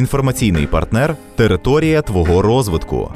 Інформаційний 0.00 0.66
партнер 0.66 1.16
Територія 1.36 2.02
твого 2.02 2.42
розвитку. 2.42 3.12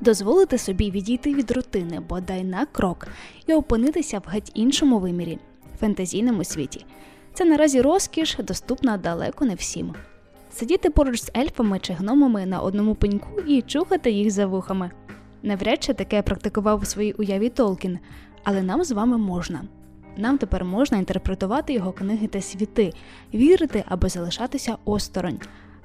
дозволити 0.00 0.58
собі 0.58 0.90
відійти 0.90 1.34
від 1.34 1.50
рутини, 1.50 2.00
бодай 2.00 2.44
на 2.44 2.66
крок, 2.66 3.08
і 3.46 3.54
опинитися 3.54 4.18
в 4.18 4.22
геть 4.28 4.50
іншому 4.54 4.98
вимірі 4.98 5.38
фентезійному 5.80 6.44
світі. 6.44 6.84
Це 7.34 7.44
наразі 7.44 7.80
розкіш, 7.80 8.36
доступна 8.38 8.96
далеко 8.96 9.44
не 9.44 9.54
всім. 9.54 9.94
Сидіти 10.52 10.90
поруч 10.90 11.20
з 11.20 11.30
ельфами 11.36 11.78
чи 11.78 11.92
гномами 11.92 12.46
на 12.46 12.60
одному 12.60 12.94
пеньку 12.94 13.40
і 13.46 13.62
чухати 13.62 14.10
їх 14.10 14.30
за 14.30 14.46
вухами. 14.46 14.90
Навряд 15.42 15.82
чи 15.82 15.94
таке 15.94 16.22
практикував 16.22 16.82
у 16.82 16.84
своїй 16.84 17.12
уяві 17.12 17.48
Толкін, 17.48 17.98
але 18.46 18.62
нам 18.62 18.84
з 18.84 18.90
вами 18.90 19.18
можна. 19.18 19.62
Нам 20.16 20.38
тепер 20.38 20.64
можна 20.64 20.98
інтерпретувати 20.98 21.72
його 21.72 21.92
книги 21.92 22.26
та 22.26 22.40
світи, 22.40 22.92
вірити 23.34 23.84
або 23.88 24.08
залишатися 24.08 24.76
осторонь. 24.84 25.38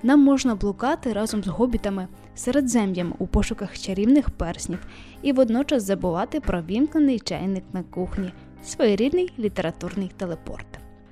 Нам 0.03 0.19
можна 0.19 0.55
блукати 0.55 1.13
разом 1.13 1.43
з 1.43 1.47
гобітами 1.47 2.07
середзем'ям 2.35 3.13
у 3.19 3.27
пошуках 3.27 3.79
чарівних 3.79 4.29
перснів 4.29 4.79
і 5.21 5.31
водночас 5.33 5.83
забувати 5.83 6.39
про 6.39 6.61
вімкнений 6.61 7.19
чайник 7.19 7.63
на 7.73 7.83
кухні, 7.83 8.33
своєрідний 8.63 9.33
літературний 9.39 10.11
телепорт. 10.17 10.67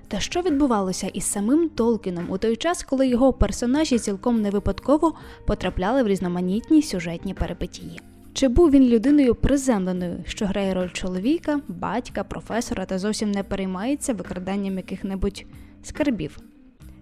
Та 0.08 0.20
що 0.20 0.42
відбувалося 0.42 1.08
із 1.08 1.24
самим 1.24 1.70
Толкіном 1.70 2.26
у 2.30 2.38
той 2.38 2.56
час, 2.56 2.84
коли 2.84 3.08
його 3.08 3.34
персонажі 3.34 4.00
цілком 4.00 4.42
не 4.42 4.50
випадково 4.50 5.14
потрапляли 5.48 6.04
в 6.04 6.08
різноманітні 6.08 6.82
сюжетні 6.82 7.34
перипетії? 7.34 8.02
Чи 8.34 8.48
був 8.48 8.72
він 8.72 8.84
людиною 8.84 9.36
приземленою, 9.36 10.24
що 10.26 10.46
грає 10.46 10.74
роль 10.74 10.90
чоловіка, 10.90 11.60
батька, 11.68 12.24
професора 12.24 12.86
та 12.86 13.00
зовсім 13.00 13.32
не 13.32 13.44
переймається 13.44 14.14
викраданням 14.14 14.78
яких-небудь 14.78 15.46
скарбів? 15.84 16.38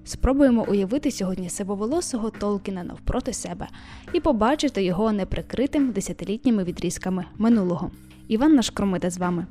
Спробуємо 0.03 0.65
уявити 0.69 1.11
сьогодні 1.11 1.49
сивоволосого 1.49 2.29
Толкіна 2.29 2.83
навпроти 2.83 3.33
себе 3.33 3.67
і 4.13 4.19
побачити 4.19 4.83
його 4.83 5.11
неприкритим 5.11 5.91
десятилітніми 5.91 6.63
відрізками 6.63 7.25
минулого. 7.37 7.91
Іван 8.27 8.55
Нашкромида 8.55 9.09
з 9.09 9.17
вами. 9.17 9.45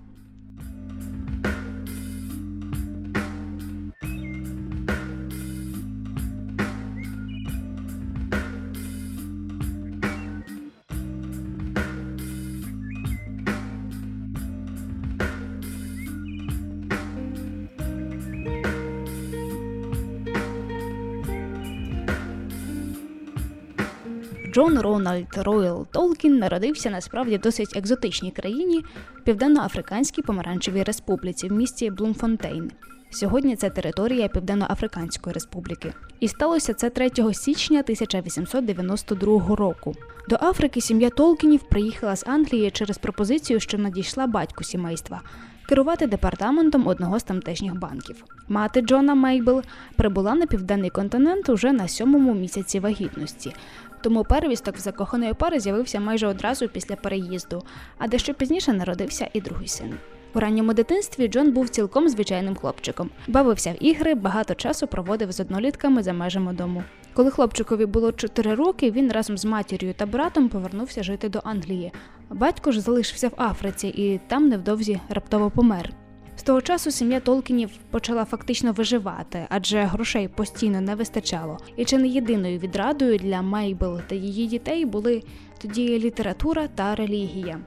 Джон 24.56 24.78
Рональд 24.78 25.26
Ройл 25.36 25.86
Толкін 25.92 26.38
народився 26.38 26.90
насправді 26.90 27.36
в 27.36 27.40
досить 27.40 27.76
екзотичній 27.76 28.30
країні 28.30 28.84
Південно-Африканській 29.24 30.22
Помаранчевій 30.22 30.82
Республіці 30.82 31.48
в 31.48 31.52
місті 31.52 31.90
Блумфонтейн. 31.90 32.70
Сьогодні 33.10 33.56
це 33.56 33.70
територія 33.70 34.28
Південно-Африканської 34.28 35.34
Республіки. 35.34 35.92
І 36.20 36.28
сталося 36.28 36.74
це 36.74 36.90
3 36.90 37.10
січня 37.34 37.80
1892 37.80 39.56
року. 39.56 39.94
До 40.28 40.36
Африки 40.40 40.80
сім'я 40.80 41.10
Толкінів 41.10 41.62
приїхала 41.62 42.16
з 42.16 42.24
Англії 42.26 42.70
через 42.70 42.98
пропозицію, 42.98 43.60
що 43.60 43.78
надійшла 43.78 44.26
батьку 44.26 44.64
сімейства. 44.64 45.20
Керувати 45.68 46.06
департаментом 46.06 46.86
одного 46.86 47.18
з 47.18 47.22
тамтешніх 47.22 47.74
банків. 47.74 48.24
Мати 48.48 48.80
Джона 48.80 49.14
Мейбл 49.14 49.62
прибула 49.96 50.34
на 50.34 50.46
південний 50.46 50.90
континент 50.90 51.48
уже 51.48 51.72
на 51.72 51.88
сьомому 51.88 52.34
місяці 52.34 52.80
вагітності. 52.80 53.54
Тому 54.02 54.24
первісток 54.24 54.76
в 54.76 54.80
закоханої 54.80 55.34
пари 55.34 55.60
з'явився 55.60 56.00
майже 56.00 56.26
одразу 56.26 56.68
після 56.68 56.96
переїзду, 56.96 57.62
а 57.98 58.08
дещо 58.08 58.34
пізніше 58.34 58.72
народився 58.72 59.28
і 59.32 59.40
другий 59.40 59.68
син. 59.68 59.94
У 60.34 60.40
ранньому 60.40 60.72
дитинстві 60.72 61.28
Джон 61.28 61.52
був 61.52 61.68
цілком 61.68 62.08
звичайним 62.08 62.54
хлопчиком, 62.54 63.10
бавився 63.28 63.72
в 63.72 63.84
ігри, 63.84 64.14
багато 64.14 64.54
часу 64.54 64.86
проводив 64.86 65.32
з 65.32 65.40
однолітками 65.40 66.02
за 66.02 66.12
межами 66.12 66.52
дому. 66.52 66.84
Коли 67.14 67.30
хлопчикові 67.30 67.86
було 67.86 68.12
4 68.12 68.54
роки, 68.54 68.90
він 68.90 69.12
разом 69.12 69.38
з 69.38 69.44
матір'ю 69.44 69.94
та 69.94 70.06
братом 70.06 70.48
повернувся 70.48 71.02
жити 71.02 71.28
до 71.28 71.40
Англії. 71.44 71.92
Батько 72.30 72.72
ж 72.72 72.80
залишився 72.80 73.28
в 73.28 73.32
Африці 73.36 73.88
і 73.88 74.20
там 74.28 74.48
невдовзі 74.48 75.00
раптово 75.08 75.50
помер. 75.50 76.05
Того 76.46 76.60
часу 76.60 76.90
сім'я 76.90 77.20
Толкінів 77.20 77.70
почала 77.90 78.24
фактично 78.24 78.72
виживати, 78.72 79.46
адже 79.48 79.82
грошей 79.82 80.28
постійно 80.28 80.80
не 80.80 80.94
вистачало. 80.94 81.58
І 81.76 81.84
чи 81.84 81.98
не 81.98 82.08
єдиною 82.08 82.58
відрадою 82.58 83.18
для 83.18 83.42
Мейбл 83.42 84.00
та 84.08 84.14
її 84.14 84.46
дітей 84.46 84.84
були 84.84 85.22
тоді 85.58 85.98
література 85.98 86.68
та 86.68 86.94
релігія. 86.94 87.60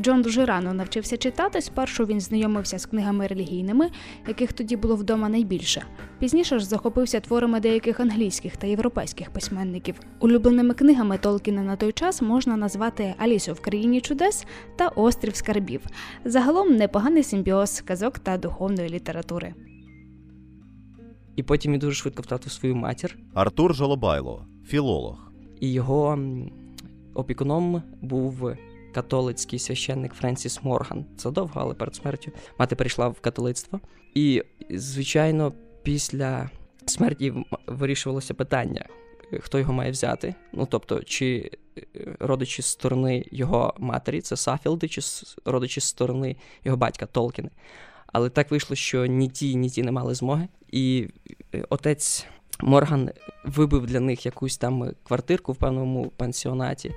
Джон 0.00 0.22
дуже 0.22 0.44
рано 0.44 0.74
навчився 0.74 1.16
читати. 1.16 1.60
Спершу 1.60 2.04
він 2.04 2.20
знайомився 2.20 2.78
з 2.78 2.86
книгами 2.86 3.26
релігійними, 3.26 3.90
яких 4.28 4.52
тоді 4.52 4.76
було 4.76 4.96
вдома 4.96 5.28
найбільше. 5.28 5.82
Пізніше 6.18 6.58
ж 6.58 6.66
захопився 6.66 7.20
творами 7.20 7.60
деяких 7.60 8.00
англійських 8.00 8.56
та 8.56 8.66
європейських 8.66 9.30
письменників. 9.30 10.00
Улюбленими 10.20 10.74
книгами 10.74 11.18
Толкіна 11.18 11.62
на 11.62 11.76
той 11.76 11.92
час 11.92 12.22
можна 12.22 12.56
назвати 12.56 13.14
Алісу 13.18 13.52
в 13.52 13.60
країні 13.60 14.00
чудес 14.00 14.46
та 14.76 14.88
Острів 14.88 15.36
Скарбів. 15.36 15.80
Загалом 16.24 16.76
непоганий 16.76 17.22
симбіоз 17.22 17.80
казок 17.80 18.18
та 18.18 18.38
духовної 18.38 18.88
літератури. 18.88 19.54
І 21.36 21.42
потім 21.42 21.72
він 21.72 21.78
дуже 21.78 21.94
швидко 21.94 22.22
втратив 22.22 22.52
свою 22.52 22.76
матір. 22.76 23.18
Артур 23.34 23.74
Жолобайло, 23.74 24.46
філолог. 24.66 25.32
І 25.60 25.72
його 25.72 26.18
опікуном 27.14 27.82
був 28.02 28.54
католицький 28.94 29.58
священник 29.58 30.14
Френсіс 30.14 30.62
Морган. 30.62 31.04
Це 31.16 31.30
довго, 31.30 31.60
але 31.60 31.74
перед 31.74 31.94
смертю 31.94 32.32
мати 32.58 32.76
перейшла 32.76 33.08
в 33.08 33.20
католицтво. 33.20 33.80
І, 34.14 34.42
звичайно, 34.70 35.52
після 35.82 36.50
смерті 36.86 37.34
вирішувалося 37.66 38.34
питання, 38.34 38.84
хто 39.40 39.58
його 39.58 39.72
має 39.72 39.90
взяти. 39.90 40.34
Ну 40.52 40.66
тобто, 40.70 41.02
чи 41.02 41.50
е, 41.78 41.82
родичі 42.20 42.62
з 42.62 42.66
сторони 42.66 43.24
його 43.32 43.74
матері, 43.78 44.20
це 44.20 44.36
Сафілди, 44.36 44.88
чи 44.88 45.00
родичі 45.44 45.80
з 45.80 45.84
сторони 45.84 46.36
його 46.64 46.76
батька 46.76 47.06
Толкіни. 47.06 47.50
Але 48.06 48.30
так 48.30 48.50
вийшло, 48.50 48.76
що 48.76 49.06
ні 49.06 49.28
ті, 49.28 49.54
ні 49.54 49.70
ті 49.70 49.82
не 49.82 49.92
мали 49.92 50.14
змоги. 50.14 50.48
І 50.70 51.08
е, 51.54 51.64
отець 51.68 52.26
Морган 52.60 53.10
вибив 53.44 53.86
для 53.86 54.00
них 54.00 54.26
якусь 54.26 54.56
там 54.56 54.90
квартирку 55.02 55.52
в 55.52 55.56
певному 55.56 56.12
пансіонаті. 56.16 56.94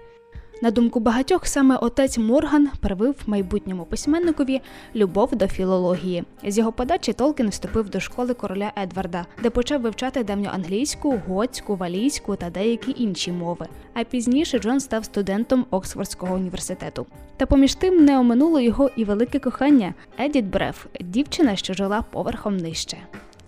На 0.61 0.71
думку 0.71 0.99
багатьох, 0.99 1.47
саме 1.47 1.75
отець 1.75 2.17
Морган 2.17 2.69
привив 2.79 3.15
майбутньому 3.25 3.85
письменникові 3.85 4.61
любов 4.95 5.35
до 5.35 5.47
філології. 5.47 6.23
З 6.47 6.57
його 6.57 6.71
подачі 6.71 7.13
Толкін 7.13 7.49
вступив 7.49 7.89
до 7.89 7.99
школи 7.99 8.33
короля 8.33 8.71
Едварда, 8.83 9.25
де 9.43 9.49
почав 9.49 9.81
вивчати 9.81 10.23
давньоанглійську, 10.23 11.21
готську, 11.27 11.75
валійську 11.75 12.35
та 12.35 12.49
деякі 12.49 12.95
інші 12.97 13.31
мови. 13.31 13.65
А 13.93 14.03
пізніше 14.03 14.59
Джон 14.59 14.79
став 14.79 15.05
студентом 15.05 15.65
Оксфордського 15.69 16.35
університету. 16.35 17.05
Та 17.37 17.45
поміж 17.45 17.75
тим 17.75 18.05
не 18.05 18.19
оминуло 18.19 18.59
його 18.59 18.89
і 18.95 19.03
велике 19.03 19.39
кохання 19.39 19.93
Едіт 20.19 20.45
Бреф, 20.45 20.85
дівчина, 21.01 21.55
що 21.55 21.73
жила 21.73 22.01
поверхом 22.01 22.57
нижче. 22.57 22.97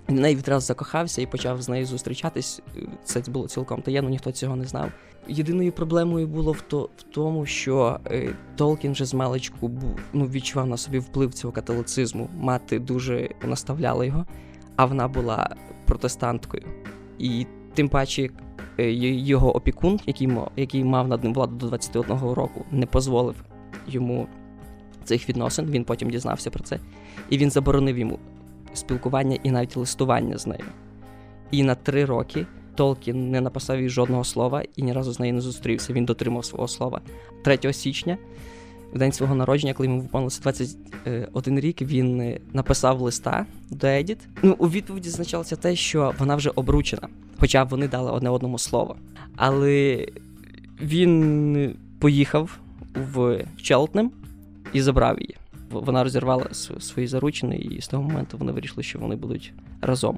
В 0.08 0.14
неї 0.14 0.36
відразу 0.36 0.66
закохався 0.66 1.22
і 1.22 1.26
почав 1.26 1.62
з 1.62 1.70
нею 1.70 1.86
зустрічатись. 1.86 2.62
Це 3.04 3.24
було 3.28 3.48
цілком 3.48 3.82
таємно, 3.82 4.10
ніхто 4.10 4.32
цього 4.32 4.56
не 4.56 4.66
знав. 4.66 4.92
Єдиною 5.30 5.72
проблемою 5.72 6.28
було 6.28 6.52
в 6.52 6.62
то 6.62 6.90
в 6.98 7.04
тому, 7.04 7.46
що 7.46 8.00
е, 8.06 8.34
Толкін 8.56 8.92
вже 8.92 9.06
з 9.06 9.14
маличку 9.14 9.72
ну 10.14 10.26
відчував 10.26 10.68
на 10.68 10.78
собі 10.78 11.00
вплив 11.00 11.34
цього 11.34 11.54
католицизму. 11.54 12.30
Мати 12.40 12.80
дуже 12.80 13.30
наставляла 13.44 14.06
його, 14.06 14.26
а 14.76 14.86
вона 14.86 15.08
була 15.08 15.56
протестанткою. 15.86 16.64
І 17.20 17.46
тим 17.74 17.90
паче 17.90 18.30
е, 18.80 18.92
його 18.92 19.56
опікун, 19.56 20.00
який, 20.06 20.30
який 20.56 20.84
мав 20.84 21.08
над 21.08 21.24
ним 21.24 21.34
владу 21.34 21.56
до 21.56 21.68
21 21.68 22.20
року, 22.20 22.66
не 22.72 22.86
дозволив 22.86 23.36
йому 23.88 24.28
цих 25.04 25.30
відносин. 25.30 25.66
Він 25.66 25.84
потім 25.84 26.10
дізнався 26.10 26.50
про 26.50 26.64
це. 26.64 26.80
І 27.30 27.38
він 27.38 27.52
заборонив 27.52 27.98
йому 27.98 28.20
спілкування 28.74 29.38
і 29.44 29.52
навіть 29.52 29.78
листування 29.78 30.38
з 30.38 30.48
нею. 30.48 30.66
І 31.52 31.64
на 31.64 31.76
три 31.76 32.06
роки 32.06 32.46
Толкін 32.80 33.32
не 33.32 33.42
написав 33.42 33.82
їй 33.82 33.90
жодного 33.90 34.24
слова 34.24 34.64
і 34.76 34.82
ні 34.84 34.94
разу 34.94 35.12
з 35.12 35.20
нею 35.20 35.34
не 35.34 35.42
зустрівся. 35.42 35.94
Він 35.94 36.06
дотримав 36.06 36.46
свого 36.46 36.68
слова. 36.68 37.02
3 37.44 37.74
січня, 37.74 38.18
в 38.94 38.98
день 38.98 39.12
свого 39.12 39.36
народження, 39.36 39.74
коли 39.74 39.88
йому 39.88 40.02
виповнилося 40.02 40.42
21 40.42 41.60
рік, 41.60 41.82
він 41.82 42.22
е, 42.22 42.40
написав 42.54 43.02
листа 43.02 43.46
до 43.70 43.88
Едіт. 43.88 44.18
Ну, 44.44 44.56
у 44.60 44.70
відповіді 44.70 45.10
зазначалося 45.10 45.56
те, 45.56 45.76
що 45.76 46.14
вона 46.20 46.36
вже 46.36 46.50
обручена, 46.56 47.08
хоча 47.40 47.64
вони 47.64 47.88
дали 47.88 48.12
одне 48.12 48.30
одному 48.30 48.60
слово. 48.60 48.96
Але 49.36 50.08
він 50.82 51.76
поїхав 52.00 52.60
в 53.14 53.46
Челтнем 53.62 54.12
і 54.74 54.82
забрав 54.82 55.20
її. 55.20 55.36
Вона 55.72 56.04
розірвала 56.04 56.46
свої 56.80 57.08
заручини, 57.08 57.58
і 57.58 57.82
з 57.82 57.88
того 57.88 58.04
моменту 58.04 58.38
вони 58.38 58.52
вирішили, 58.52 58.84
що 58.84 59.00
вони 59.00 59.16
будуть 59.16 59.54
разом. 59.82 60.18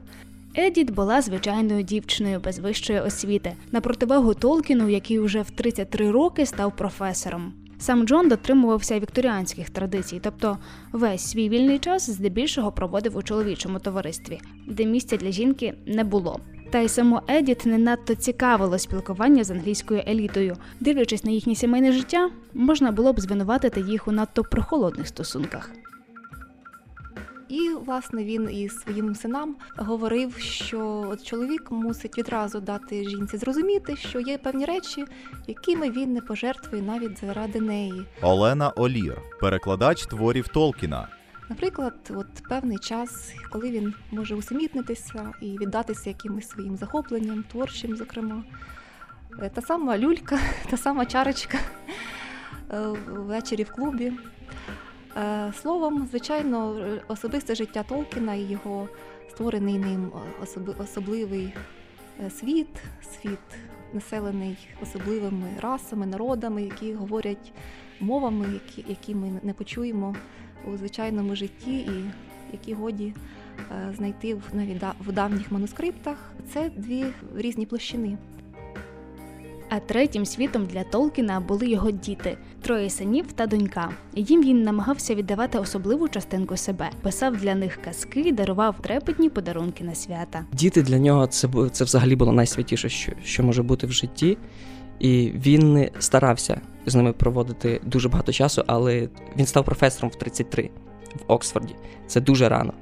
Едіт 0.58 0.92
була 0.92 1.22
звичайною 1.22 1.84
дівчиною 1.84 2.40
без 2.40 2.60
вищої 2.60 3.00
освіти, 3.00 3.54
на 3.72 3.82
противагу 3.82 4.34
Толкіну, 4.34 4.90
який 4.90 5.20
уже 5.20 5.42
в 5.42 5.52
33 5.52 6.12
роки 6.12 6.46
став 6.46 6.76
професором. 6.76 7.54
Сам 7.80 8.08
Джон 8.08 8.30
дотримувався 8.30 9.00
вікторіанських 9.00 9.70
традицій, 9.70 10.20
тобто 10.24 10.58
весь 10.92 11.32
свій 11.32 11.50
вільний 11.50 11.80
час 11.80 12.10
здебільшого 12.10 12.72
проводив 12.72 13.18
у 13.18 13.24
чоловічому 13.24 13.80
товаристві, 13.80 14.40
де 14.68 14.86
місця 14.86 15.18
для 15.18 15.32
жінки 15.32 15.74
не 15.86 16.04
було. 16.04 16.40
Та 16.72 16.80
й 16.80 16.88
само 16.88 17.22
Едіт 17.28 17.66
не 17.66 17.78
надто 17.78 18.16
цікавило 18.16 18.80
спілкування 18.80 19.44
з 19.44 19.52
англійською 19.52 20.04
елітою. 20.08 20.58
Дивлячись 20.80 21.24
на 21.24 21.32
їхнє 21.32 21.56
сімейне 21.56 21.92
життя, 21.92 22.30
можна 22.54 22.92
було 22.92 23.14
б 23.14 23.20
звинуватити 23.20 23.82
їх 23.82 24.08
у 24.08 24.12
надто 24.12 24.44
прохолодних 24.44 25.08
стосунках. 25.08 25.72
І 27.52 27.70
власне 27.86 28.24
він 28.24 28.50
і 28.52 28.70
своїм 28.70 29.16
синам 29.16 29.56
говорив, 29.78 30.38
що 30.38 31.12
чоловік 31.24 31.72
мусить 31.72 32.18
відразу 32.18 32.60
дати 32.60 33.10
жінці 33.10 33.38
зрозуміти, 33.38 33.96
що 33.96 34.20
є 34.20 34.38
певні 34.38 34.66
речі, 34.66 35.06
якими 35.48 35.90
він 35.90 36.14
не 36.14 36.22
пожертвує 36.22 36.82
навіть 36.84 37.20
заради 37.20 37.62
неї. 37.62 38.06
Олена 38.22 38.70
Олір, 38.70 39.18
перекладач 39.40 40.06
творів 40.06 40.48
Толкіна. 40.48 41.08
Наприклад, 41.50 41.94
от 42.10 42.28
певний 42.50 42.78
час, 42.78 43.34
коли 43.52 43.72
він 43.72 43.94
може 44.12 44.36
усамітнитися 44.36 45.34
і 45.42 45.58
віддатися 45.58 46.10
якимось 46.10 46.50
своїм 46.50 46.78
захопленням, 46.78 47.44
творчим, 47.52 47.96
зокрема. 47.96 48.44
Е, 49.42 49.50
Та 49.54 49.62
сама 49.62 49.98
люлька, 49.98 50.40
та 50.70 50.78
сама 50.78 51.06
чарочка 51.06 51.58
е, 52.72 52.80
ввечері 53.08 53.64
в 53.64 53.72
клубі. 53.72 54.14
Е, 55.18 55.54
Словом, 55.62 56.08
звичайно, 56.10 56.76
особисте 57.08 57.56
життя 57.56 57.84
Толкіна 57.84 58.36
і 58.36 58.42
його 58.42 58.90
створений 59.30 59.78
ним 59.80 60.12
особливий 60.78 61.54
е, 62.26 62.30
світ, 62.30 62.68
світ 63.14 63.40
населений 63.94 64.58
особливими 64.84 65.48
расами, 65.62 66.06
народами, 66.06 66.64
які 66.64 66.94
говорять 66.94 67.54
мовами, 68.00 68.46
які, 68.54 68.86
які 68.90 69.16
ми 69.16 69.40
не 69.44 69.54
почуємо 69.54 70.16
у 70.74 70.78
звичайному 70.78 71.36
житті, 71.36 71.80
і 71.80 72.12
які 72.52 72.74
годі 72.74 73.14
е, 73.72 73.94
знайти 73.98 74.36
в 74.36 74.44
навіть 74.54 74.84
в 75.00 75.12
давніх 75.12 75.52
манускриптах. 75.52 76.32
Це 76.54 76.70
дві 76.70 77.06
різні 77.36 77.66
площини. 77.66 78.18
А 79.74 79.80
третім 79.80 80.26
світом 80.26 80.66
для 80.66 80.84
Толкіна 80.84 81.40
були 81.40 81.68
його 81.68 81.92
діти 81.92 82.38
троє 82.62 82.90
синів 82.90 83.32
та 83.32 83.48
донька. 83.48 83.90
Їм 84.16 84.44
він 84.44 84.64
намагався 84.64 85.16
віддавати 85.16 85.60
особливу 85.60 86.08
частинку 86.10 86.58
себе, 86.58 86.90
писав 87.02 87.38
для 87.38 87.56
них 87.56 87.80
казки, 87.86 88.32
дарував 88.32 88.82
трепетні 88.82 89.30
подарунки 89.30 89.84
на 89.84 89.96
свята. 89.96 90.46
Діти 90.54 90.82
для 90.82 91.00
нього 91.00 91.28
це, 91.28 91.48
це 91.72 91.84
взагалі 91.84 92.16
було 92.16 92.32
найсвятіше, 92.32 92.90
що, 92.90 93.12
що 93.24 93.44
може 93.44 93.64
бути 93.64 93.88
в 93.88 93.92
житті. 93.92 94.38
І 95.00 95.32
він 95.36 95.90
старався 96.00 96.62
з 96.86 96.96
ними 96.96 97.14
проводити 97.14 97.82
дуже 97.86 98.10
багато 98.10 98.32
часу, 98.32 98.64
але 98.68 99.10
він 99.38 99.46
став 99.46 99.66
професором 99.66 100.10
в 100.10 100.16
33 100.16 100.70
в 101.16 101.32
Оксфорді. 101.32 101.76
Це 102.08 102.22
дуже 102.22 102.50
рано. 102.50 102.74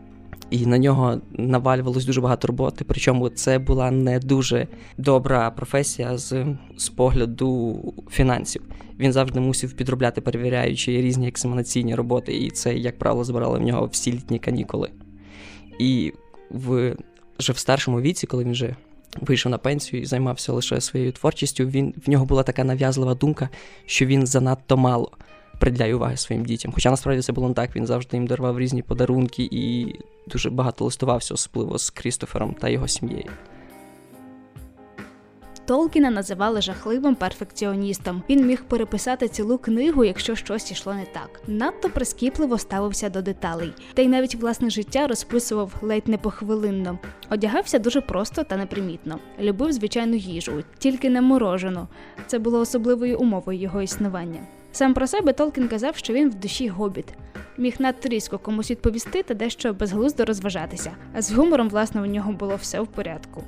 І 0.49 0.65
на 0.65 0.77
нього 0.77 1.21
навалювалось 1.33 2.05
дуже 2.05 2.21
багато 2.21 2.47
роботи. 2.47 2.85
Причому 2.87 3.29
це 3.29 3.59
була 3.59 3.91
не 3.91 4.19
дуже 4.19 4.67
добра 4.97 5.51
професія 5.51 6.17
з, 6.17 6.45
з 6.77 6.89
погляду 6.89 7.79
фінансів. 8.09 8.61
Він 8.99 9.13
завжди 9.13 9.39
мусив 9.39 9.73
підробляти, 9.73 10.21
перевіряючи 10.21 10.91
різні 10.91 11.27
екзаменаційні 11.27 11.95
роботи, 11.95 12.37
і 12.37 12.49
це, 12.49 12.73
як 12.73 12.99
правило, 12.99 13.23
збирали 13.23 13.59
в 13.59 13.61
нього 13.61 13.85
всі 13.91 14.11
літні 14.11 14.39
канікули. 14.39 14.89
І 15.79 16.13
в, 16.49 16.95
вже 17.39 17.53
в 17.53 17.57
старшому 17.57 18.01
віці, 18.01 18.27
коли 18.27 18.43
він 18.43 18.51
вже 18.51 18.75
вийшов 19.21 19.51
на 19.51 19.57
пенсію 19.57 20.01
і 20.01 20.05
займався 20.05 20.53
лише 20.53 20.81
своєю 20.81 21.11
творчістю, 21.11 21.65
він, 21.65 21.93
в 22.05 22.09
нього 22.09 22.25
була 22.25 22.43
така 22.43 22.63
нав'язлива 22.63 23.13
думка, 23.13 23.49
що 23.85 24.05
він 24.05 24.27
занадто 24.27 24.77
мало 24.77 25.11
приділяє 25.59 25.95
уваги 25.95 26.17
своїм 26.17 26.45
дітям. 26.45 26.71
Хоча 26.71 26.91
насправді 26.91 27.21
це 27.21 27.33
було 27.33 27.47
не 27.47 27.53
так, 27.53 27.75
він 27.75 27.85
завжди 27.85 28.17
їм 28.17 28.27
дарував 28.27 28.59
різні 28.59 28.81
подарунки 28.81 29.49
і 29.51 29.95
дуже 30.27 30.49
багато 30.49 30.85
листувався, 30.85 31.33
особливо 31.33 31.77
з 31.77 31.89
Крістофером 31.89 32.55
та 32.59 32.69
його 32.69 32.87
сім'єю. 32.87 33.29
Толкіна 35.69 36.09
називали 36.09 36.61
жахливим 36.61 37.15
перфекціоністом. 37.15 38.23
Він 38.29 38.47
міг 38.47 38.63
переписати 38.63 39.27
цілу 39.27 39.57
книгу, 39.57 40.03
якщо 40.03 40.35
щось 40.35 40.71
ішло 40.71 40.93
не 40.93 41.05
так. 41.05 41.41
Надто 41.47 41.89
прискіпливо 41.89 42.57
ставився 42.57 43.09
до 43.09 43.21
деталей, 43.21 43.73
та 43.93 44.01
й 44.01 44.07
навіть 44.07 44.35
власне 44.35 44.69
життя 44.69 45.07
розписував 45.07 45.73
ледь 45.81 46.07
не 46.07 46.17
похвилинно. 46.17 46.99
Одягався 47.29 47.79
дуже 47.79 48.01
просто 48.01 48.43
та 48.43 48.57
непримітно. 48.57 49.19
Любив 49.39 49.71
звичайну 49.71 50.15
їжу, 50.15 50.63
тільки 50.77 51.09
не 51.09 51.21
морожену. 51.21 51.87
Це 52.27 52.39
було 52.39 52.59
особливою 52.59 53.19
умовою 53.19 53.59
його 53.59 53.81
існування. 53.81 54.39
Сам 54.79 54.93
про 54.93 55.07
себе 55.07 55.33
Толкін 55.33 55.67
казав, 55.67 55.95
що 55.95 56.13
він 56.13 56.29
в 56.29 56.35
душі 56.35 56.67
гобіт. 56.67 57.05
Міг 57.57 57.75
надто 57.79 58.09
різко 58.09 58.37
комусь 58.37 58.71
відповісти 58.71 59.23
та 59.23 59.33
дещо 59.33 59.73
безглуздо 59.73 60.25
розважатися, 60.25 60.91
а 61.13 61.21
з 61.21 61.31
гумором, 61.31 61.69
власне, 61.69 62.01
у 62.01 62.05
нього 62.05 62.31
було 62.31 62.55
все 62.55 62.81
в 62.81 62.87
порядку. 62.87 63.43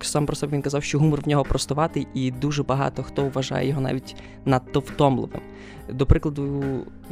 Сам 0.00 0.26
про 0.26 0.36
себе 0.36 0.52
він 0.52 0.62
казав, 0.62 0.84
що 0.84 0.98
гумор 0.98 1.20
в 1.20 1.28
нього 1.28 1.44
простуватий, 1.44 2.06
і 2.14 2.30
дуже 2.30 2.62
багато 2.62 3.02
хто 3.02 3.28
вважає 3.28 3.68
його 3.68 3.80
навіть 3.80 4.16
надто 4.44 4.80
втомливим. 4.80 5.40
До 5.88 6.06
прикладу, 6.06 6.64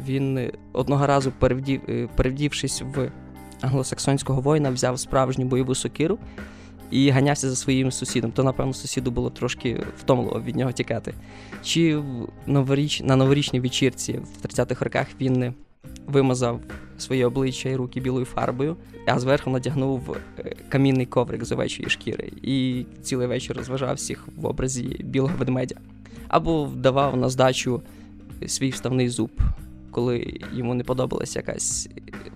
він 0.07 0.53
одного 0.73 1.07
разу, 1.07 1.33
перевдів, 1.39 1.81
перевдівшись 2.17 2.83
в 2.95 3.11
англосаксонського 3.61 4.41
воїна, 4.41 4.71
взяв 4.71 4.99
справжню 4.99 5.45
бойову 5.45 5.75
сокиру 5.75 6.19
і 6.90 7.11
ганявся 7.11 7.50
за 7.50 7.57
своїм 7.57 7.92
сусідом. 7.92 8.33
То, 8.33 8.42
напевно, 8.42 8.73
сусіду 8.73 9.11
було 9.11 9.30
трошки 9.30 9.85
втомливо 9.99 10.42
від 10.47 10.57
нього 10.57 10.73
тікати. 10.73 11.14
Чи 11.62 12.02
новоріч... 12.47 13.00
на 13.00 13.16
новорічній 13.16 13.61
вечірці 13.61 14.12
в 14.12 14.47
30-х 14.47 14.85
роках 14.85 15.07
він 15.21 15.54
вимазав 16.07 16.61
своє 16.99 17.26
обличчя 17.26 17.68
і 17.68 17.76
руки 17.76 18.00
білою 18.00 18.25
фарбою, 18.25 18.76
а 19.07 19.18
зверху 19.18 19.50
надягнув 19.50 20.16
е, 20.38 20.54
камінний 20.68 21.07
коврик 21.07 21.45
з 21.45 21.52
овечої 21.52 21.88
шкіри 21.88 22.33
і 22.42 22.87
цілий 23.02 23.26
вечір 23.26 23.57
розважав 23.57 23.95
всіх 23.95 24.28
в 24.37 24.47
образі 24.47 24.83
білого 25.00 25.35
ведмедя. 25.38 25.76
Або 26.28 26.64
вдавав 26.64 27.16
на 27.16 27.28
здачу 27.28 27.83
свій 28.47 28.71
вставний 28.71 29.09
зуб, 29.09 29.30
коли 29.90 30.40
йому 30.52 30.75
не 30.75 30.85
подобалась 30.85 31.37
якась 31.37 31.88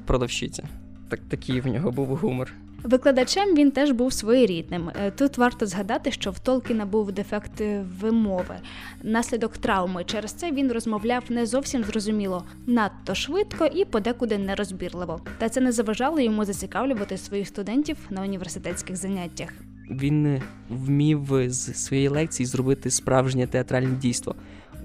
продавщиця. 0.06 0.64
Так 1.08 1.20
такий 1.28 1.60
в 1.60 1.66
нього 1.66 1.90
був 1.90 2.16
гумор. 2.16 2.52
Викладачем 2.84 3.54
він 3.54 3.70
теж 3.70 3.90
був 3.90 4.12
своєрідним. 4.12 4.88
Е, 4.88 5.10
Тут 5.10 5.38
варто 5.38 5.66
згадати, 5.66 6.10
що 6.10 6.30
в 6.30 6.38
Толкіна 6.38 6.86
був 6.86 7.12
дефект 7.12 7.60
е, 7.60 7.84
вимови, 8.00 8.56
наслідок 9.02 9.58
травми. 9.58 10.04
Через 10.04 10.32
це 10.32 10.50
він 10.50 10.72
розмовляв 10.72 11.24
не 11.28 11.46
зовсім 11.46 11.84
зрозуміло, 11.84 12.44
надто 12.66 13.14
швидко 13.14 13.66
і 13.66 13.84
подекуди 13.84 14.38
нерозбірливо. 14.38 15.20
Та 15.38 15.48
це 15.48 15.60
не 15.60 15.72
заважало 15.72 16.20
йому 16.20 16.44
зацікавлювати 16.44 17.18
своїх 17.18 17.48
студентів 17.48 17.96
на 18.10 18.22
університетських 18.22 18.96
заняттях. 18.96 19.48
Він 19.90 20.26
е, 20.26 20.42
вмів 20.68 21.28
з 21.46 21.74
своєї 21.74 22.08
лекції 22.08 22.46
зробити 22.46 22.90
справжнє 22.90 23.46
театральне 23.46 23.96
дійство. 23.96 24.34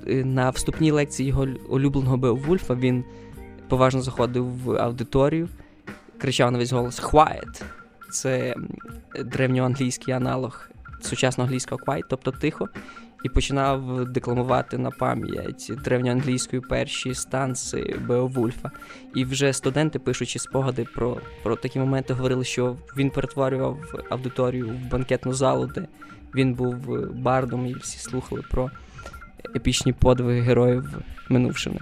На 0.07 0.49
вступній 0.49 0.91
лекції 0.91 1.29
його 1.29 1.47
улюбленого 1.69 2.17
Беовульфа 2.17 2.75
він 2.75 3.03
поважно 3.67 4.01
заходив 4.01 4.45
в 4.63 4.77
аудиторію, 4.77 5.49
кричав 6.17 6.51
на 6.51 6.57
весь 6.57 6.71
голос 6.71 7.01
«Quiet!». 7.01 7.63
Це 8.11 8.55
древньоанглійський 9.25 10.13
аналог 10.13 10.69
сучасного 11.01 11.47
англійського 11.47 11.81
quiet, 11.85 12.03
тобто 12.09 12.31
тихо. 12.31 12.69
і 13.23 13.29
починав 13.29 14.05
декламувати 14.05 14.77
на 14.77 14.91
пам'ять 14.91 15.71
древньоанглійської 15.83 16.61
перші 16.61 17.13
станси 17.13 17.99
Беовульфа. 18.07 18.71
І 19.15 19.25
вже 19.25 19.53
студенти, 19.53 19.99
пишучи 19.99 20.39
спогади 20.39 20.85
про 20.95 21.17
про 21.43 21.55
такі 21.55 21.79
моменти, 21.79 22.13
говорили, 22.13 22.43
що 22.43 22.77
він 22.97 23.09
перетворював 23.09 23.77
аудиторію 24.09 24.67
в 24.67 24.91
банкетну 24.91 25.33
залу, 25.33 25.65
де 25.75 25.87
він 26.35 26.53
був 26.53 26.75
бардом, 27.13 27.67
і 27.67 27.73
всі 27.73 27.99
слухали 27.99 28.43
про 28.51 28.71
епічні 29.55 29.93
подвиги 29.93 30.41
героїв 30.41 30.97
минувшини. 31.29 31.79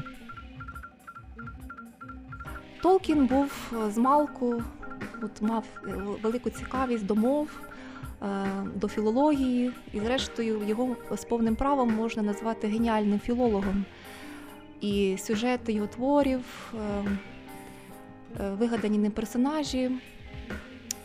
Толкін 2.82 3.28
був 3.28 3.74
з 3.90 3.98
малку, 3.98 4.64
от 5.22 5.42
мав 5.42 5.64
велику 6.24 6.50
цікавість 6.50 7.06
до 7.06 7.16
мов. 7.16 7.50
Е, 8.24 8.46
до 8.76 8.88
філології, 8.88 9.72
і, 9.94 10.00
зрештою, 10.00 10.62
його 10.68 10.96
з 11.16 11.26
повним 11.26 11.56
правом 11.56 11.94
можна 11.94 12.24
назвати 12.24 12.68
геніальним 12.68 13.20
філологом. 13.20 13.86
І 14.82 15.18
сюжети 15.20 15.74
його 15.74 15.88
творів, 15.88 16.74
е, 16.74 17.04
е, 18.40 18.50
вигадані 18.50 18.98
ним 18.98 19.12
персонажі, 19.12 19.92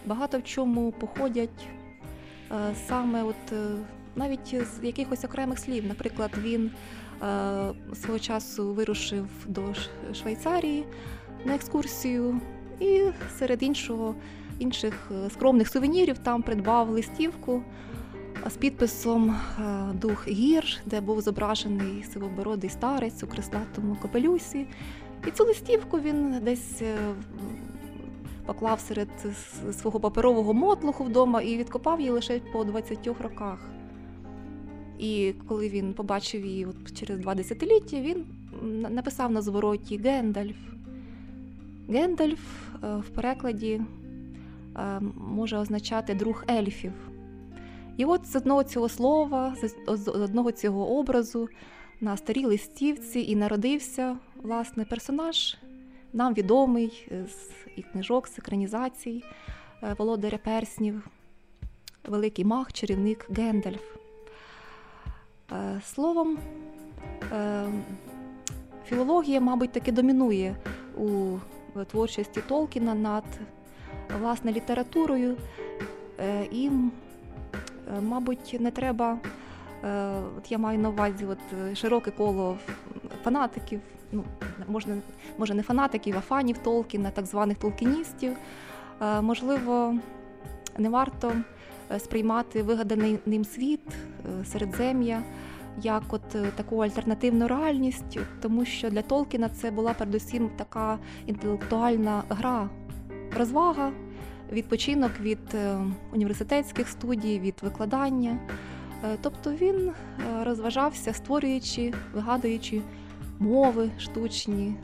багато 0.06 0.38
в 0.38 0.44
чому 0.44 0.92
походять 0.92 1.66
саме 2.88 3.22
от 3.22 3.52
навіть 4.16 4.48
з 4.48 4.84
якихось 4.84 5.24
окремих 5.24 5.58
слів. 5.58 5.86
Наприклад, 5.86 6.30
він 6.38 6.70
свого 7.94 8.18
часу 8.18 8.72
вирушив 8.72 9.26
до 9.46 9.62
Швейцарії 10.14 10.84
на 11.44 11.54
екскурсію, 11.54 12.40
і 12.80 13.02
серед 13.38 13.62
іншого 13.62 14.14
інших 14.58 15.10
е, 15.10 15.30
скромних 15.30 15.68
сувенірів 15.68 16.18
там 16.18 16.42
придбав 16.42 16.90
листівку 16.90 17.62
з 18.46 18.56
підписом 18.56 19.30
е, 19.30 19.62
Дух 19.94 20.28
гір, 20.28 20.80
де 20.86 21.00
був 21.00 21.20
зображений 21.20 22.04
сивобородий 22.12 22.70
старець 22.70 23.22
у 23.22 23.26
креслатому 23.26 23.96
капелюсі. 24.02 24.66
І 25.28 25.30
цю 25.30 25.44
листівку 25.44 26.00
він 26.00 26.40
десь 26.42 26.82
е, 26.82 26.96
поклав 28.46 28.80
серед 28.80 29.08
свого 29.72 30.00
паперового 30.00 30.54
мотлуху 30.54 31.04
вдома 31.04 31.42
і 31.42 31.56
відкопав 31.56 32.00
її 32.00 32.10
лише 32.10 32.40
по 32.52 32.64
20 32.64 33.06
роках. 33.06 33.70
І 34.98 35.34
коли 35.48 35.68
він 35.68 35.94
побачив 35.94 36.46
її 36.46 36.66
от 36.66 36.98
через 36.98 37.18
два 37.18 37.34
десятиліття, 37.34 38.00
він 38.00 38.24
написав 38.90 39.32
на 39.32 39.42
звороті 39.42 39.96
Гендальф. 39.98 40.56
Гендальф 41.88 42.69
в 42.82 43.08
перекладі 43.14 43.80
Е, 44.76 45.00
може 45.16 45.58
означати 45.58 46.14
друг 46.14 46.44
ельфів. 46.50 46.92
І 47.96 48.04
от 48.04 48.26
з 48.26 48.36
одного 48.36 48.64
цього 48.64 48.88
слова, 48.88 49.54
з 49.88 50.08
одного 50.08 50.52
цього 50.52 50.98
образу 50.98 51.48
на 52.00 52.16
старій 52.16 52.44
листівці 52.44 53.20
і 53.20 53.36
народився 53.36 54.16
власне 54.42 54.84
персонаж, 54.84 55.56
нам 56.12 56.34
відомий 56.34 57.08
з 57.10 57.50
і 57.76 57.82
книжок, 57.82 58.28
з 58.28 58.38
екранізацій 58.38 59.24
е, 59.82 59.94
Володаря 59.98 60.38
Перснів, 60.38 61.08
великий 62.08 62.44
маг, 62.44 62.72
чарівник 62.72 63.26
Гендальф. 63.30 63.96
Е, 65.52 65.80
словом, 65.84 66.38
філологія, 68.86 69.40
мабуть, 69.40 69.72
таки 69.72 69.92
домінує 69.92 70.56
у 70.98 71.36
творчості 71.88 72.42
Толкіна 72.48 72.94
над 72.94 73.24
власне 74.20 74.52
літературою, 74.52 75.36
е, 76.20 76.44
і, 76.50 76.66
е, 76.66 78.00
мабуть, 78.00 78.56
не 78.60 78.70
треба. 78.70 79.18
Е, 79.84 80.12
от 80.38 80.52
я 80.52 80.58
маю 80.58 80.78
на 80.78 80.88
увазі 80.88 81.26
от 81.26 81.76
широке 81.76 82.10
коло 82.10 82.56
фанатиків, 83.24 83.80
ну 84.12 84.24
можна, 84.68 84.96
може 85.38 85.54
не 85.54 85.62
фанатиків, 85.62 86.14
а 86.18 86.20
фанів 86.20 86.58
Толкіна, 86.58 87.10
так 87.10 87.26
званих 87.26 87.58
толкіністів. 87.58 88.36
Можливо, 89.20 89.94
не 90.78 90.88
варто 90.88 91.32
сприймати 91.98 92.62
вигаданий 92.62 93.18
ним 93.26 93.44
світ 93.44 93.80
середзем'я 94.44 95.22
як 95.82 96.02
от 96.08 96.28
таку 96.56 96.78
альтернативну 96.78 97.48
реальність, 97.48 98.18
тому 98.40 98.64
що 98.64 98.90
для 98.90 99.02
Толкіна 99.02 99.48
це 99.48 99.70
була 99.70 99.92
передусім 99.92 100.50
така 100.56 100.98
інтелектуальна 101.26 102.22
гра 102.28 102.68
розвага, 103.38 103.92
відпочинок 104.52 105.12
від 105.20 105.54
е, 105.54 105.78
університетських 106.12 106.88
студій, 106.88 107.40
від 107.40 107.54
викладання. 107.62 108.38
Е, 109.04 109.16
тобто 109.22 109.52
він 109.52 109.88
е, 109.88 109.92
розважався, 110.44 111.12
створюючи, 111.12 111.92
вигадуючи 112.14 112.80
мови 113.38 113.90
штучні. 113.98 114.74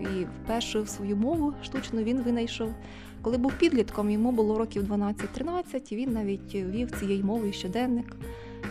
І 0.00 0.26
першу 0.46 0.86
свою 0.86 1.16
мову 1.16 1.54
штучну 1.62 2.02
він 2.02 2.22
винайшов. 2.22 2.74
Коли 3.22 3.38
був 3.38 3.52
підлітком, 3.52 4.10
йому 4.10 4.32
було 4.32 4.58
років 4.58 4.82
12-13, 4.82 5.92
і 5.92 5.96
він 5.96 6.12
навіть 6.12 6.54
вів 6.54 6.90
цієї 6.90 7.22
мови 7.22 7.52
щоденник. 7.52 8.16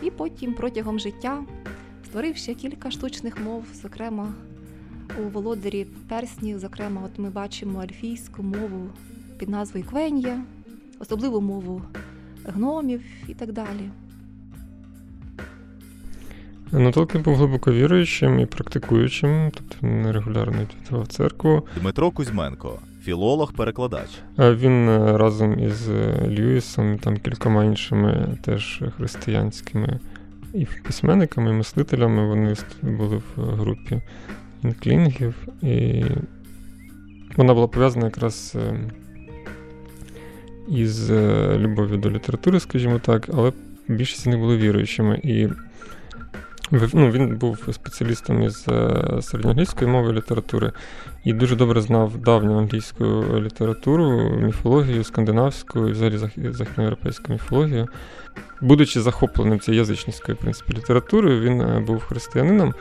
І 0.04 0.12
потім 0.12 0.54
протягом 0.54 1.00
життя 1.00 1.44
створив 2.06 2.36
ще 2.36 2.54
кілька 2.54 2.92
штучних 2.92 3.39
мов, 3.42 3.66
зокрема 3.82 4.34
у 5.20 5.30
володарі 5.30 5.88
перснів, 6.08 6.60
зокрема, 6.60 7.01
от 7.06 7.20
ми 7.20 7.30
бачимо 7.30 7.80
альфійську 7.80 8.44
мову 8.44 8.89
під 9.38 9.50
назвою 9.50 9.86
Квенія, 9.86 10.42
особливу 11.00 11.42
мову 11.42 11.82
гномів 12.46 13.01
і 13.27 13.34
так 13.34 13.51
далі. 13.51 13.89
Ну, 16.72 16.92
Толкін 16.92 17.22
був 17.22 17.36
глибоко 17.36 17.72
віруючим 17.72 18.39
і 18.39 18.46
практикуючим, 18.46 19.51
тобто 19.54 19.88
нерегулярно 19.88 20.58
відвідував 20.62 21.08
церкву. 21.08 21.68
Дмитро 21.82 22.12
Кузьменко, 22.12 22.80
філолог-перекладач. 23.08 24.10
Він 24.38 24.90
е, 24.90 25.18
разом 25.18 25.60
із 25.60 25.90
е, 25.90 26.30
Льюісом 26.30 26.98
там 26.98 27.18
кількома 27.18 27.66
іншими 27.66 28.38
теж 28.42 28.84
християнськими 28.98 30.00
і 30.54 30.68
письменниками, 30.84 31.50
і 31.50 31.54
мислителями 31.54 32.28
вони 32.28 32.56
були 32.82 33.18
в 33.18 33.42
групі 33.42 34.02
інклінгів, 34.64 35.48
і 35.62 36.04
вона 37.38 37.54
була 37.54 37.68
пов'язана 37.68 38.06
якраз 38.06 38.56
е, 38.56 38.80
із 40.68 41.12
любов'ю 41.56 41.98
до 41.98 42.12
літератури, 42.12 42.60
скажімо 42.60 43.00
так, 43.00 43.30
але 43.34 43.52
більшість 43.88 44.22
з 44.22 44.28
них 44.28 44.40
були 44.40 44.58
віруючими. 44.58 45.20
І 45.24 45.48
ну, 46.72 47.12
Він 47.12 47.38
був 47.38 47.70
спеціалістом 47.72 48.44
із 48.44 48.68
середньоанглійської 49.22 49.92
мови 49.92 50.10
і 50.10 50.14
літератури 50.14 50.72
і 51.27 51.34
дуже 51.34 51.55
добре 51.55 51.81
знав 51.81 52.17
давню 52.17 52.57
англійську 52.57 53.05
літературу, 53.39 54.31
міфологію, 54.41 55.03
скандинавську 55.03 55.88
і 55.88 55.91
взагалі 55.91 56.17
західноєвропейську 56.36 57.31
міфологію. 57.31 57.88
Будучи 58.62 59.01
захопленим 59.01 59.60
цією 59.60 59.81
язичницькою 59.81 60.38
в 60.38 60.41
принципі, 60.41 60.74
літературою, 60.74 61.41
він 61.41 61.62
е, 61.62 61.79
був 61.79 62.00
християнином. 62.00 62.74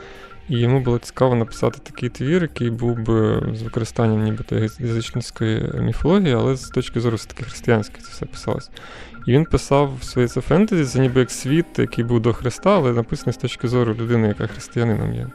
І 0.49 0.59
йому 0.59 0.79
було 0.79 0.99
цікаво 0.99 1.35
написати 1.35 1.79
такий 1.83 2.09
твір, 2.09 2.41
який 2.41 2.69
був 2.69 2.99
би 2.99 3.43
з 3.53 3.61
використанням 3.61 4.23
нібито 4.23 4.55
язичницької 4.55 5.71
міфології, 5.81 6.33
але 6.33 6.55
з 6.55 6.69
точки 6.69 6.99
зору 6.99 7.15
все-таки 7.15 7.43
християнської 7.43 8.03
це 8.03 8.09
все 8.11 8.25
писалось. 8.25 8.69
І 9.25 9.31
він 9.31 9.45
писав 9.45 9.97
своє 10.01 10.27
це 10.27 10.41
фентезі, 10.41 10.85
це 10.85 10.99
ніби 10.99 11.19
як 11.19 11.31
світ, 11.31 11.65
який 11.77 12.03
був 12.03 12.19
до 12.19 12.33
Христа, 12.33 12.75
але 12.75 12.93
написаний 12.93 13.33
з 13.33 13.37
точки 13.37 13.67
зору 13.67 13.93
людини, 13.93 14.27
яка 14.27 14.47
християнином 14.47 15.13
є. 15.13 15.27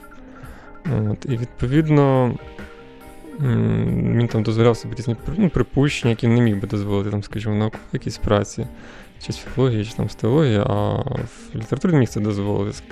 От, 1.11 1.25
І 1.25 1.37
відповідно 1.37 2.35
він 3.41 4.29
там 4.33 4.43
дозволяв 4.43 4.77
собі 4.77 4.95
різні 4.95 5.17
ну, 5.37 5.51
припущення, 5.51 6.11
які 6.11 6.29
не 6.29 6.41
міг 6.41 6.61
би 6.61 6.69
дозволити, 6.69 7.11
там, 7.11 7.23
скажімо, 7.23 7.55
наукові 7.55 7.81
якісь 7.93 8.19
праці, 8.19 8.67
чи 9.27 9.33
з 9.33 9.37
філології, 9.37 9.85
чи 9.85 9.95
там 9.95 10.11
з 10.11 10.15
теології, 10.15 10.63
а 10.67 10.93
в 10.95 11.29
літературі 11.55 11.93
міг 11.93 12.09
це 12.09 12.21
дозволити. 12.21 12.83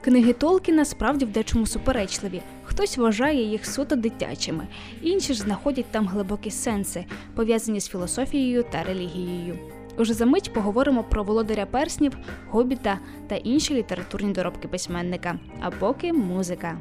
Книги 0.00 0.32
Толкіна 0.32 0.84
справді 0.84 1.24
в 1.24 1.32
дечому 1.32 1.66
суперечливі. 1.66 2.42
Хтось 2.64 2.98
вважає 2.98 3.42
їх 3.42 3.66
суто 3.66 3.96
дитячими, 3.96 4.66
інші 5.02 5.34
ж 5.34 5.40
знаходять 5.40 5.86
там 5.90 6.06
глибокі 6.06 6.50
сенси, 6.50 7.04
пов'язані 7.34 7.80
з 7.80 7.88
філософією 7.88 8.64
та 8.72 8.82
релігією. 8.82 9.58
Уже 9.98 10.14
за 10.14 10.26
мить 10.26 10.52
поговоримо 10.52 11.04
про 11.04 11.24
володаря 11.24 11.66
перснів, 11.66 12.16
гобіта 12.50 12.98
та 13.28 13.34
інші 13.34 13.74
літературні 13.74 14.32
доробки 14.32 14.68
письменника. 14.68 15.38
А 15.60 15.70
поки 15.70 16.12
музика. 16.12 16.78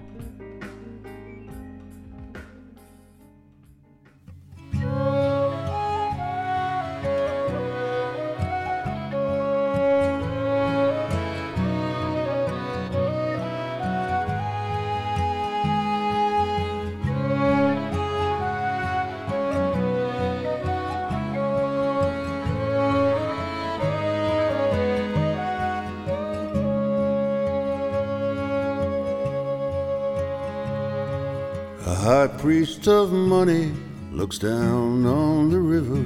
Priest 32.44 32.90
of 32.90 33.14
money 33.14 33.72
looks 34.12 34.38
down 34.38 35.06
on 35.06 35.50
the 35.50 35.58
river, 35.58 36.04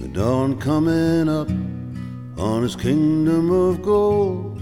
the 0.00 0.08
dawn 0.08 0.58
coming 0.58 1.28
up 1.28 1.50
on 2.38 2.62
his 2.62 2.74
kingdom 2.74 3.50
of 3.50 3.82
gold. 3.82 4.58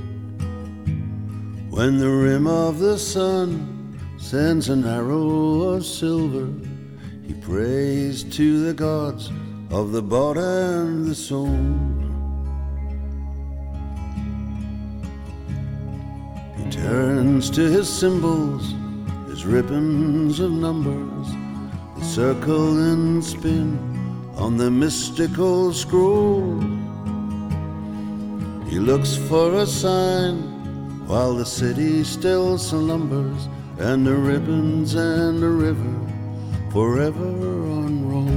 When 1.70 1.98
the 1.98 2.10
rim 2.10 2.48
of 2.48 2.80
the 2.80 2.98
sun 2.98 3.96
sends 4.18 4.68
an 4.68 4.84
arrow 4.84 5.60
of 5.60 5.86
silver, 5.86 6.52
he 7.24 7.34
prays 7.34 8.24
to 8.36 8.64
the 8.64 8.74
gods 8.74 9.30
of 9.70 9.92
the 9.92 10.02
bought 10.02 10.38
and 10.38 11.06
the 11.06 11.14
sold. 11.14 12.02
He 16.56 16.68
turns 16.68 17.48
to 17.50 17.60
his 17.60 17.88
symbols, 17.88 18.74
ribbons 19.44 20.40
of 20.40 20.50
numbers, 20.50 21.28
that 21.96 22.04
circle 22.04 22.78
and 22.92 23.22
spin 23.22 23.78
on 24.36 24.56
the 24.56 24.70
mystical 24.70 25.72
scroll. 25.72 26.60
He 28.66 28.78
looks 28.78 29.16
for 29.16 29.54
a 29.54 29.66
sign 29.66 30.36
while 31.06 31.34
the 31.34 31.44
city 31.44 32.04
still 32.04 32.56
slumbers, 32.58 33.48
and 33.78 34.06
the 34.06 34.14
ribbons 34.14 34.94
and 34.94 35.42
the 35.42 35.48
river 35.48 35.94
forever 36.70 37.30
unroll. 37.84 38.28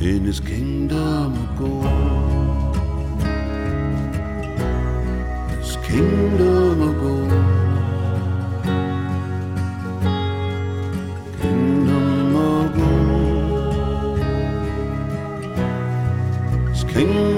In 0.00 0.24
his 0.24 0.40
kingdom 0.40 1.32
of 1.32 1.58
gold, 1.58 1.95
kingdom 5.96 6.82
of 6.82 6.94
gold, 7.00 7.32
kingdom 11.40 12.36
of 12.36 12.66
gold, 12.76 14.18
his 16.68 16.82
kingdom 16.84 17.35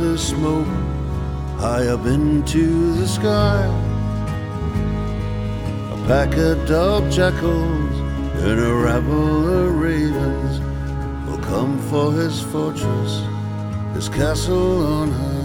of 0.00 0.20
smoke 0.20 0.66
high 1.58 1.86
up 1.88 2.06
into 2.06 2.94
the 2.94 3.08
sky. 3.08 3.64
A 5.92 5.96
pack 6.06 6.36
of 6.36 6.68
dog 6.68 7.10
jackals 7.10 7.98
and 8.42 8.60
a 8.60 8.74
rabble 8.74 9.66
of 9.66 9.74
ravens 9.74 10.60
will 11.26 11.38
come 11.38 11.78
for 11.90 12.12
his 12.12 12.40
fortress, 12.40 13.22
his 13.94 14.08
castle 14.08 14.86
on 14.86 15.10
high. 15.10 15.38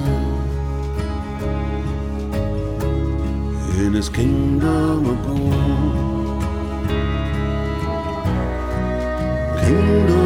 In 3.84 3.94
his 3.94 4.10
kingdom 4.10 5.10
of 5.10 5.26
gold. 5.26 6.44
Kingdom 9.66 10.23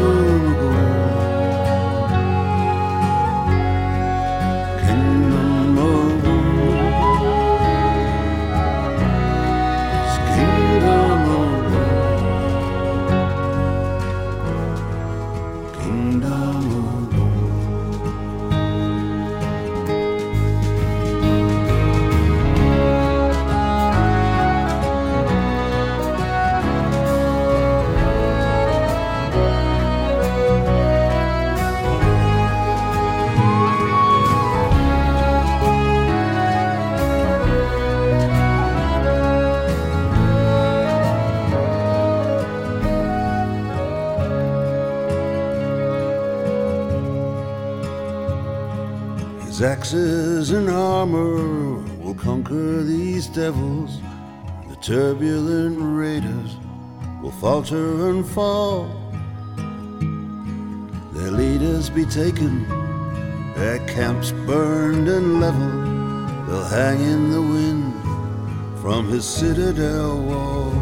axes 49.88 50.50
and 50.50 50.68
armor 50.68 51.78
will 52.02 52.14
conquer 52.14 52.82
these 52.82 53.26
devils. 53.26 54.02
The 54.68 54.76
turbulent 54.76 55.78
raiders 55.80 56.56
will 57.22 57.30
falter 57.30 58.10
and 58.10 58.28
fall. 58.28 58.84
Their 61.14 61.30
leaders 61.30 61.88
be 61.88 62.04
taken, 62.04 62.68
their 63.54 63.78
camps 63.86 64.32
burned 64.44 65.08
and 65.08 65.40
leveled. 65.40 66.48
They'll 66.48 66.64
hang 66.64 67.00
in 67.00 67.30
the 67.30 67.40
wind 67.40 67.94
from 68.82 69.08
his 69.08 69.24
citadel 69.24 70.20
wall. 70.20 70.72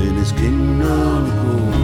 In 0.00 0.14
his 0.16 0.32
kingdom 0.32 1.75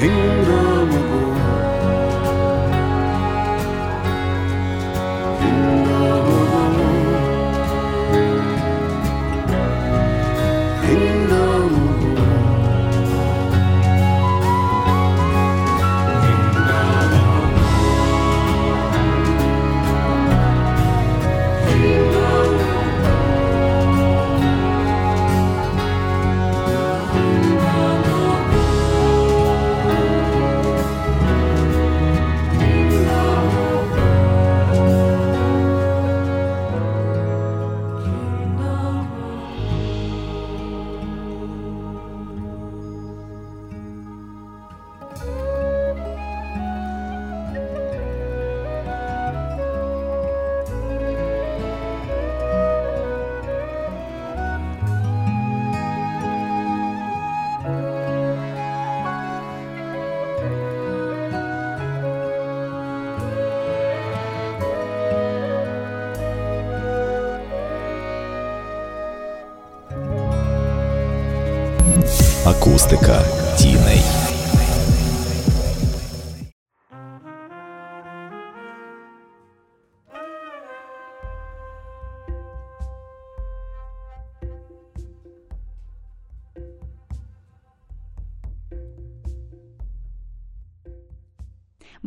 Vindo 0.00 0.87
Акустика 72.68 73.22
Тіней. 73.56 74.17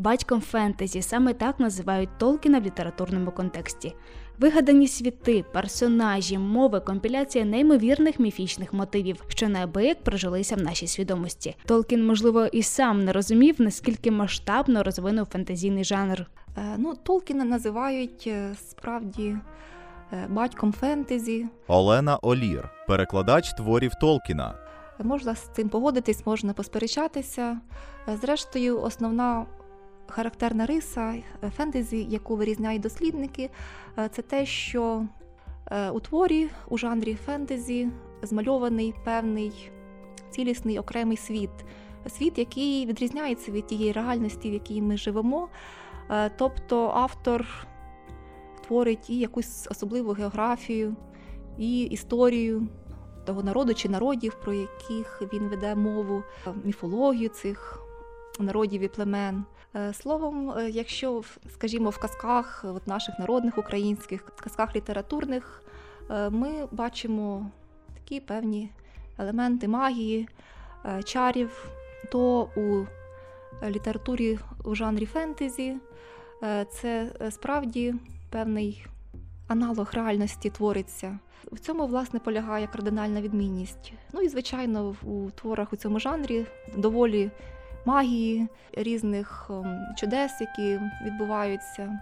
Батьком 0.01 0.41
фентезі. 0.41 1.01
Саме 1.01 1.33
так 1.33 1.59
називають 1.59 2.09
Толкіна 2.17 2.59
в 2.59 2.63
літературному 2.63 3.31
контексті. 3.31 3.95
Вигадані 4.39 4.87
світи, 4.87 5.45
персонажі, 5.53 6.37
мови, 6.37 6.79
компіляція 6.79 7.45
неймовірних 7.45 8.19
міфічних 8.19 8.73
мотивів, 8.73 9.23
що 9.27 9.49
неабияк 9.49 10.03
прожилися 10.03 10.55
в 10.55 10.61
нашій 10.61 10.87
свідомості. 10.87 11.55
Толкін, 11.65 12.05
можливо, 12.05 12.45
і 12.45 12.63
сам 12.63 13.03
не 13.03 13.11
розумів, 13.11 13.55
наскільки 13.59 14.11
масштабно 14.11 14.83
розвинув 14.83 15.25
фентезійний 15.25 15.83
жанр. 15.83 16.25
Е, 16.57 16.75
Ну, 16.77 16.95
Толкіна 17.03 17.45
називають 17.45 18.23
е, 18.27 18.55
справді 18.69 19.35
е, 20.13 20.27
батьком 20.29 20.73
фентезі. 20.73 21.45
Олена 21.67 22.17
Олір, 22.17 22.69
перекладач 22.87 23.53
творів 23.53 23.91
Толкіна. 24.01 24.55
Можна 24.99 25.35
з 25.35 25.49
цим 25.55 25.69
погодитись, 25.69 26.25
можна 26.25 26.53
посперечатися. 26.53 27.57
Зрештою, 28.21 28.81
основна 28.81 29.45
характерна 30.11 30.65
риса 30.65 31.13
е, 31.43 31.49
фентезі, 31.49 32.07
яку 32.09 32.35
вирізняють 32.35 32.81
дослідники, 32.81 33.49
е, 33.97 34.09
це 34.09 34.21
те, 34.21 34.45
що 34.45 35.05
е, 35.71 35.89
у 35.89 35.99
творі 35.99 36.49
у 36.69 36.77
жанрі 36.77 37.15
фентезі 37.15 37.89
змальований 38.21 38.93
певний 39.05 39.71
цілісний 40.29 40.79
окремий 40.79 41.17
світ. 41.17 41.49
Світ, 42.07 42.37
який 42.37 42.85
відрізняється 42.85 43.51
від 43.51 43.67
тієї 43.67 43.91
реальності, 43.91 44.49
в 44.49 44.53
якій 44.53 44.81
ми 44.81 44.97
живемо. 44.97 45.47
Тобто 46.37 46.91
автор 46.95 47.45
творить 48.67 49.09
і 49.09 49.19
якусь 49.19 49.67
особливу 49.71 50.11
географію, 50.11 50.95
і 51.57 51.81
історію 51.81 52.67
того 53.25 53.43
народу 53.43 53.73
чи 53.73 53.89
народів, 53.89 54.37
про 54.43 54.53
яких 54.53 55.21
він 55.33 55.47
веде 55.47 55.75
мову, 55.75 56.23
міфологію 56.63 57.29
цих 57.29 57.79
народів 58.39 58.81
і 58.81 58.87
племен. 58.87 59.45
Е, 59.75 59.93
Словом, 59.93 60.51
е, 60.51 60.69
якщо, 60.69 61.23
скажімо, 61.53 61.89
в 61.89 61.97
казках 61.97 62.65
от 62.67 62.87
наших 62.87 63.19
народних 63.19 63.57
українських 63.57 64.25
казках 64.25 64.75
літературних 64.75 65.63
е, 66.09 66.29
ми 66.29 66.67
бачимо 66.71 67.51
такі 67.93 68.19
певні 68.19 68.71
елементи 69.17 69.67
магії, 69.67 70.27
чарів, 71.03 71.69
то 72.11 72.49
у 72.55 72.85
літературі 73.65 74.39
у 74.63 74.75
жанрі 74.75 75.05
фентезі 75.05 75.77
це 76.71 77.11
справді 77.31 77.95
певний 78.29 78.85
аналог 79.47 79.89
реальності 79.93 80.49
твориться. 80.49 81.19
В 81.51 81.59
цьому, 81.59 81.87
власне, 81.87 82.19
полягає 82.19 82.67
кардинальна 82.67 83.21
відмінність. 83.21 83.93
Ну 84.13 84.21
і, 84.21 84.29
звичайно, 84.29 84.95
у 85.03 85.31
творах 85.31 85.73
у 85.73 85.75
цьому 85.75 85.99
жанрі 85.99 86.45
доволі 86.77 87.31
магії, 87.85 88.47
різних 88.73 89.47
ем, 89.49 89.79
чудес, 89.97 90.31
які 90.41 90.79
відбуваються. 91.05 91.99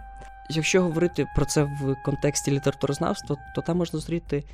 Якщо 0.50 0.82
говорити 0.82 1.26
про 1.36 1.44
це 1.44 1.62
в 1.62 1.96
контексті 2.04 2.50
літературознавства, 2.50 3.36
то 3.54 3.60
там 3.60 3.76
можна 3.76 3.98
зустріти 3.98 4.44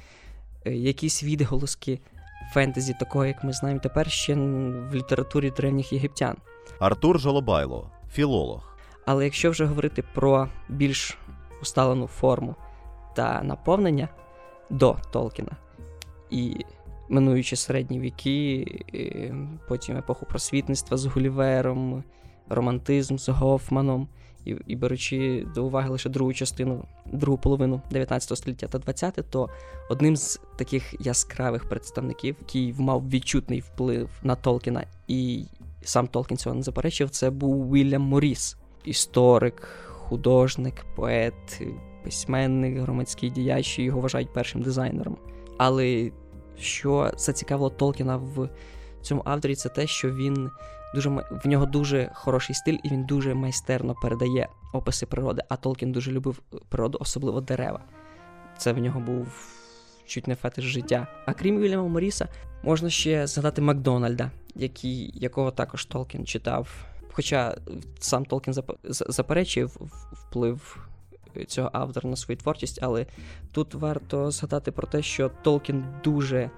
е, 0.67 0.73
якісь 0.73 1.23
відголоски 1.23 2.01
фентезі, 2.53 2.95
такого, 3.01 3.27
як 3.27 3.45
ми 3.45 3.53
знаємо 3.53 3.81
тепер 3.81 4.11
ще 4.11 4.35
в 4.35 4.95
літературі 4.95 5.51
древніх 5.51 5.93
єгиптян. 5.93 6.37
Артур 6.79 7.21
Жолобайло, 7.21 7.91
філолог. 8.13 8.77
Але 9.07 9.25
якщо 9.25 9.51
вже 9.51 9.65
говорити 9.65 10.05
про 10.15 10.49
більш 10.69 11.19
усталену 11.63 12.07
форму 12.07 12.55
та 13.15 13.43
наповнення 13.43 14.09
до 14.71 14.97
Толкіна 15.13 15.53
і 16.31 16.65
минуючи 17.09 17.57
середні 17.57 18.01
віки, 18.01 18.67
потім 19.69 19.97
епоху 19.97 20.27
просвітництва 20.27 20.97
з 20.97 21.07
Гулівером, 21.07 22.05
романтизм 22.49 23.17
з 23.17 23.29
Гофманом, 23.29 24.09
і, 24.45 24.57
і 24.67 24.77
беручи 24.77 25.47
до 25.55 25.65
уваги 25.65 25.89
лише 25.89 26.09
другу 26.09 26.33
частину, 26.33 26.85
другу 27.07 27.39
половину 27.39 27.83
19 27.91 28.39
століття 28.39 28.67
та 28.67 28.79
20, 28.79 29.25
то 29.31 29.49
одним 29.89 30.17
з 30.17 30.41
таких 30.57 30.95
яскравих 31.01 31.69
представників, 31.69 32.37
який 32.41 32.75
мав 32.79 33.11
відчутний 33.11 33.61
вплив 33.61 34.11
на 34.23 34.35
Толкіна, 34.35 34.85
і 35.09 35.45
сам 35.83 36.07
Толкін 36.07 36.37
цього 36.37 36.57
не 36.57 36.63
заперечив, 36.63 37.11
це 37.11 37.31
був 37.31 37.73
Вільям 37.73 38.03
Моріс, 38.03 38.57
історик, 38.85 39.69
художник, 39.87 40.87
поет, 40.97 41.63
письменник, 42.05 42.79
громадський 42.79 43.31
діяч, 43.31 43.79
його 43.79 44.01
вважають 44.01 44.33
першим 44.33 44.63
дизайнером. 44.63 45.17
Але 45.59 46.11
що 46.61 47.13
зацікавило 47.17 47.71
Толкіна 47.71 48.17
в 48.17 48.49
цьому 49.03 49.23
авторі, 49.25 49.55
це 49.55 49.69
те, 49.69 49.87
що 49.87 50.11
він 50.11 50.51
дуже 50.95 51.11
в 51.45 51.47
нього 51.47 51.67
дуже 51.67 52.11
хороший 52.15 52.55
стиль, 52.55 52.79
і 52.83 52.89
він 52.89 53.05
дуже 53.05 53.35
майстерно 53.35 53.95
передає 53.95 54.49
описи 54.73 55.07
природи. 55.07 55.43
А 55.49 55.57
Толкін 55.57 55.93
дуже 55.93 56.13
любив 56.13 56.43
природу, 56.69 56.99
особливо 57.01 57.41
дерева. 57.41 57.81
Це 58.59 58.73
в 58.73 58.79
нього 58.79 59.01
був 59.01 59.27
чуть 60.07 60.27
не 60.29 60.35
фетиш 60.35 60.65
життя. 60.65 61.07
А 61.27 61.33
крім 61.33 61.61
Вільяма 61.61 61.89
Моріса, 61.89 62.29
можна 62.63 62.91
ще 62.91 63.27
згадати 63.27 63.63
Макдональда, 63.63 64.31
який, 64.55 65.11
якого 65.15 65.51
також 65.51 65.85
Толкін 65.85 66.27
читав. 66.27 66.69
Хоча 67.13 67.57
сам 67.99 68.25
Толкін 68.25 68.55
зап- 68.55 68.77
заперечив 68.89 69.77
вплив 70.13 70.86
цього 71.45 71.71
автора 71.73 72.11
на 72.11 72.17
свою 72.17 72.39
творчість, 72.39 72.79
але 72.83 73.07
тут 73.53 73.75
варто 73.75 74.31
згадати 74.31 74.73
про 74.73 74.87
те, 74.87 75.03
що 75.03 75.31
Толкін 75.43 75.85
дуже 76.05 76.51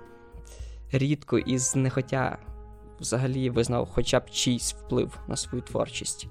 рідко 0.93 1.39
і 1.39 1.59
знехотя 1.59 2.39
взагалі 3.01 3.51
визнав 3.51 3.89
хоча 3.93 4.21
б 4.21 4.31
чийсь 4.31 4.75
вплив 4.75 5.19
на 5.29 5.37
свою 5.37 5.63
творчість. 5.63 6.29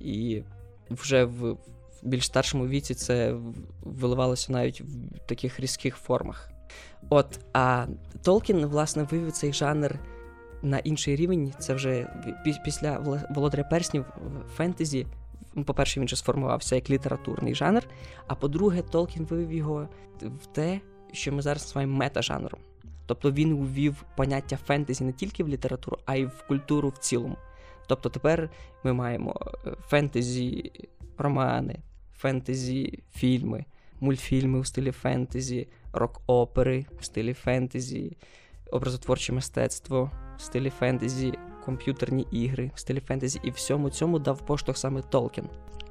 І 0.00 0.42
вже 0.90 1.24
в, 1.24 1.56
більш 2.02 2.26
старшому 2.26 2.66
віці 2.66 2.94
це 2.94 3.36
виливалося 3.82 4.52
навіть 4.52 4.80
в 4.80 5.18
таких 5.26 5.60
різких 5.60 5.96
формах. 5.96 6.50
От, 7.10 7.40
а 7.52 7.86
Толкін, 8.22 8.66
власне, 8.66 9.02
вивів 9.02 9.32
цей 9.32 9.52
жанр 9.52 9.98
на 10.62 10.78
інший 10.78 11.16
рівень. 11.16 11.52
Це 11.58 11.74
вже 11.74 12.08
після 12.64 12.98
Володаря 13.30 13.64
перснів 13.64 14.04
фентезі. 14.56 15.06
Ну, 15.54 15.64
По-перше, 15.64 16.00
він 16.00 16.08
же 16.08 16.16
сформувався 16.16 16.74
як 16.74 16.90
літературний 16.90 17.54
жанр, 17.54 17.82
а 18.26 18.34
по-друге, 18.34 18.82
Толкін 18.82 19.24
вивів 19.24 19.52
його 19.52 19.88
в 20.22 20.46
те, 20.46 20.80
що 21.12 21.32
ми 21.32 21.42
зараз 21.42 21.62
називаємо 21.62 21.96
метажанром. 21.96 22.60
Тобто 23.06 23.32
він 23.32 23.52
увів 23.52 24.04
поняття 24.16 24.56
фентезі 24.56 25.04
не 25.04 25.12
тільки 25.12 25.44
в 25.44 25.48
літературу, 25.48 25.98
а 26.06 26.16
й 26.16 26.24
в 26.24 26.44
культуру 26.48 26.88
в 26.88 26.98
цілому. 26.98 27.36
Тобто 27.86 28.08
тепер 28.08 28.50
ми 28.84 28.92
маємо 28.92 29.40
е, 29.66 29.70
фентезі 29.88 30.72
романи, 31.18 31.78
фентезі 32.16 33.02
фільми, 33.14 33.64
мультфільми 34.00 34.60
в 34.60 34.66
стилі 34.66 34.90
фентезі, 34.90 35.68
рок-опери 35.92 36.86
в 37.00 37.04
стилі 37.04 37.34
фентезі, 37.34 38.16
образотворче 38.70 39.32
мистецтво 39.32 40.10
в 40.38 40.42
стилі 40.42 40.70
фентезі, 40.70 41.34
комп'ютерні 41.64 42.26
ігри 42.30 42.70
в 42.74 42.78
стилі 42.78 43.00
фентезі, 43.00 43.40
і 43.44 43.50
всьому 43.50 43.90
цьому 43.90 44.18
дав 44.18 44.46
поштовх 44.46 44.78
саме 44.78 45.02
Толкін. 45.02 45.44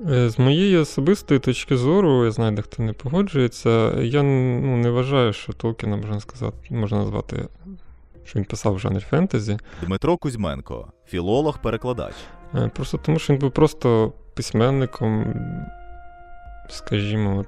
Е, 0.09 0.29
З 0.29 0.39
моєї 0.39 0.77
особистої 0.77 1.39
точки 1.39 1.77
зору, 1.77 2.25
я 2.25 2.31
знаю, 2.31 2.51
де 2.51 2.61
хто 2.61 2.83
не 2.83 2.93
погоджується, 2.93 4.01
я 4.01 4.23
ну, 4.23 4.77
не 4.77 4.89
вважаю, 4.89 5.33
що 5.33 5.53
Толкіна 5.53 5.97
можна 5.97 6.19
сказати, 6.19 6.57
можна 6.69 6.97
назвати, 6.97 7.47
що 8.23 8.39
він 8.39 8.45
писав 8.45 8.73
в 8.73 8.79
жанрі 8.79 8.99
фентезі. 8.99 9.57
Дмитро 9.83 10.17
Кузьменко, 10.17 10.91
філолог-перекладач. 11.13 12.13
Е, 12.55 12.71
Просто 12.75 12.97
тому, 12.97 13.19
що 13.19 13.33
він 13.33 13.39
був 13.39 13.51
просто 13.51 14.13
письменником, 14.33 15.33
скажімо, 16.69 17.39
от, 17.39 17.47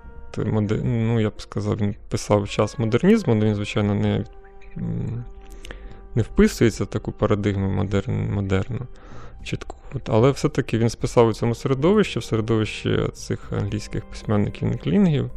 ну, 0.83 1.19
я 1.19 1.29
б 1.29 1.41
сказав, 1.41 1.77
він 1.77 1.95
писав 2.09 2.49
час 2.49 2.79
модернізму, 2.79 3.33
але 3.33 3.45
він, 3.45 3.55
звичайно, 3.55 3.95
не, 3.95 4.25
не 6.15 6.21
вписується 6.21 6.84
в 6.84 6.88
таку 6.88 7.12
парадигму 7.12 7.69
модерн... 7.69 8.34
модерну. 8.34 8.80
Чітку. 9.43 9.76
Але 10.08 10.32
все-таки 10.32 10.78
він 10.78 10.89
списав 10.89 11.28
у 11.28 11.34
цьому 11.34 11.56
середовищі, 11.56 12.19
в 12.19 12.23
середовищі 12.23 13.08
цих 13.13 13.54
англійських 13.54 14.06
письменників-неклінгів. 14.06 15.30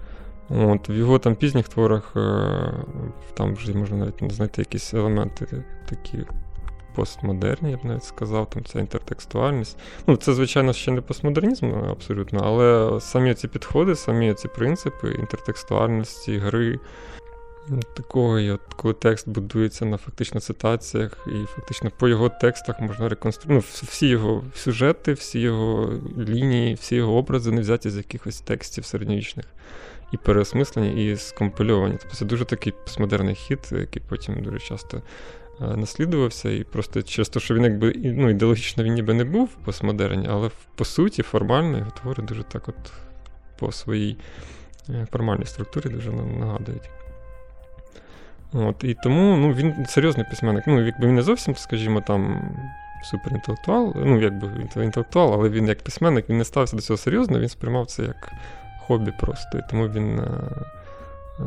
От, 0.49 0.89
в 0.89 0.91
його 0.91 1.19
там 1.19 1.35
пізніх 1.35 1.69
творах 1.69 2.13
е, 2.17 2.75
там 3.35 3.55
вже 3.55 3.75
можна 3.75 3.97
навіть 3.97 4.33
знайти 4.33 4.63
якісь 4.63 4.95
елементи 4.95 5.65
такі 5.89 6.19
постмодерні, 6.95 7.71
я 7.71 7.77
б 7.77 7.85
навіть 7.85 8.05
сказав, 8.05 8.51
там 8.51 8.65
це 8.65 8.79
інтертекстуальність. 8.79 9.79
Ну, 10.07 10.17
це, 10.17 10.35
звичайно, 10.35 10.73
ще 10.73 10.91
не 10.91 11.01
постмодернізм 11.01 11.73
абсолютно, 11.91 12.41
але 12.45 13.01
самі 13.01 13.35
ці 13.35 13.49
підходи, 13.49 13.95
самі 13.95 14.35
ці 14.35 14.49
принципи 14.49 15.09
інтертекстуальності, 15.09 16.39
гри, 16.39 16.79
такого, 17.97 18.41
і 18.41 18.51
от, 18.51 18.61
коли 18.77 18.95
текст 18.95 19.29
будується 19.29 19.85
на 19.85 19.97
фактично 19.97 20.41
цитаціях, 20.41 21.27
і 21.27 21.47
фактично 21.47 21.91
по 21.99 22.09
його 22.09 22.29
текстах 22.29 22.81
можна 22.81 23.09
реконструювати. 23.09 23.69
Ну, 23.83 23.89
всі 23.89 24.09
його 24.09 24.45
сюжети, 24.55 25.13
всі 25.13 25.41
його 25.41 25.93
лінії, 26.19 26.75
всі 26.75 26.97
його 26.97 27.15
образи 27.15 27.51
не 27.51 27.61
взяті 27.61 27.91
з 27.91 27.97
якихось 27.97 28.41
текстів 28.41 28.85
середньовічних. 28.85 29.47
І 30.13 30.17
переосмислені, 30.17 31.13
і 31.13 31.17
скомпильовані. 31.17 31.97
Тобто 32.01 32.17
це 32.17 32.25
дуже 32.25 32.45
такий 32.45 32.73
постмодерний 32.73 33.35
хід, 33.35 33.59
який 33.73 34.03
потім 34.09 34.43
дуже 34.43 34.59
часто 34.59 35.03
е, 35.61 35.77
наслідувався, 35.77 36.51
і 36.51 36.65
просто 36.65 37.03
через 37.03 37.29
те, 37.29 37.41
що 37.41 37.55
він 37.55 37.65
якби 37.65 37.93
ну, 37.97 38.31
ідеологічно 38.31 38.85
він 38.85 38.95
ніби 38.95 39.15
не 39.15 39.25
був 39.25 39.49
постмодерні, 39.65 40.27
але 40.31 40.51
по 40.75 40.85
суті 40.85 41.23
формально 41.23 41.79
його 41.79 41.91
твори 41.91 42.23
дуже 42.23 42.43
так 42.43 42.69
от 42.69 42.93
по 43.59 43.73
своїй 43.73 44.17
е, 44.89 45.07
формальній 45.13 45.47
структурі 45.47 45.89
дуже 45.89 46.13
нагадують. 46.13 46.91
От, 48.53 48.85
І 48.85 48.97
тому 49.03 49.37
ну, 49.37 49.53
він 49.53 49.87
серйозний 49.87 50.27
письменник. 50.31 50.65
Ну, 50.67 50.87
якби 50.87 51.07
він 51.07 51.15
не 51.15 51.23
зовсім, 51.23 51.57
скажімо, 51.57 52.01
там 52.01 52.51
суперінтелектуал, 53.05 53.93
ну, 53.97 54.21
якби 54.21 54.69
інтелектуал, 54.77 55.35
але 55.35 55.49
він 55.49 55.67
як 55.67 55.83
письменник 55.83 56.29
він 56.29 56.39
не 56.39 56.45
ставився 56.45 56.77
до 56.77 56.83
цього 56.83 56.97
серйозно, 56.97 57.41
він 57.41 57.49
сприймав 57.49 57.87
це 57.87 58.03
як 58.03 58.33
хобі 58.87 59.13
просто. 59.21 59.59
І 59.59 59.63
тому 59.71 59.89
він 59.89 60.19
е, 60.19 60.27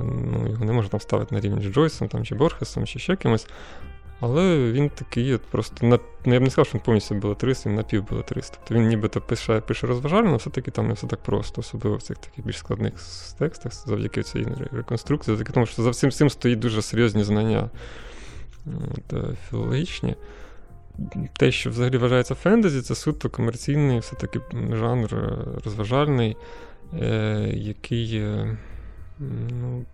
ну, 0.03 0.47
його 0.47 0.65
не 0.65 0.71
можна 0.71 0.89
там 0.89 0.99
ставити 0.99 1.35
на 1.35 1.41
рівень 1.41 1.61
з 1.61 1.73
Джойсом 1.73 2.07
там, 2.07 2.25
чи 2.25 2.35
Борхесом, 2.35 2.85
чи 2.85 2.99
ще 2.99 3.15
кимось. 3.15 3.47
Але 4.19 4.71
він 4.71 4.89
такий 4.89 5.33
от 5.33 5.41
просто 5.41 5.87
на, 5.87 5.99
ну, 6.25 6.33
я 6.33 6.39
б 6.39 6.43
не 6.43 6.49
сказав, 6.49 6.67
що 6.67 6.77
він 6.77 6.83
повністю 6.85 7.15
білетрист, 7.15 7.65
він 7.65 7.75
напівбілетрист. 7.75 8.53
Тобто 8.53 8.75
він 8.75 8.87
нібито 8.87 9.21
пише 9.21 9.61
пише 9.61 9.87
розважально, 9.87 10.27
але 10.27 10.37
все-таки 10.37 10.71
там 10.71 10.87
не 10.87 10.93
все 10.93 11.07
так 11.07 11.19
просто, 11.23 11.61
особливо 11.61 11.97
в 11.97 12.01
цих 12.01 12.17
таких 12.17 12.45
більш 12.45 12.57
складних 12.57 12.93
текстах, 13.37 13.73
завдяки 13.73 14.23
цій 14.23 14.47
реконструкції, 14.71 15.35
завдяки 15.35 15.53
тому, 15.53 15.65
що 15.65 15.83
за 15.83 15.89
всім 15.89 16.11
цим 16.11 16.29
стоїть 16.29 16.59
дуже 16.59 16.81
серйозні 16.81 17.23
знання 17.23 17.69
от, 18.65 19.13
е, 19.13 19.37
філологічні. 19.49 20.15
Те, 21.37 21.51
що 21.51 21.69
взагалі 21.69 21.97
вважається 21.97 22.35
фентезі, 22.35 22.81
це 22.81 22.95
суто 22.95 23.29
комерційний, 23.29 23.99
все-таки 23.99 24.39
жанр 24.71 25.15
е, 25.15 25.37
розважальний, 25.65 26.37
е, 26.93 27.51
який. 27.53 28.17
Е, 28.17 28.57
ну, 29.61 29.85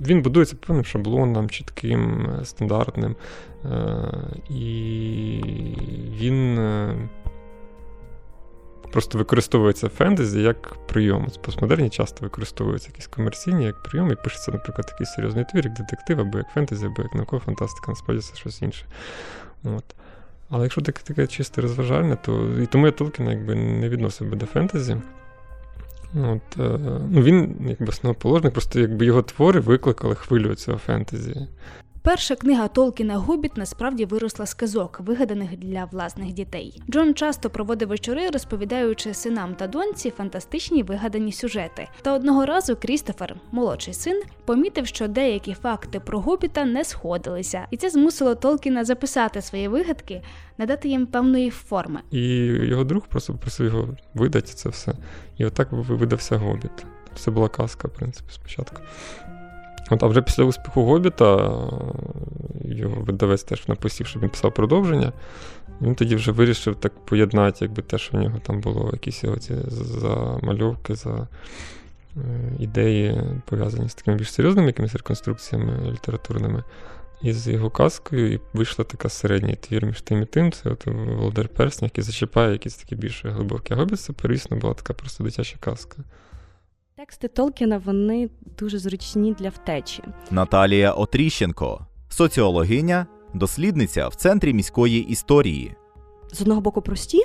він 0.00 0.22
будується 0.22 0.56
певним 0.66 0.84
шаблоном, 0.84 1.50
чітким, 1.50 2.30
е, 2.40 2.44
стандартним. 2.44 3.16
Е, 3.64 4.08
і 4.50 5.42
він 6.20 6.58
е, 6.58 6.94
просто 8.92 9.18
використовується 9.18 9.88
фентезі 9.88 10.42
як 10.42 10.74
прийом. 10.86 11.28
Постмодерні 11.42 11.90
часто 11.90 12.24
використовуються 12.24 12.88
якісь 12.88 13.06
комерційні 13.06 13.64
як 13.64 13.82
прийом, 13.82 14.12
і 14.12 14.14
пишеться, 14.14 14.52
наприклад, 14.52 14.86
такий 14.86 15.06
серйозний 15.06 15.44
твір, 15.44 15.64
як 15.64 15.74
детектив, 15.74 16.20
або 16.20 16.38
як 16.38 16.48
фентезі, 16.48 16.86
або 16.86 17.02
як 17.02 17.14
наукова 17.14 17.42
фантастика, 17.46 17.92
насправді 17.92 18.22
це 18.22 18.36
щось 18.36 18.62
інше. 18.62 18.84
От. 19.64 19.84
Але 20.50 20.62
якщо 20.62 20.80
таке, 20.80 21.02
таке 21.04 21.26
чисте 21.26 21.60
розважальне, 21.60 22.16
то 22.16 22.60
і 22.62 22.66
тому 22.66 22.86
я 22.86 22.92
Толкіна 22.92 23.30
якби 23.32 23.54
не 23.54 23.88
відносив 23.88 24.30
би 24.30 24.36
до 24.36 24.46
фентезі. 24.46 24.96
От, 26.14 26.58
е, 26.60 26.78
ну 27.10 27.22
Він, 27.22 27.56
якби 27.68 27.86
основоположник, 27.86 28.52
просто 28.52 28.80
якби 28.80 29.06
його 29.06 29.22
твори 29.22 29.60
викликали 29.60 30.14
хвилю 30.14 30.54
цього 30.54 30.78
фентезі. 30.78 31.46
Перша 32.04 32.36
книга 32.36 32.68
Толкіна 32.68 33.16
Гобіт 33.16 33.56
насправді 33.56 34.04
виросла 34.04 34.46
з 34.46 34.54
казок, 34.54 35.00
вигаданих 35.00 35.56
для 35.56 35.84
власних 35.84 36.32
дітей. 36.32 36.82
Джон 36.90 37.14
часто 37.14 37.50
проводив 37.50 37.88
вечори, 37.88 38.30
розповідаючи 38.30 39.14
синам 39.14 39.54
та 39.54 39.66
доньці 39.66 40.10
фантастичні 40.10 40.82
вигадані 40.82 41.32
сюжети. 41.32 41.88
Та 42.02 42.12
одного 42.12 42.46
разу 42.46 42.76
Крістофер, 42.76 43.36
молодший 43.52 43.94
син, 43.94 44.22
помітив, 44.44 44.86
що 44.86 45.08
деякі 45.08 45.54
факти 45.54 46.00
про 46.00 46.20
Гобіта 46.20 46.64
не 46.64 46.84
сходилися, 46.84 47.66
і 47.70 47.76
це 47.76 47.90
змусило 47.90 48.34
Толкіна 48.34 48.84
записати 48.84 49.42
свої 49.42 49.68
вигадки, 49.68 50.22
надати 50.58 50.88
їм 50.88 51.06
певної 51.06 51.50
форми. 51.50 52.00
І 52.10 52.28
його 52.44 52.84
друг 52.84 53.06
просто 53.06 53.34
просив 53.34 53.66
його 53.66 53.88
видати 54.14 54.52
це 54.52 54.68
все. 54.68 54.92
І 55.38 55.44
отак 55.46 55.68
видався 55.72 56.36
Гобіт. 56.36 56.86
Це 57.16 57.30
була 57.30 57.48
казка, 57.48 57.88
в 57.88 57.90
принципі, 57.90 58.28
спочатку. 58.32 58.82
От, 59.90 60.02
А 60.02 60.06
вже 60.06 60.22
після 60.22 60.44
успіху 60.44 60.84
Гобіта 60.84 61.52
його 62.64 63.00
видавець 63.00 63.42
теж 63.42 63.68
написав, 63.68 64.06
щоб 64.06 64.22
він 64.22 64.30
писав 64.30 64.54
продовження. 64.54 65.12
Він 65.80 65.94
тоді 65.94 66.16
вже 66.16 66.32
вирішив 66.32 66.76
так 66.76 66.92
поєднати, 67.04 67.64
якби 67.64 67.82
те, 67.82 67.98
що 67.98 68.18
в 68.18 68.20
нього 68.20 68.38
там 68.38 68.60
було 68.60 68.90
якісь 68.92 69.24
його 69.24 69.36
замальовки, 69.68 70.94
за 70.94 71.28
е, 72.16 72.20
ідеї, 72.58 73.20
пов'язані 73.46 73.88
з 73.88 73.94
такими 73.94 74.16
більш 74.16 74.32
серйозними 74.32 74.66
якимись 74.66 74.94
реконструкціями 74.94 75.90
літературними. 75.90 76.62
І 77.22 77.32
з 77.32 77.48
його 77.48 77.70
казкою 77.70 78.32
і 78.32 78.40
вийшла 78.52 78.84
така 78.84 79.08
середній 79.08 79.56
твір 79.56 79.86
між 79.86 80.00
тим 80.00 80.22
і 80.22 80.26
тим. 80.26 80.52
Це 80.52 80.70
от 80.70 80.86
Володар 80.86 81.48
Персня, 81.48 81.86
який 81.86 82.04
зачіпає 82.04 82.52
якісь 82.52 82.76
такі 82.76 82.96
більш 82.96 83.24
глибокі. 83.24 83.74
Гобіт 83.74 84.00
це 84.00 84.12
перісно 84.12 84.56
була 84.56 84.74
така 84.74 84.94
просто 84.94 85.24
дитяча 85.24 85.56
казка. 85.60 85.96
Тексти 87.04 87.28
Толкіна 87.28 87.78
вони 87.78 88.30
дуже 88.58 88.78
зручні 88.78 89.34
для 89.34 89.48
втечі. 89.48 90.02
Наталія 90.30 90.92
Отріщенко, 90.92 91.86
соціологиня, 92.08 93.06
дослідниця 93.34 94.08
в 94.08 94.14
центрі 94.14 94.52
міської 94.52 95.00
історії. 95.00 95.74
З 96.32 96.40
одного 96.40 96.60
боку, 96.60 96.82
прості. 96.82 97.22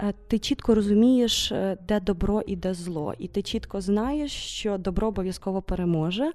Е, 0.00 0.14
ти 0.28 0.38
чітко 0.38 0.74
розумієш, 0.74 1.52
е, 1.52 1.76
де 1.88 2.00
добро 2.00 2.42
і 2.46 2.56
де 2.56 2.74
зло, 2.74 3.14
і 3.18 3.28
ти 3.28 3.42
чітко 3.42 3.80
знаєш, 3.80 4.32
що 4.32 4.78
добро 4.78 5.08
обов'язково 5.08 5.62
переможе, 5.62 6.32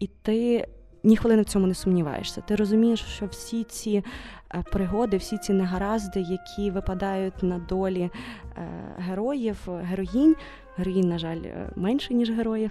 і 0.00 0.06
ти 0.22 0.68
ні 1.04 1.16
хвилини 1.16 1.42
в 1.42 1.44
цьому 1.44 1.66
не 1.66 1.74
сумніваєшся. 1.74 2.40
Ти 2.40 2.56
розумієш, 2.56 3.04
що 3.16 3.26
всі 3.26 3.64
ці 3.64 4.04
е, 4.54 4.64
пригоди, 4.72 5.16
всі 5.16 5.38
ці 5.38 5.52
негаразди, 5.52 6.20
які 6.20 6.70
випадають 6.70 7.42
на 7.42 7.58
долі 7.58 8.10
героїв, 8.98 9.56
героїнь, 9.82 10.36
Героїнь, 10.76 11.08
на 11.08 11.18
жаль, 11.18 11.40
е, 11.44 11.70
менше, 11.76 12.14
ніж 12.14 12.30
героїв, 12.30 12.70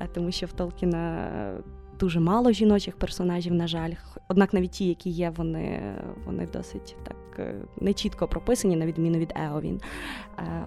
е, 0.00 0.08
тому 0.14 0.30
що 0.30 0.46
в 0.46 0.52
Толкіна 0.52 1.16
е, 1.16 1.62
дуже 2.00 2.20
мало 2.20 2.52
жіночих 2.52 2.96
персонажів, 2.96 3.54
на 3.54 3.66
жаль. 3.66 3.92
Однак 4.28 4.54
навіть 4.54 4.70
ті, 4.70 4.88
які 4.88 5.10
є, 5.10 5.30
вони 5.36 5.94
вони 6.26 6.46
досить 6.46 6.96
так 7.02 7.16
нечітко 7.80 8.28
прописані, 8.28 8.76
на 8.76 8.86
відміну 8.86 9.18
від 9.18 9.32
Еовін, 9.36 9.80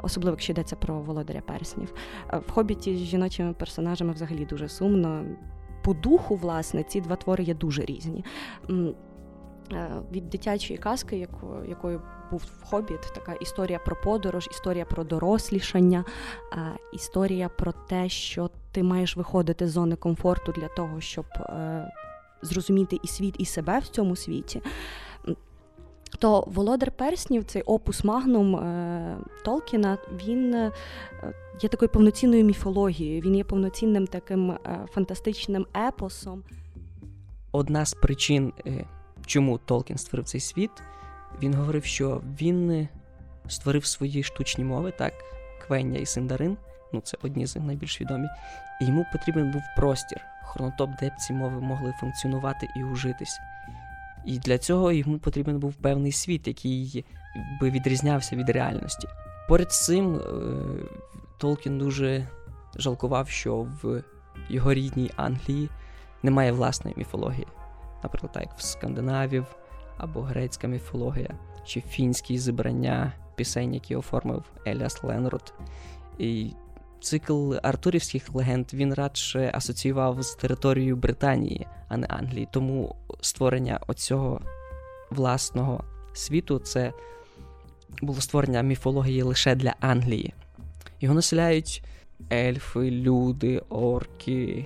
особливо 0.01 0.33
якщо 0.33 0.53
йдеться 0.53 0.75
про 0.75 0.99
володаря 1.01 1.41
перснів. 1.41 1.93
В 2.47 2.51
хобіті 2.51 2.95
з 2.95 2.99
жіночими 2.99 3.53
персонажами 3.53 4.13
взагалі 4.13 4.45
дуже 4.45 4.69
сумно. 4.69 5.25
По 5.83 5.93
духу, 5.93 6.35
власне, 6.35 6.83
ці 6.83 7.01
два 7.01 7.15
твори 7.15 7.43
є 7.43 7.53
дуже 7.53 7.85
різні. 7.85 8.25
Від 10.11 10.29
дитячої 10.29 10.79
казки, 10.79 11.27
якою 11.67 12.01
був 12.31 12.43
хобіт, 12.63 13.01
така 13.01 13.33
історія 13.33 13.79
про 13.79 13.95
подорож, 13.95 14.47
історія 14.51 14.85
про 14.85 15.03
дорослішання, 15.03 16.05
історія 16.93 17.49
про 17.49 17.71
те, 17.71 18.09
що 18.09 18.49
ти 18.77 18.83
маєш 18.83 19.17
виходити 19.17 19.67
з 19.67 19.71
зони 19.71 19.95
комфорту 19.95 20.51
для 20.51 20.67
того, 20.67 21.01
щоб 21.01 21.25
е, 21.35 21.91
зрозуміти 22.41 22.99
і 23.03 23.07
світ, 23.07 23.35
і 23.37 23.45
себе 23.45 23.79
в 23.79 23.87
цьому 23.87 24.15
світі. 24.15 24.61
То 26.19 26.43
Володар 26.47 26.91
Перснів, 26.91 27.43
цей 27.43 27.61
опус 27.61 28.03
магнум 28.03 28.55
е, 28.55 29.17
Толкіна, 29.45 29.97
він 30.25 30.53
е, 30.53 30.71
є 31.61 31.69
такою 31.69 31.89
повноцінною 31.89 32.45
міфологією, 32.45 33.21
він 33.21 33.35
є 33.35 33.43
повноцінним 33.43 34.07
таким 34.07 34.53
фантастичним 34.91 35.65
епосом. 35.87 36.43
Одна 37.51 37.85
з 37.85 37.93
причин, 37.93 38.53
чому 39.25 39.57
Толкін 39.57 39.97
створив 39.97 40.25
цей 40.25 40.41
світ, 40.41 40.71
він 41.41 41.53
говорив, 41.53 41.85
що 41.85 42.21
він 42.41 42.87
створив 43.47 43.85
свої 43.85 44.23
штучні 44.23 44.63
мови, 44.63 44.93
так, 44.97 45.13
Квення 45.67 45.99
і 45.99 46.05
Синдарин, 46.05 46.57
ну 46.93 47.01
це 47.01 47.17
одні 47.23 47.45
з 47.45 47.55
найбільш 47.55 48.01
відомі, 48.01 48.27
і 48.81 48.85
йому 48.85 49.05
потрібен 49.11 49.51
був 49.51 49.61
простір, 49.75 50.21
хронотоп, 50.43 50.89
де 50.99 51.09
б 51.09 51.15
ці 51.15 51.33
мови 51.33 51.61
могли 51.61 51.93
функціонувати 51.99 52.67
і 52.75 52.83
ужитись. 52.83 53.39
І 54.25 54.39
для 54.39 54.57
цього 54.57 54.91
йому 54.91 55.19
потрібен 55.19 55.59
був 55.59 55.73
певний 55.73 56.11
світ, 56.11 56.47
який 56.47 57.05
би 57.61 57.69
відрізнявся 57.69 58.35
від 58.35 58.49
реальності. 58.49 59.07
Поряд 59.47 59.71
з 59.71 59.85
цим 59.85 60.15
е, 60.15 60.21
Толкін 61.37 61.77
дуже 61.77 62.27
жалкував, 62.75 63.29
що 63.29 63.67
в 63.83 64.03
його 64.49 64.73
рідній 64.73 65.11
Англії 65.15 65.69
немає 66.23 66.51
власної 66.51 66.95
міфології, 66.97 67.47
наприклад, 68.03 68.31
так 68.31 68.43
як 68.43 68.57
в 68.57 68.61
Скандинавів 68.61 69.45
або 69.97 70.21
грецька 70.21 70.67
міфологія, 70.67 71.35
чи 71.65 71.81
фінські 71.81 72.37
зібрання 72.37 73.13
пісень, 73.35 73.73
які 73.73 73.95
оформив 73.95 74.43
Еліас 74.67 75.03
Ленрот. 75.03 75.53
І 76.17 76.51
цикл 77.01 77.53
артурівських 77.63 78.35
легенд 78.35 78.73
він 78.73 78.93
радше 78.93 79.51
асоціював 79.53 80.21
з 80.21 80.35
територією 80.35 80.95
Британії, 80.95 81.67
а 81.87 81.97
не 81.97 82.07
Англії. 82.07 82.47
Тому 82.51 82.95
створення 83.21 83.79
оцього 83.87 84.41
власного 85.09 85.83
світу 86.13 86.59
це 86.59 86.93
було 88.01 88.21
створення 88.21 88.61
міфології 88.61 89.21
лише 89.21 89.55
для 89.55 89.75
Англії. 89.79 90.33
Його 91.01 91.15
населяють 91.15 91.83
ельфи, 92.31 92.91
люди, 92.91 93.61
орки, 93.69 94.65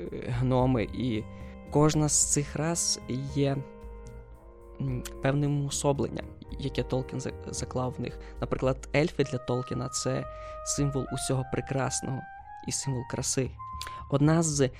е, 0.00 0.04
гноми, 0.28 0.82
і 0.82 1.22
кожна 1.70 2.08
з 2.08 2.32
цих 2.32 2.56
рас 2.56 3.00
є 3.34 3.56
певним 5.22 5.66
особленням, 5.66 6.26
яке 6.60 6.82
Толкін 6.82 7.20
заклав 7.46 7.94
в 7.98 8.00
них. 8.00 8.18
Наприклад, 8.40 8.88
ельфи 8.96 9.24
для 9.24 9.38
Толкіна 9.38 9.88
це 9.88 10.24
символ 10.64 11.06
усього 11.12 11.44
прекрасного 11.52 12.20
і 12.68 12.72
символ 12.72 13.02
краси. 13.10 13.50
Одна 14.10 14.42
з 14.42 14.70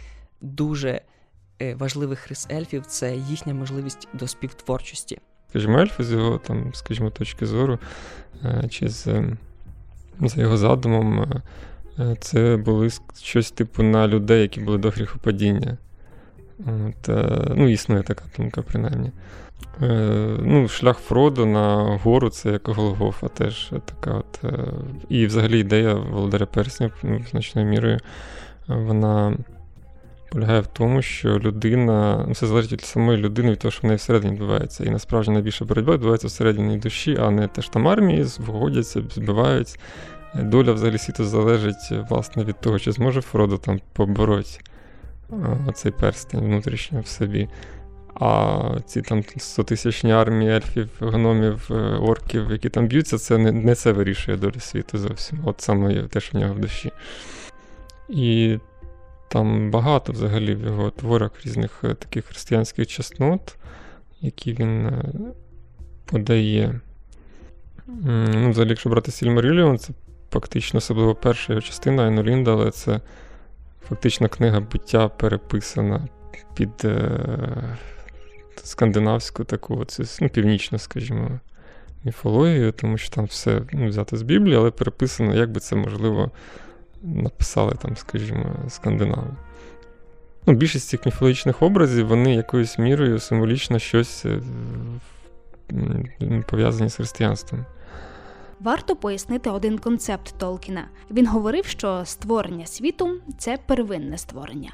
дуже 0.40 1.00
е, 1.62 1.74
важливих 1.74 2.28
рис 2.28 2.46
ельфів 2.50 2.86
це 2.86 3.16
їхня 3.16 3.54
можливість 3.54 4.08
до 4.12 4.28
співтворчості. 4.28 5.18
Скажімо, 5.52 5.78
ельфи 5.78 6.04
з 6.04 6.12
його 6.12 6.38
там, 6.38 6.74
скажімо, 6.74 7.10
точки 7.10 7.46
зору, 7.46 7.78
е, 8.44 8.64
чи 8.70 8.88
з, 8.88 9.06
е, 9.06 9.36
за 10.20 10.40
його 10.40 10.56
задумом, 10.56 11.26
е, 11.98 12.16
це 12.20 12.56
були 12.56 12.90
щось 13.22 13.50
типу 13.50 13.82
на 13.82 14.08
людей, 14.08 14.42
які 14.42 14.60
були 14.60 14.78
до 14.78 14.90
гріхопадіння. 14.90 15.76
От, 16.58 17.08
ну, 17.56 17.68
існує 17.68 18.02
така 18.02 18.24
думка, 18.36 18.62
принаймні. 18.62 19.10
Е, 19.82 20.36
ну, 20.40 20.68
шлях 20.68 20.98
Фродо 20.98 21.46
на 21.46 21.98
гору 22.04 22.28
це 22.28 22.50
як 22.50 22.68
Голгофа 22.68 23.28
теж 23.28 23.72
така 23.84 24.10
от. 24.14 24.44
е, 24.44 24.64
І 25.08 25.26
взагалі 25.26 25.60
ідея 25.60 25.94
Володаря 25.94 26.46
Перснів 26.46 26.92
значною 27.30 27.68
мірою 27.68 27.98
вона 28.68 29.36
полягає 30.32 30.60
в 30.60 30.66
тому, 30.66 31.02
що 31.02 31.38
людина, 31.38 32.24
ну, 32.26 32.32
все 32.32 32.46
залежить 32.46 32.72
від 32.72 32.80
самої 32.80 33.18
людини, 33.18 33.50
від 33.50 33.58
того, 33.58 33.72
що 33.72 33.80
в 33.82 33.84
неї 33.84 33.96
всередині 33.96 34.32
відбувається. 34.32 34.84
І 34.84 34.90
насправді 34.90 35.30
найбільша 35.30 35.64
боротьба 35.64 35.92
відбувається 35.92 36.26
всередині 36.26 36.76
душі, 36.76 37.18
а 37.20 37.30
не 37.30 37.48
теж 37.48 37.68
там 37.68 37.88
армії 37.88 38.26
вгодяться, 38.38 39.02
збивають. 39.10 39.78
Доля 40.34 40.72
взагалі 40.72 40.98
світу 40.98 41.24
залежить 41.24 41.92
власне 42.10 42.44
від 42.44 42.60
того, 42.60 42.78
чи 42.78 42.92
зможе 42.92 43.20
Фродо 43.20 43.58
там 43.58 43.80
побороти 43.92 44.58
е, 45.30 45.34
оцей 45.68 45.92
перстень 45.92 46.40
внутрішньо 46.40 47.00
в 47.00 47.06
собі. 47.06 47.48
А 48.24 48.60
ці 48.86 49.02
там 49.02 49.18
100-тисячні 49.18 50.10
армії 50.10 50.50
ельфів, 50.50 50.88
гномів, 51.00 51.68
е, 51.70 51.74
орків, 51.74 52.50
які 52.50 52.68
там 52.68 52.86
б'ються, 52.86 53.18
це 53.18 53.38
не, 53.38 53.52
не 53.52 53.74
це 53.74 53.92
вирішує 53.92 54.36
долю 54.36 54.60
світу 54.60 54.98
зовсім. 54.98 55.38
От 55.44 55.60
саме 55.60 56.02
те, 56.02 56.20
що 56.20 56.38
в 56.38 56.40
нього 56.40 56.54
в 56.54 56.58
душі. 56.58 56.92
І 58.08 58.58
там 59.28 59.70
багато 59.70 60.12
взагалі 60.12 60.54
в 60.54 60.60
його 60.60 60.90
творах 60.90 61.30
різних 61.44 61.80
е, 61.84 61.94
таких 61.94 62.24
християнських 62.24 62.86
чеснот, 62.86 63.56
які 64.20 64.52
він 64.52 64.86
е, 64.86 65.04
подає. 66.04 66.80
Ну, 68.06 68.50
взагалі, 68.50 68.70
якщо 68.70 68.90
брати 68.90 69.10
Сільмаріліон, 69.10 69.78
це 69.78 69.92
фактично, 70.30 70.78
особливо 70.78 71.14
перша 71.14 71.52
його 71.52 71.62
частина 71.62 72.04
Айну 72.04 72.22
Лінда, 72.22 72.52
але 72.52 72.70
це 72.70 73.00
фактично 73.88 74.28
книга 74.28 74.60
буття 74.60 75.08
переписана 75.08 76.08
під 76.54 76.86
скандинавську 78.64 79.44
таку, 79.44 79.76
оцю, 79.78 80.04
ну, 80.20 80.28
північну, 80.28 80.78
скажімо, 80.78 81.40
міфологію, 82.04 82.72
тому 82.72 82.98
що 82.98 83.14
там 83.14 83.24
все 83.24 83.62
ну, 83.72 83.88
взято 83.88 84.16
з 84.16 84.22
Біблії, 84.22 84.56
але 84.56 84.70
переписано, 84.70 85.34
як 85.34 85.50
би 85.50 85.60
це 85.60 85.76
можливо 85.76 86.30
написали 87.02 87.74
там, 87.82 87.96
скажімо, 87.96 88.46
скандинави. 88.68 89.36
Ну, 90.46 90.54
більшість 90.54 90.88
цих 90.88 91.06
міфологічних 91.06 91.62
образів, 91.62 92.06
вони 92.06 92.34
якоюсь 92.34 92.78
мірою 92.78 93.18
символічно 93.18 93.78
щось 93.78 94.26
е, 94.26 94.40
пов'язані 96.46 96.90
з 96.90 96.94
християнством. 96.94 97.64
Варто 98.60 98.96
пояснити 98.96 99.50
один 99.50 99.78
концепт 99.78 100.34
Толкіна. 100.38 100.88
Він 101.10 101.26
говорив, 101.26 101.64
що 101.66 102.02
створення 102.04 102.66
світу 102.66 103.20
це 103.38 103.58
первинне 103.66 104.18
створення, 104.18 104.70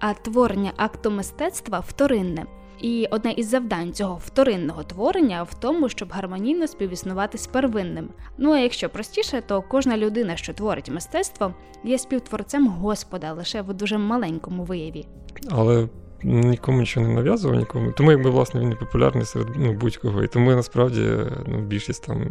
а 0.00 0.14
творення 0.14 0.72
акту 0.76 1.10
мистецтва 1.10 1.80
вторинне. 1.80 2.44
І 2.80 3.08
одне 3.10 3.32
із 3.32 3.48
завдань 3.48 3.92
цього 3.92 4.20
вторинного 4.24 4.82
творення 4.82 5.42
в 5.42 5.54
тому, 5.54 5.88
щоб 5.88 6.08
гармонійно 6.12 6.66
співіснувати 6.66 7.38
з 7.38 7.46
первинним. 7.46 8.08
Ну 8.38 8.52
а 8.52 8.58
якщо 8.58 8.88
простіше, 8.88 9.42
то 9.46 9.62
кожна 9.62 9.96
людина, 9.96 10.36
що 10.36 10.52
творить 10.52 10.90
мистецтво, 10.90 11.54
є 11.84 11.98
співтворцем 11.98 12.68
Господа 12.68 13.32
лише 13.32 13.62
в 13.62 13.74
дуже 13.74 13.98
маленькому 13.98 14.64
вияві. 14.64 15.06
Але 15.50 15.88
нікому 16.22 16.80
нічого 16.80 17.06
не 17.06 17.14
нав'язував, 17.14 17.58
нікому. 17.58 17.92
Тому 17.92 18.10
якби 18.10 18.30
власне 18.30 18.60
він 18.60 18.72
і 18.72 18.74
популярний 18.74 19.24
серед 19.24 19.48
ну, 19.56 19.72
будь-кого. 19.72 20.22
І 20.22 20.28
тому 20.28 20.50
насправді 20.50 21.16
ну, 21.46 21.60
більшість 21.60 22.06
там 22.06 22.26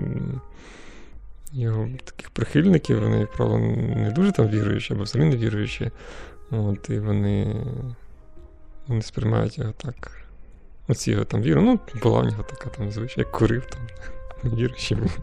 його 1.51 1.89
таких 2.03 2.29
прихильників, 2.29 3.01
вони, 3.01 3.19
як 3.19 3.32
правило, 3.32 3.60
не 3.95 4.12
дуже 4.15 4.32
там 4.32 4.47
віруючі 4.47 4.93
або 4.93 5.03
взагалі 5.03 5.29
не 5.29 5.38
віруючі. 5.38 5.91
От, 6.51 6.89
і 6.89 6.99
вони, 6.99 7.56
вони 8.88 9.01
сприймають 9.01 9.58
його 9.58 9.71
так. 9.71 10.22
Оці 10.87 11.11
його 11.11 11.25
там 11.25 11.41
віру. 11.41 11.61
Ну, 11.61 11.79
була 12.03 12.19
в 12.19 12.25
нього 12.25 12.43
така 12.43 12.69
там 12.69 12.91
звичай, 12.91 13.15
як 13.17 13.31
курив 13.31 13.65
там, 13.65 13.81
був. 14.99 15.17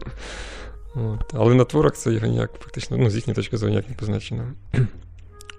От. 0.95 1.33
Але 1.33 1.53
на 1.55 1.65
творах 1.65 1.93
це 1.93 2.13
його 2.13 2.27
ніяк 2.27 2.51
фактично, 2.59 2.97
ну, 2.97 3.09
з 3.09 3.15
їхньої 3.15 3.35
точки 3.35 3.57
зору 3.57 3.69
ніяк 3.69 3.89
не 3.89 3.95
позначено. 3.95 4.43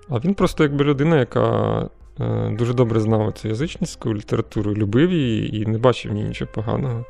А 0.09 0.19
він 0.19 0.35
просто 0.35 0.63
якби 0.63 0.85
людина, 0.85 1.19
яка 1.19 1.89
е, 2.21 2.51
дуже 2.59 2.75
добре 2.75 3.01
знав 3.01 3.33
цю 3.33 3.49
язичницьку 3.49 4.15
літературу, 4.15 4.75
любив 4.75 5.13
її 5.13 5.57
і 5.57 5.67
не 5.67 5.79
бачив 5.79 6.13
в 6.13 6.15
ній 6.15 6.25
нічого 6.25 6.51
поганого. 6.55 7.05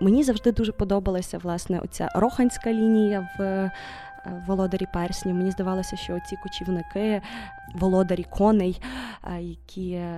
Мені 0.00 0.24
завжди 0.24 0.52
дуже 0.52 0.72
подобалася 0.72 1.38
власне 1.38 1.80
оця 1.80 2.08
роханська 2.14 2.72
лінія 2.72 3.28
в 3.38 3.42
е, 3.42 3.70
володарі 4.46 4.86
перснів. 4.92 5.34
Мені 5.34 5.50
здавалося, 5.50 5.96
що 5.96 6.18
ці 6.28 6.36
кочівники, 6.36 7.22
володарі 7.74 8.26
коней, 8.30 8.80
е, 9.24 9.42
які 9.42 9.90
е, 9.90 10.12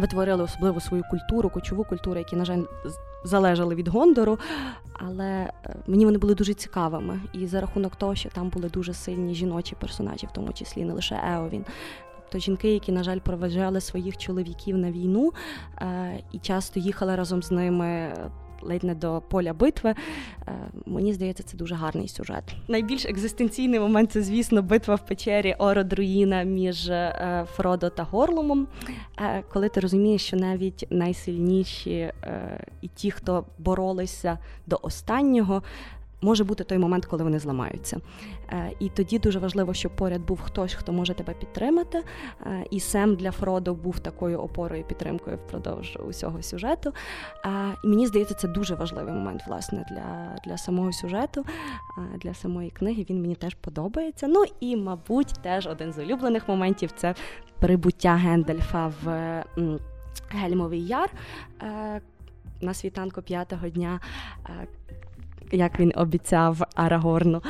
витворили 0.00 0.42
особливо 0.42 0.80
свою 0.80 1.02
культуру, 1.10 1.50
кочову 1.50 1.84
культуру, 1.84 2.18
які, 2.18 2.36
на 2.36 2.44
жаль, 2.44 2.62
залежали 3.24 3.74
від 3.74 3.88
Гондору. 3.88 4.38
Але 4.92 5.50
е, 5.64 5.76
мені 5.86 6.04
вони 6.04 6.18
були 6.18 6.34
дуже 6.34 6.54
цікавими. 6.54 7.20
І 7.32 7.46
за 7.46 7.60
рахунок 7.60 7.96
того, 7.96 8.14
що 8.14 8.28
там 8.28 8.48
були 8.48 8.68
дуже 8.68 8.94
сильні 8.94 9.34
жіночі 9.34 9.76
персонажі, 9.80 10.26
в 10.26 10.32
тому 10.32 10.52
числі 10.52 10.84
не 10.84 10.92
лише 10.92 11.20
Еовін. 11.34 11.64
Тобто 12.30 12.38
жінки, 12.38 12.72
які, 12.72 12.92
на 12.92 13.02
жаль, 13.02 13.18
проведжали 13.18 13.80
своїх 13.80 14.16
чоловіків 14.16 14.76
на 14.78 14.92
війну 14.92 15.32
е, 15.80 16.20
і 16.32 16.38
часто 16.38 16.80
їхали 16.80 17.16
разом 17.16 17.42
з 17.42 17.50
ними 17.50 18.14
ледь 18.62 18.84
не 18.84 18.94
до 18.94 19.22
поля 19.28 19.52
битви. 19.52 19.94
Е, 20.48 20.52
мені 20.86 21.12
здається, 21.12 21.42
це 21.42 21.56
дуже 21.56 21.74
гарний 21.74 22.08
сюжет. 22.08 22.44
Найбільш 22.68 23.04
екзистенційний 23.06 23.80
момент 23.80 24.12
це, 24.12 24.22
звісно, 24.22 24.62
битва 24.62 24.94
в 24.94 25.06
печері 25.06 25.54
Ородруїна 25.58 26.42
між 26.42 26.88
е, 26.88 27.46
Фродо 27.52 27.90
та 27.90 28.02
Горлумом. 28.02 28.66
Е, 29.20 29.42
коли 29.52 29.68
ти 29.68 29.80
розумієш, 29.80 30.26
що 30.26 30.36
навіть 30.36 30.86
найсильніші 30.90 32.12
і 32.82 32.88
ті, 32.88 33.10
хто 33.10 33.44
боролися 33.58 34.38
до 34.66 34.78
останнього. 34.82 35.62
Може 36.20 36.44
бути 36.44 36.64
той 36.64 36.78
момент, 36.78 37.06
коли 37.06 37.24
вони 37.24 37.38
зламаються. 37.38 38.00
Е, 38.52 38.72
І 38.78 38.88
тоді 38.88 39.18
дуже 39.18 39.38
важливо, 39.38 39.74
щоб 39.74 39.96
поряд 39.96 40.20
був 40.20 40.40
хтось, 40.40 40.74
хто 40.74 40.92
може 40.92 41.14
тебе 41.14 41.34
підтримати. 41.34 42.04
Е, 42.46 42.64
І 42.70 42.80
Сем 42.80 43.14
для 43.14 43.30
Фродо 43.30 43.74
був 43.74 43.98
такою 43.98 44.40
опорою 44.40 44.84
підтримкою 44.84 45.36
впродовж 45.36 45.98
усього 46.08 46.42
сюжету. 46.42 46.92
Е, 47.44 47.48
І 47.84 47.88
мені 47.88 48.06
здається, 48.06 48.34
це 48.34 48.48
дуже 48.48 48.74
важливий 48.74 49.14
момент 49.14 49.42
власне 49.46 49.86
для, 49.90 50.36
для 50.44 50.58
самого 50.58 50.92
сюжету, 50.92 51.44
для 52.18 52.34
самої 52.34 52.70
книги. 52.70 53.06
Він 53.10 53.20
мені 53.20 53.34
теж 53.34 53.54
подобається. 53.54 54.28
Ну 54.28 54.44
і, 54.60 54.76
мабуть, 54.76 55.34
теж 55.42 55.66
один 55.66 55.92
з 55.92 55.98
улюблених 55.98 56.48
моментів 56.48 56.90
це 56.96 57.14
прибуття 57.58 58.14
Гендальфа 58.14 58.92
в 59.02 59.44
Гельмовий 60.30 60.86
Яр. 60.86 61.10
На 62.60 62.74
світанку 62.74 63.22
п'ятого 63.22 63.68
дня 63.68 64.00
як 65.52 65.80
він 65.80 65.92
обіцяв 65.96 66.62
Арагорну, 66.74 67.42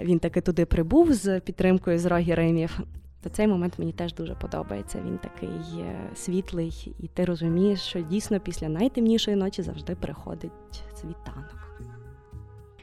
він 0.00 0.18
таки 0.18 0.40
туди 0.40 0.66
прибув 0.66 1.12
з 1.12 1.40
підтримкою 1.40 1.98
з 1.98 2.04
Рогіримів. 2.04 2.80
То 3.22 3.28
цей 3.28 3.46
момент 3.46 3.78
мені 3.78 3.92
теж 3.92 4.14
дуже 4.14 4.34
подобається. 4.34 4.98
Він 5.06 5.18
такий 5.18 5.80
е, 5.80 6.10
світлий, 6.14 6.94
і 7.00 7.08
ти 7.08 7.24
розумієш, 7.24 7.80
що 7.80 8.00
дійсно 8.00 8.40
після 8.40 8.68
найтемнішої 8.68 9.36
ночі 9.36 9.62
завжди 9.62 9.94
приходить 9.94 10.52
світанок. 10.94 11.67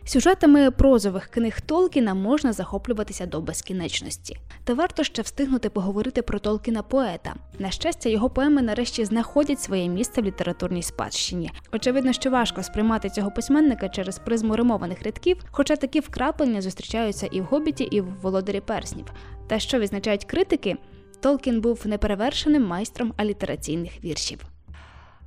Сюжетами 0.07 0.71
прозових 0.71 1.27
книг 1.27 1.61
Толкіна 1.61 2.13
можна 2.13 2.53
захоплюватися 2.53 3.25
до 3.25 3.41
безкінечності. 3.41 4.37
Та 4.63 4.73
варто 4.73 5.03
ще 5.03 5.21
встигнути 5.21 5.69
поговорити 5.69 6.21
про 6.21 6.39
Толкіна 6.39 6.83
поета. 6.83 7.35
На 7.59 7.71
щастя, 7.71 8.09
його 8.09 8.29
поеми 8.29 8.61
нарешті 8.61 9.05
знаходять 9.05 9.61
своє 9.61 9.87
місце 9.87 10.21
в 10.21 10.25
літературній 10.25 10.83
спадщині. 10.83 11.51
Очевидно, 11.73 12.13
що 12.13 12.29
важко 12.29 12.63
сприймати 12.63 13.09
цього 13.09 13.31
письменника 13.31 13.89
через 13.89 14.19
призму 14.19 14.55
римованих 14.55 15.03
рядків, 15.03 15.37
хоча 15.51 15.75
такі 15.75 15.99
вкраплення 15.99 16.61
зустрічаються 16.61 17.27
і 17.31 17.41
в 17.41 17.43
Гобіті, 17.43 17.83
і 17.83 18.01
в 18.01 18.21
Володарі 18.21 18.61
Перснів. 18.61 19.05
Та 19.47 19.59
що 19.59 19.79
відзначають 19.79 20.25
критики, 20.25 20.77
Толкін 21.19 21.61
був 21.61 21.81
неперевершеним 21.85 22.67
майстром 22.67 23.13
алітераційних 23.17 24.03
віршів. 24.03 24.39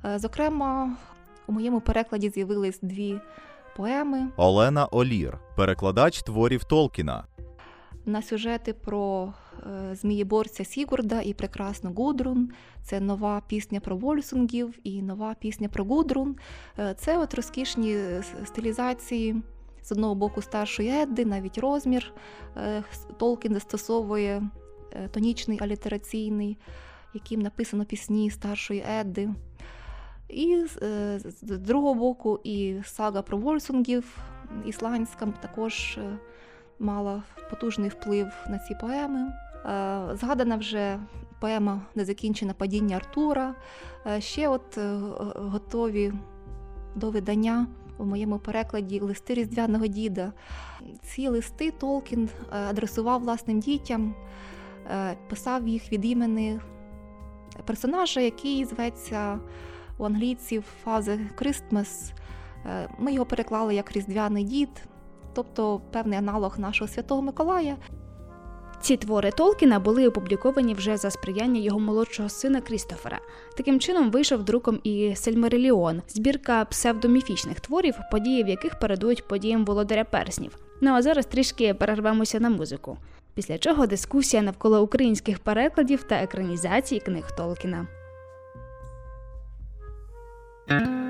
Е, 0.05 0.19
Зокрема, 0.19 0.97
у 1.47 1.51
моєму 1.51 1.81
перекладі 1.81 2.29
з'явились 2.29 2.79
дві 2.81 3.19
поеми 3.79 4.27
Олена 4.37 4.85
Олір, 4.85 5.37
перекладач 5.55 6.21
творів 6.23 6.63
Толкіна. 6.63 7.23
на 8.05 8.21
сюжети 8.21 8.73
про 8.73 9.33
е, 9.91 9.95
змієборця 9.95 10.65
Сігурда 10.65 11.21
і 11.21 11.33
прекрасну 11.33 11.93
Гудрун. 11.93 12.49
Це 12.83 12.99
нова 12.99 13.41
пісня 13.47 13.79
про 13.79 13.97
Вольсунгів 13.97 14.79
і 14.83 15.01
нова 15.01 15.35
пісня 15.39 15.69
про 15.69 15.83
Гудрун. 15.83 16.35
Е, 16.79 16.93
Це 16.93 17.17
от 17.17 17.33
розкішні 17.33 17.93
е, 17.93 18.23
стилізації. 18.45 19.35
З 19.83 19.91
одного 19.91 20.15
боку 20.15 20.41
старшої 20.41 20.89
Едди, 20.89 21.25
навіть 21.25 21.57
розмір 21.57 22.13
Толкін 23.17 23.53
застосовує 23.53 24.43
тонічний 25.11 25.59
алітераційний. 25.61 26.57
яким 27.13 27.41
написано 27.41 27.85
пісні 27.85 28.29
старшої 28.29 28.83
Едди. 28.99 29.29
І 30.29 30.65
е, 30.81 31.19
з 31.19 31.57
другого 31.57 31.93
боку, 31.93 32.39
і 32.43 32.75
сага 32.85 33.21
про 33.21 33.37
Вольсунгів 33.37 34.17
ісландська 34.65 35.25
також 35.41 35.97
е, 35.97 36.17
мала 36.79 37.23
потужний 37.49 37.89
вплив 37.89 38.27
на 38.49 38.59
ці 38.59 38.75
поеми. 38.81 39.33
Згадана 40.13 40.55
вже 40.55 40.99
поема 41.39 41.81
Незакінчене 41.95 42.53
падіння 42.53 42.95
Артура. 42.95 43.55
Ще 44.19 44.47
от 44.47 44.79
готові 45.35 46.13
до 46.95 47.09
видання 47.09 47.67
у 47.97 48.05
моєму 48.05 48.39
перекладі 48.39 48.99
листи 48.99 49.33
Різдвяного 49.33 49.87
діда. 49.87 50.33
Ці 51.03 51.27
листи 51.27 51.71
Толкін 51.71 52.29
адресував 52.51 53.21
власним 53.21 53.59
дітям, 53.59 54.15
писав 55.29 55.67
їх 55.67 55.91
від 55.91 56.05
імені 56.05 56.59
персонажа, 57.65 58.21
який 58.21 58.65
зветься 58.65 59.39
у 59.99 60.05
англійців 60.05 60.63
фази 60.83 61.19
Christmas. 61.41 62.11
Е, 62.65 62.89
ми 62.99 63.13
його 63.13 63.25
переклали 63.25 63.75
як 63.75 63.91
Різдвяний 63.91 64.43
дід, 64.43 64.69
тобто 65.33 65.81
певний 65.91 66.19
аналог 66.19 66.59
нашого 66.59 66.87
Святого 66.87 67.21
Миколая. 67.21 67.77
Ці 68.81 68.97
твори 68.97 69.31
Толкіна 69.31 69.79
були 69.79 70.07
опубліковані 70.07 70.73
вже 70.73 70.97
за 70.97 71.11
сприяння 71.11 71.59
його 71.61 71.79
молодшого 71.79 72.29
сина 72.29 72.61
Крістофера. 72.61 73.19
Таким 73.57 73.79
чином 73.79 74.11
вийшов 74.11 74.43
друком 74.43 74.79
і 74.83 75.15
Сельмереліон, 75.15 76.01
збірка 76.07 76.65
псевдоміфічних 76.65 77.59
творів, 77.59 77.95
події 78.11 78.43
в 78.43 78.47
яких 78.47 78.79
передують 78.79 79.27
подіям 79.27 79.65
володаря 79.65 80.03
перснів. 80.03 80.57
Ну 80.81 80.91
а 80.91 81.01
зараз 81.01 81.25
трішки 81.25 81.73
перервемося 81.73 82.39
на 82.39 82.49
музику. 82.49 82.97
Після 83.33 83.57
чого 83.57 83.87
дискусія 83.87 84.43
навколо 84.43 84.81
українських 84.81 85.39
перекладів 85.39 86.03
та 86.03 86.15
екранізації 86.15 87.01
книг 87.01 87.35
Толкіна. 87.37 87.87
Mm-hmm. 90.69 91.08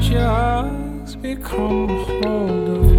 Just 0.00 1.20
become 1.20 1.90
a 1.90 2.04
hold 2.04 2.89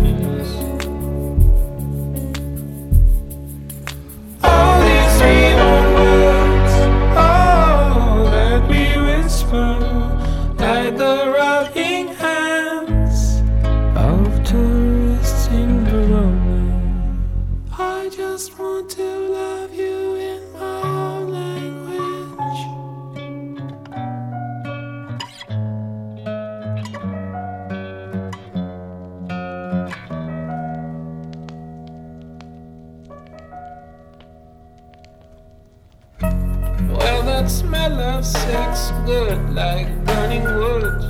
good 39.12 39.50
like 39.54 39.90
burning 40.06 40.46
woods. 40.60 41.06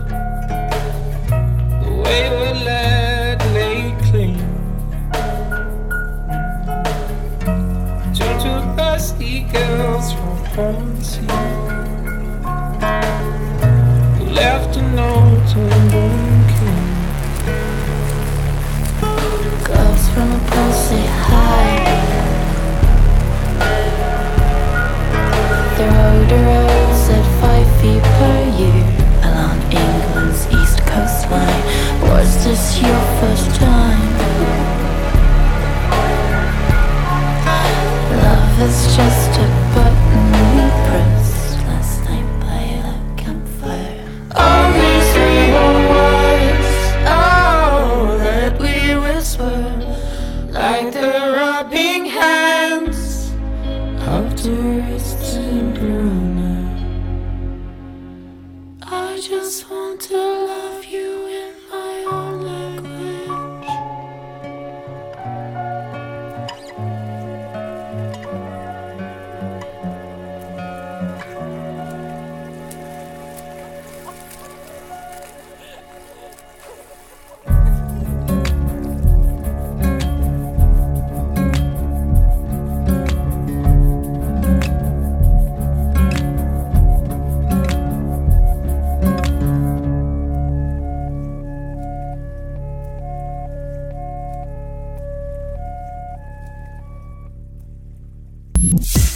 The 1.84 1.91
wayward 2.04 2.58
lad 2.70 3.39
lay 3.58 3.80
clean. 4.08 4.39
Turn 8.18 8.36
to 8.45 8.54
dusty 8.76 9.41
girls 9.54 10.08
from 10.14 10.38
home. 10.56 10.81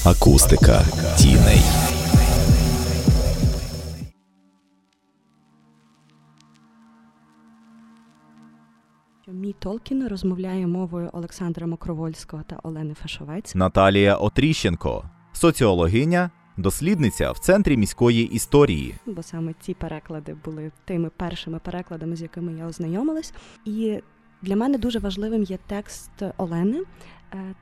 Акустика 0.05 0.81
тіней. 1.17 1.61
Мій 9.27 9.55
Толкін 9.59 10.07
розмовляє 10.07 10.67
мовою 10.67 11.09
Олександра 11.13 11.67
Мокровольського 11.67 12.43
та 12.47 12.59
Олени 12.63 12.93
Фашовець. 12.93 13.55
Наталія 13.55 14.15
Отріщенко, 14.15 15.09
соціологиня, 15.33 16.29
дослідниця 16.57 17.31
в 17.31 17.39
центрі 17.39 17.77
міської 17.77 18.23
історії. 18.23 18.95
бо 19.05 19.23
саме 19.23 19.53
ці 19.61 19.73
переклади 19.73 20.35
були 20.45 20.71
тими 20.85 21.09
першими 21.17 21.59
перекладами, 21.59 22.15
з 22.15 22.21
якими 22.21 22.53
я 22.53 22.65
ознайомилась. 22.65 23.33
І 23.65 23.99
для 24.41 24.55
мене 24.55 24.77
дуже 24.77 24.99
важливим 24.99 25.43
є 25.43 25.57
текст 25.67 26.11
Олени, 26.37 26.81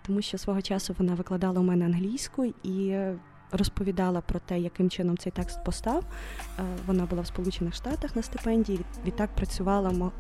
тому 0.05 0.21
що 0.21 0.37
свого 0.37 0.61
часу 0.61 0.95
вона 0.99 1.13
викладала 1.13 1.59
у 1.59 1.63
мене 1.63 1.85
англійську 1.85 2.45
і 2.63 2.95
розповідала 3.53 4.21
про 4.21 4.39
те, 4.39 4.59
яким 4.59 4.89
чином 4.89 5.17
цей 5.17 5.31
текст 5.31 5.63
постав. 5.63 6.03
Е, 6.59 6.63
Вона 6.87 7.05
була 7.05 7.21
в 7.21 7.27
Сполучених 7.27 7.75
Штатах 7.75 8.15
на 8.15 8.21
стипендії, 8.21 8.79
відтак 9.05 9.35
працювала 9.35 10.11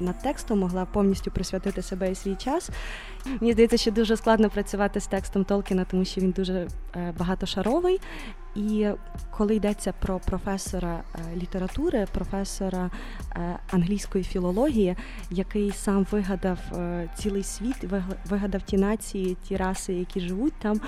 над 0.00 0.22
текстом, 0.22 0.58
могла 0.58 0.84
повністю 0.84 1.30
присвятити 1.30 1.82
себе 1.82 2.10
і 2.10 2.14
свій 2.14 2.34
час. 2.34 2.70
Мені 3.40 3.52
здається, 3.52 3.76
що 3.76 3.90
дуже 3.90 4.16
складно 4.16 4.50
працювати 4.50 5.00
з 5.00 5.06
текстом 5.06 5.44
Толкіна, 5.44 5.84
тому 5.84 6.04
що 6.04 6.20
він 6.20 6.30
дуже 6.30 6.68
е, 6.96 7.14
багатошаровий. 7.18 8.00
І 8.58 8.88
коли 9.30 9.54
йдеться 9.54 9.92
про 9.92 10.18
професора 10.18 11.02
е, 11.14 11.36
літератури, 11.36 12.06
професора 12.12 12.90
е, 13.36 13.58
англійської 13.70 14.24
філології, 14.24 14.96
який 15.30 15.70
сам 15.70 16.06
вигадав 16.10 16.58
е, 16.72 17.08
цілий 17.16 17.42
світ, 17.42 17.76
вигадав 18.30 18.62
ті 18.62 18.76
нації, 18.76 19.36
ті 19.42 19.56
раси, 19.56 19.94
які 19.94 20.20
живуть 20.20 20.52
там, 20.58 20.80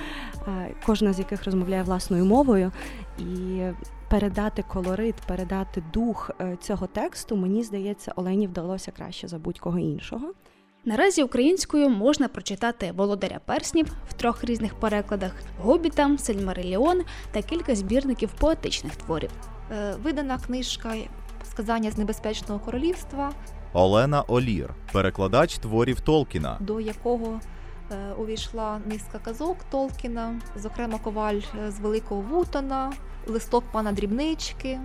кожна 0.86 1.12
з 1.12 1.18
яких 1.18 1.44
розмовляє 1.44 1.82
власною 1.82 2.24
мовою, 2.24 2.72
і 3.18 3.60
передати 4.08 4.62
колорит, 4.62 5.14
передати 5.26 5.82
дух 5.92 6.30
цього 6.60 6.86
тексту, 6.86 7.36
мені 7.36 7.62
здається, 7.62 8.12
Олені 8.16 8.46
вдалося 8.46 8.90
краще 8.90 9.28
за 9.28 9.38
будь-кого 9.38 9.78
іншого. 9.78 10.32
Наразі 10.84 11.22
українською 11.22 11.88
можна 11.88 12.28
прочитати 12.28 12.92
Володаря 12.96 13.40
перснів 13.44 13.86
в 14.08 14.12
трьох 14.12 14.44
різних 14.44 14.74
перекладах, 14.74 15.32
Гобіта, 15.62 16.18
Сельмариліон 16.18 17.02
та 17.32 17.42
кілька 17.42 17.74
збірників 17.74 18.30
поетичних 18.38 18.96
творів. 18.96 19.30
Е, 19.72 19.94
Видана 20.02 20.38
книжка 20.38 20.94
Сказання 21.50 21.90
з 21.90 21.98
небезпечного 21.98 22.60
королівства, 22.60 23.32
Олена 23.72 24.22
Олір, 24.22 24.74
перекладач 24.92 25.58
творів 25.58 26.00
Толкіна. 26.00 26.56
до 26.60 26.80
якого 26.80 27.40
е, 27.92 28.12
увійшла 28.18 28.80
низка 28.86 29.18
казок 29.18 29.56
Толкіна, 29.70 30.40
зокрема 30.56 30.98
коваль 30.98 31.40
е, 31.66 31.70
з 31.70 31.80
Великого 31.80 32.20
Вутона, 32.20 32.92
листок 33.26 33.64
пана 33.72 33.92
Дрібнички, 33.92 34.80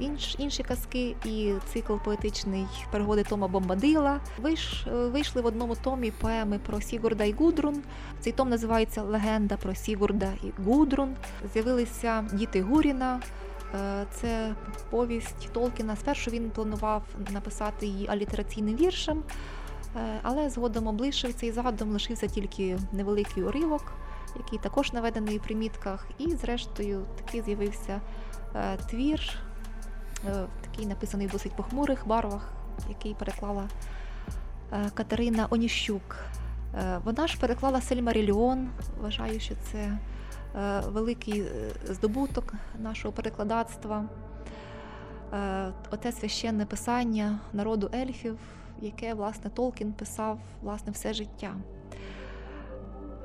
інш, 0.00 0.34
інші 0.38 0.62
казки 0.62 1.16
і 1.24 1.52
цикл 1.72 1.94
поетичний 2.04 2.66
пригоди 2.90 3.22
Тома 3.22 3.48
Бомбадила. 3.48 4.20
Виш, 4.38 4.86
е, 4.86 4.90
вийшли 4.90 5.42
в 5.42 5.46
одному 5.46 5.76
томі 5.76 6.10
поеми 6.10 6.58
про 6.66 6.80
Сігурда 6.80 7.24
і 7.24 7.32
Гудрун. 7.32 7.82
Цей 8.20 8.32
том 8.32 8.48
називається 8.48 9.02
Легенда 9.02 9.56
про 9.56 9.74
Сігурда 9.74 10.32
і 10.42 10.62
Гудрун. 10.62 11.16
З'явилися 11.52 12.24
діти 12.32 12.62
Гуріна. 12.62 13.20
Е, 13.74 14.06
Це 14.12 14.54
повість 14.90 15.52
Толкіна. 15.52 15.96
Спершу 15.96 16.30
він 16.30 16.50
планував 16.50 17.02
написати 17.30 17.86
її 17.86 18.08
алітераційним 18.08 18.76
віршем, 18.76 19.22
Е, 19.96 20.20
але 20.22 20.50
згодом 20.50 20.86
облишив 20.86 21.34
цей 21.34 21.52
задум, 21.52 21.90
лишився 21.90 22.26
тільки 22.26 22.78
невеликий 22.92 23.42
уривок, 23.42 23.92
який 24.36 24.58
також 24.58 24.92
наведений 24.92 25.38
у 25.38 25.40
примітках. 25.40 26.06
І, 26.18 26.30
зрештою, 26.30 27.04
такий 27.16 27.42
з'явився 27.42 28.00
е, 28.54 28.76
твір, 28.90 29.20
е, 29.20 29.47
такий 30.60 30.86
написаний 30.86 31.26
в 31.26 31.30
досить 31.30 31.52
похмурих 31.52 32.06
барвах, 32.06 32.52
який 32.88 33.14
переклала 33.14 33.68
е, 34.72 34.90
Катерина 34.94 35.46
Оніщук. 35.50 36.16
Е, 36.74 37.00
Вона 37.04 37.26
ж 37.26 37.40
переклала 37.40 37.80
Сельмаріліон. 37.80 38.68
Вважаю, 39.00 39.40
що 39.40 39.54
це 39.72 39.78
е, 39.78 40.80
великий 40.80 41.40
е, 41.40 41.70
здобуток 41.88 42.54
нашого 42.78 43.12
перекладацтва. 43.12 44.04
Е, 45.34 45.72
Оте 45.90 46.12
священне 46.12 46.66
писання 46.66 47.38
народу 47.52 47.90
ельфів, 47.94 48.38
яке 48.80 49.14
власне 49.14 49.50
Толкін 49.50 49.92
писав 49.92 50.38
власне 50.62 50.92
все 50.92 51.12
життя. 51.14 51.54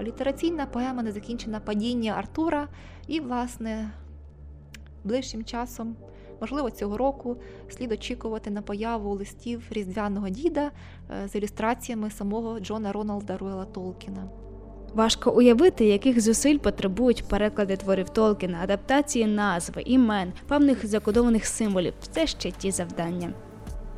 Літераційна 0.01 0.65
поема 0.65 1.03
незакінчена 1.03 1.59
падіння 1.59 2.11
Артура, 2.13 2.67
і, 3.07 3.19
власне, 3.19 3.89
ближчим 5.03 5.45
часом, 5.45 5.95
можливо, 6.43 6.71
цього 6.71 6.97
року, 6.97 7.37
слід 7.69 7.91
очікувати 7.91 8.51
на 8.51 8.61
появу 8.61 9.15
листів 9.15 9.63
Різдвяного 9.71 10.29
діда 10.29 10.71
е, 11.23 11.27
з 11.27 11.35
ілюстраціями 11.35 12.09
самого 12.09 12.59
Джона 12.59 12.91
Роналда 12.91 13.37
Руела 13.37 13.65
Толкіна. 13.65 14.23
Важко 14.93 15.31
уявити, 15.31 15.85
яких 15.85 16.21
зусиль 16.21 16.57
потребують 16.57 17.23
переклади 17.23 17.77
творів 17.77 18.09
Толкіна, 18.09 18.59
адаптації 18.63 19.25
назви, 19.25 19.81
імен, 19.81 20.33
певних 20.47 20.85
закодованих 20.85 21.45
символів. 21.45 21.93
Це 22.11 22.27
ще 22.27 22.51
ті 22.51 22.71
завдання. 22.71 23.33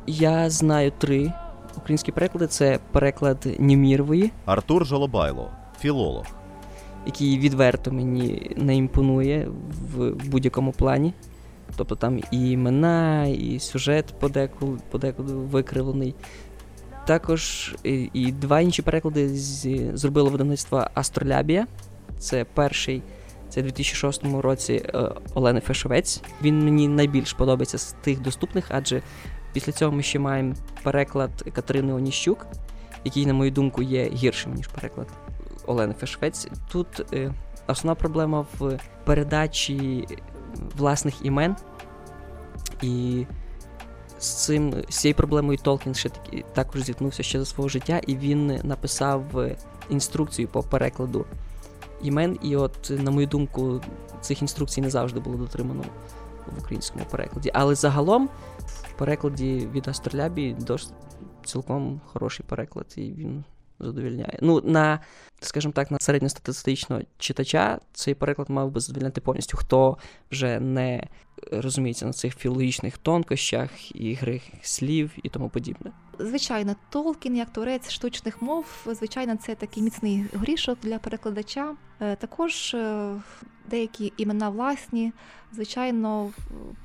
Я 0.06 0.50
знаю 0.50 0.92
три 0.98 1.32
українські 1.76 2.12
переклади: 2.12 2.46
це 2.46 2.78
переклад 2.92 3.48
Німірової, 3.58 4.32
Артур 4.44 4.86
Жолобайло, 4.86 5.50
філолог. 5.80 6.26
який 7.06 7.38
відверто 7.38 7.92
мені 7.92 8.52
не 8.56 8.76
імпонує 8.76 9.48
в 9.96 10.28
будь-якому 10.30 10.72
плані. 10.72 11.14
Тобто 11.76 11.94
там 11.94 12.18
і 12.30 12.50
імена, 12.50 13.26
і 13.26 13.58
сюжет 13.58 14.14
подекуди, 14.20 14.82
подекуди 14.90 15.32
викривлений. 15.32 16.14
Також 17.06 17.74
і, 17.84 18.10
і 18.12 18.32
два 18.32 18.60
інші 18.60 18.82
переклади 18.82 19.28
з, 19.28 19.66
зробило 19.94 20.30
видавництво 20.30 20.86
Астролябія. 20.94 21.66
Це 22.18 22.44
перший, 22.44 23.02
це 23.48 23.60
в 23.60 23.64
2006 23.64 24.24
році 24.24 24.82
е, 24.94 25.10
Олени 25.34 25.60
Фешовець. 25.60 26.22
Він 26.42 26.64
мені 26.64 26.88
найбільш 26.88 27.32
подобається 27.32 27.78
з 27.78 27.92
тих 27.92 28.20
доступних, 28.20 28.66
адже 28.68 29.02
після 29.52 29.72
цього 29.72 29.92
ми 29.92 30.02
ще 30.02 30.18
маємо 30.18 30.54
переклад 30.82 31.30
Катерини 31.52 31.92
Оніщук, 31.92 32.46
який, 33.04 33.26
на 33.26 33.34
мою 33.34 33.50
думку, 33.50 33.82
є 33.82 34.08
гіршим, 34.08 34.54
ніж 34.54 34.66
переклад 34.66 35.08
Олени 35.66 35.94
Фешовець. 35.94 36.48
Тут 36.72 37.12
е, 37.12 37.32
основна 37.66 37.94
проблема 37.94 38.46
в 38.58 38.78
передачі 39.04 40.06
власних 40.76 41.24
імен. 41.24 41.56
І 42.82 43.26
з 44.18 44.44
цим 44.44 44.74
з 44.88 44.96
цією 44.96 45.14
проблемою 45.14 45.58
Толкін 45.58 45.94
ще 45.94 46.08
таки 46.08 46.44
також 46.54 46.82
зіткнувся 46.82 47.22
ще 47.22 47.38
за 47.38 47.44
свого 47.44 47.68
життя, 47.68 48.00
і 48.06 48.16
він 48.16 48.46
написав 48.46 49.38
е, 49.38 49.56
інструкцію 49.90 50.48
по 50.48 50.62
перекладу 50.62 51.24
імен. 52.02 52.38
І 52.42 52.56
от, 52.56 52.90
на 52.90 53.10
мою 53.10 53.26
думку, 53.26 53.80
цих 54.20 54.42
інструкцій 54.42 54.80
не 54.80 54.90
завжди 54.90 55.20
було 55.20 55.36
дотримано 55.36 55.84
в 56.56 56.58
українському 56.58 57.04
перекладі. 57.10 57.50
Але 57.54 57.74
загалом 57.74 58.28
в 58.64 58.98
перекладі 58.98 59.68
від 59.72 59.88
Астролябі 59.88 60.56
досить 60.60 60.94
цілком 61.44 62.00
хороший 62.06 62.46
переклад, 62.48 62.86
і 62.96 63.00
він 63.00 63.44
задовільняє. 63.80 64.38
Ну, 64.42 64.60
на, 64.64 65.00
скажімо 65.40 65.72
так, 65.72 65.90
на 65.90 65.98
середньостатистичного 66.00 67.02
читача 67.18 67.78
цей 67.92 68.14
переклад 68.14 68.50
мав 68.50 68.70
би 68.70 68.80
задовільняти 68.80 69.20
повністю, 69.20 69.56
хто 69.56 69.98
вже 70.30 70.60
не 70.60 71.02
розуміється 71.52 72.06
на 72.06 72.12
цих 72.12 72.36
філологічних 72.36 72.98
тонкощах, 72.98 73.96
ігри 73.96 74.40
слів 74.62 75.10
і 75.22 75.28
тому 75.28 75.48
подібне. 75.48 75.92
Звичайно, 76.18 76.76
Толкін, 76.90 77.36
як 77.36 77.50
творець 77.50 77.90
штучних 77.90 78.42
мов, 78.42 78.66
звичайно, 78.86 79.36
це 79.36 79.54
такий 79.54 79.82
міцний 79.82 80.24
горішок 80.34 80.78
для 80.82 80.98
перекладача. 80.98 81.74
Е, 82.00 82.16
Також 82.16 82.74
е, 82.74 83.14
деякі 83.70 84.12
імена 84.16 84.48
власні, 84.48 85.12
звичайно, 85.52 86.30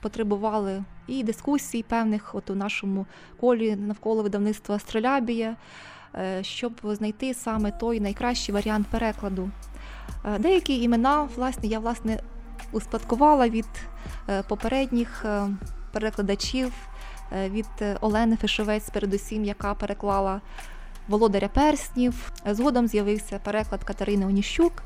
потребували 0.02 0.84
і 1.08 1.24
дискусій 1.24 1.84
певних, 1.84 2.36
от 2.36 2.50
у 2.50 2.56
нашому 2.56 3.06
колі 3.40 3.76
навколо 3.76 4.24
видавництва 4.24 4.80
Стрелябія, 4.80 5.56
щоб 6.42 6.74
знайти 6.84 7.34
саме 7.34 7.72
той 7.72 8.00
найкращий 8.00 8.56
варіант 8.56 8.88
перекладу. 8.88 9.50
Е, 10.26 10.40
Деякі 10.40 10.82
імена, 10.82 11.28
власне, 11.36 11.70
я 11.70 11.80
власне 11.80 12.20
успадкувала 12.72 13.50
від 13.50 13.68
е, 14.30 14.44
попередніх 14.44 15.26
е, 15.26 15.48
перекладачів, 15.92 16.74
е, 17.32 17.50
від 17.50 17.68
е, 17.82 17.98
Олени 18.02 18.36
Фишовець, 18.36 18.90
передусім, 18.90 19.46
яка 19.46 19.74
переклала 19.74 20.42
Володаря 21.08 21.48
перснів. 21.48 22.32
Е, 22.48 22.56
Згодом 22.56 22.88
з'явився 22.88 23.40
переклад 23.40 23.84
Катерини 23.84 24.26
Оніщук. 24.26 24.84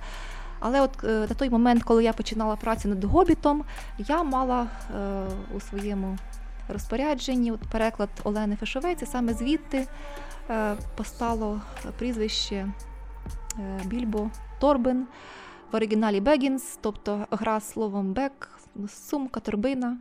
Але 0.60 0.82
от 0.82 1.04
е, 1.04 1.08
на 1.08 1.28
той 1.28 1.50
момент, 1.50 1.84
коли 1.84 2.04
я 2.04 2.14
починала 2.14 2.56
працю 2.56 2.90
над 2.90 3.04
Гобітом, 3.04 3.64
я 3.98 4.24
мала 4.24 4.68
е, 4.96 5.26
у 5.58 5.60
своєму 5.60 6.18
розпорядженні 6.68 7.52
от 7.52 7.60
переклад 7.60 8.10
Олени 8.24 8.56
Фишовець, 8.56 9.02
і 9.02 9.06
саме 9.06 9.34
звідти 9.34 9.78
е, 9.78 9.88
постало 10.96 11.62
прізвище 12.00 12.56
е, 12.56 13.82
Більбо 13.86 14.30
Торбин 14.60 15.08
в 15.72 15.76
оригіналі 15.76 16.22
Бегінс, 16.22 16.80
тобто 16.82 17.28
гра 17.32 17.60
словом 17.60 18.14
бек, 18.14 18.50
сумка, 18.90 19.40
торбина. 19.40 19.98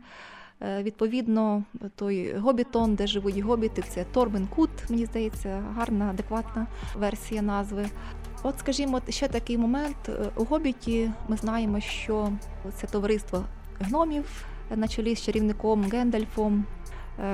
Е, 0.61 0.83
Відповідно, 0.83 1.63
той 1.95 2.37
гобітон, 2.37 2.95
де 2.95 3.07
живуть 3.07 3.39
гобіти, 3.39 3.83
це 3.89 4.03
Торбин 4.03 4.47
Кут, 4.47 4.69
мені 4.89 5.05
здається, 5.05 5.63
гарна, 5.75 6.09
адекватна 6.09 6.67
версія 6.95 7.41
назви. 7.41 7.89
От, 8.43 8.59
скажімо, 8.59 9.01
ще 9.09 9.27
такий 9.27 9.57
момент. 9.57 10.09
Е, 10.09 10.13
У 10.35 10.43
Гобіті 10.43 11.11
ми 11.27 11.37
знаємо, 11.37 11.79
що 11.79 12.31
це 12.75 12.87
товариство 12.87 13.43
гномів 13.79 14.45
е, 14.71 14.77
на 14.77 14.87
чолі 14.87 15.15
з 15.15 15.21
чарівником 15.21 15.83
Гендальфом, 15.83 16.65
е, 16.69 16.74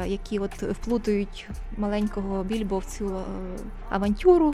які 0.05 0.39
от 0.39 0.63
вплутують 0.63 1.49
маленького 1.77 2.43
більбо 2.43 2.77
в 2.77 2.85
цю 2.85 3.17
е, 3.17 3.21
авантюру, 3.89 4.53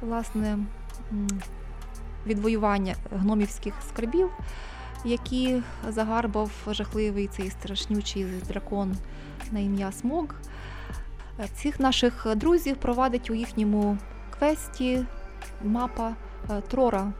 власне, 0.00 0.58
відвоювання 2.26 2.94
гномівських 3.12 3.74
скарбів, 3.88 4.30
які 5.04 5.62
загарбав 5.88 6.50
жахливий 6.66 7.26
цей 7.26 7.50
страшнючий 7.50 8.24
дракон 8.48 8.96
на 9.50 9.60
ім'я 9.60 9.92
Смог. 9.92 10.26
Е, 11.40 11.48
Цих 11.54 11.80
наших 11.80 12.26
друзів 12.36 12.76
провадить 12.76 13.30
у 13.30 13.34
їхньому 13.34 13.98
квесті 14.38 15.04
мапа 15.64 16.14
е, 16.50 16.60
Трора, 16.60 17.12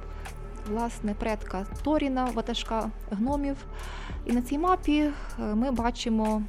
власне, 0.70 1.14
предка 1.14 1.66
Торіна, 1.82 2.28
ватажка 2.34 2.90
гномів. 3.10 3.56
І 4.26 4.32
на 4.32 4.42
цій 4.42 4.58
мапі 4.58 5.00
е, 5.00 5.12
ми 5.54 5.70
бачимо 5.70 6.42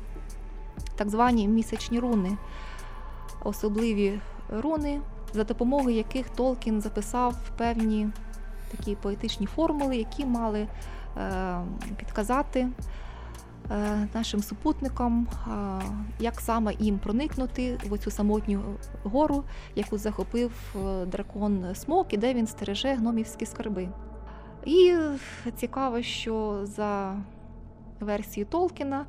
так 1.00 1.10
звані 1.10 1.48
місячні 1.48 2.00
руни, 2.00 2.38
особливі 3.44 4.20
руни, 4.50 5.00
за 5.34 5.44
допомогою 5.44 5.96
яких 5.96 6.30
Толкін 6.30 6.82
записав 6.82 7.36
певні 7.58 8.10
такі 8.72 8.96
поетичні 8.96 9.46
формули, 9.46 9.98
які 9.98 10.26
мали 10.26 10.68
е, 11.18 11.60
підказати 11.98 12.68
е, 13.72 14.08
нашим 14.14 14.44
супутникам, 14.44 15.28
е, 15.28 15.52
як 16.20 16.42
саме 16.42 16.74
їм 16.80 17.00
проникнути 17.00 17.78
в 17.90 17.98
цю 17.98 18.12
самотню 18.12 18.62
гору, 19.04 19.44
яку 19.76 19.98
захопив 19.98 20.76
дракон 21.08 21.76
Смок, 21.76 22.14
і 22.14 22.18
де 22.18 22.34
він 22.34 22.48
стереже 22.48 22.94
гномівські 22.94 23.46
скарби. 23.46 23.90
І 24.66 24.98
цікаво, 25.56 26.02
що 26.02 26.60
за 26.64 27.16
версією 28.00 28.48
Толкіна 28.52 29.06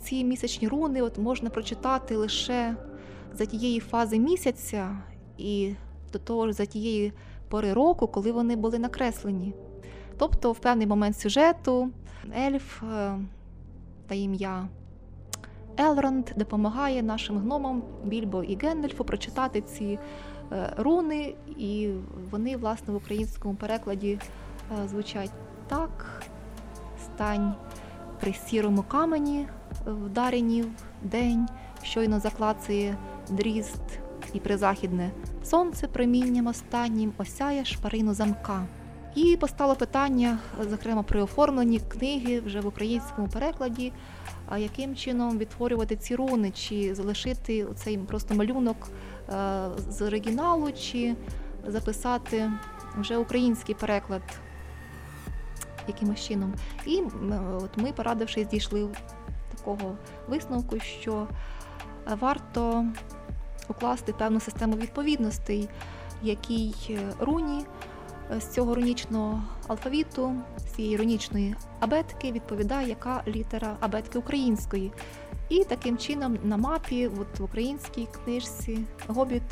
ці 0.00 0.24
місячні 0.24 0.68
руни 0.68 1.02
от 1.02 1.18
можна 1.18 1.50
прочитати 1.50 2.16
лише 2.16 2.76
за 3.32 3.46
тієї 3.46 3.80
фази 3.80 4.18
місяця 4.18 4.98
і 5.38 5.74
до 6.12 6.18
того 6.18 6.46
ж 6.46 6.52
за 6.52 6.66
тієї 6.66 7.12
пори 7.48 7.72
року, 7.72 8.06
коли 8.08 8.32
вони 8.32 8.56
були 8.56 8.78
накреслені. 8.78 9.54
Тобто, 10.18 10.52
в 10.52 10.58
певний 10.58 10.86
момент 10.86 11.18
сюжету 11.18 11.90
ельф 12.46 12.82
е, 12.82 13.18
та 14.06 14.14
ім'я 14.14 14.68
Елронд 15.76 16.30
допомагає 16.36 17.02
нашим 17.02 17.38
гномам 17.38 17.82
Більбо 18.04 18.42
і 18.42 18.58
Гендальфу 18.62 19.04
прочитати 19.04 19.60
ці 19.60 19.98
е, 20.52 20.72
руни, 20.76 21.34
і 21.56 21.90
вони, 22.30 22.56
власне, 22.56 22.94
в 22.94 22.96
українському 22.96 23.54
перекладі 23.54 24.18
е, 24.82 24.88
звучать 24.88 25.30
так: 25.68 26.22
стань 27.04 27.54
при 28.20 28.32
сірому 28.32 28.82
камені 28.82 29.46
вдарені 29.88 30.62
в 30.62 30.68
день, 31.02 31.48
щойно 31.82 32.20
заклацає 32.20 32.96
дрізд, 33.30 33.82
і 34.32 34.40
призахідне 34.40 35.10
сонце 35.44 35.88
промінням 35.88 36.46
останнім 36.46 37.12
осяє 37.18 37.64
шпарину 37.64 38.14
замка. 38.14 38.66
І 39.14 39.36
постало 39.36 39.74
питання, 39.74 40.38
зокрема 40.70 41.02
при 41.02 41.22
оформленні 41.22 41.80
книги 41.80 42.40
вже 42.40 42.60
в 42.60 42.66
українському 42.66 43.28
перекладі, 43.28 43.92
яким 44.58 44.96
чином 44.96 45.38
відтворювати 45.38 45.96
ці 45.96 46.14
руни, 46.16 46.50
чи 46.50 46.94
залишити 46.94 47.66
цей 47.76 47.98
просто 47.98 48.34
малюнок 48.34 48.76
е, 48.88 49.68
з 49.88 50.02
оригіналу, 50.02 50.72
чи 50.72 51.14
записати 51.66 52.50
вже 52.98 53.16
український 53.16 53.74
переклад 53.74 54.22
якимось 55.88 56.26
чином. 56.26 56.54
І 56.86 57.02
от 57.62 57.70
ми, 57.76 57.92
порадившись, 57.92 58.48
дійшли 58.48 58.88
такого 59.68 59.96
висновку, 60.28 60.80
що 60.80 61.26
е, 62.10 62.14
варто 62.20 62.84
укласти 63.68 64.12
певну 64.12 64.40
систему 64.40 64.76
відповідностей, 64.76 65.68
якій 66.22 66.74
е, 66.90 66.98
руні 67.20 67.64
е, 68.30 68.40
з 68.40 68.48
цього 68.48 68.74
рунічного 68.74 69.42
алфавіту, 69.66 70.34
з 70.58 70.62
цієї 70.62 70.96
рунічної 70.96 71.54
абетки 71.80 72.32
відповідає 72.32 72.88
яка 72.88 73.22
літера 73.26 73.76
абетки 73.80 74.18
української. 74.18 74.92
І 75.48 75.64
таким 75.64 75.98
чином 75.98 76.38
на 76.44 76.56
мапі, 76.56 77.10
от 77.20 77.40
в 77.40 77.44
українській 77.44 78.08
книжці 78.24 78.78
Гобіт, 79.06 79.42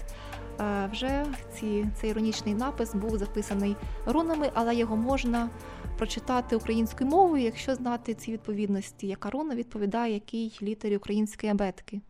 вже 0.93 1.27
ці, 1.55 1.87
цей 2.01 2.11
іронічний 2.11 2.55
напис 2.55 2.95
був 2.95 3.19
записаний 3.19 3.77
рунами, 4.07 4.51
але 4.55 4.75
його 4.75 4.97
можна 4.97 5.49
прочитати 5.97 6.57
українською 6.57 7.11
мовою, 7.11 7.45
якщо 7.45 7.75
знати 7.75 8.15
ці 8.15 8.33
відповідності, 8.33 9.07
яка 9.07 9.31
руна 9.31 9.55
відповідає 9.55 10.15
якій 10.15 10.53
літері 10.63 10.97
української 10.97 11.53
абетки. 11.53 12.01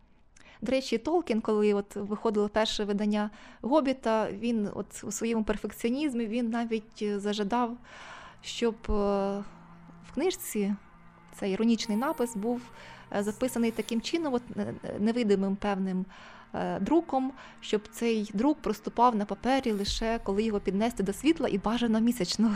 До 0.61 0.71
речі, 0.71 0.97
Толкін, 0.97 1.41
коли 1.41 1.73
от 1.73 1.95
виходило 1.95 2.49
перше 2.49 2.83
видання 2.83 3.29
Гобіта, 3.61 4.31
він 4.31 4.69
от 4.75 5.03
у 5.03 5.11
своєму 5.11 5.43
перфекціонізмі 5.43 6.25
він 6.25 6.49
навіть 6.49 7.01
е, 7.01 7.19
зажадав, 7.19 7.77
щоб 8.41 8.75
е, 8.89 8.93
в 10.09 10.13
книжці 10.13 10.75
цей 11.39 11.51
іронічний 11.51 11.97
напис 11.97 12.35
був 12.35 12.61
е, 13.15 13.23
записаний 13.23 13.71
таким 13.71 14.01
чином, 14.01 14.33
от 14.33 14.43
невидимим 14.99 15.55
певним 15.55 16.05
друком, 16.79 17.33
щоб 17.61 17.81
цей 17.91 18.31
друк 18.33 18.57
проступав 18.61 19.15
на 19.15 19.25
папері 19.25 19.71
лише 19.71 20.19
коли 20.23 20.43
його 20.43 20.59
піднести 20.59 21.03
до 21.03 21.13
світла 21.13 21.49
і 21.49 21.57
бажано 21.57 21.99
місячно. 21.99 22.55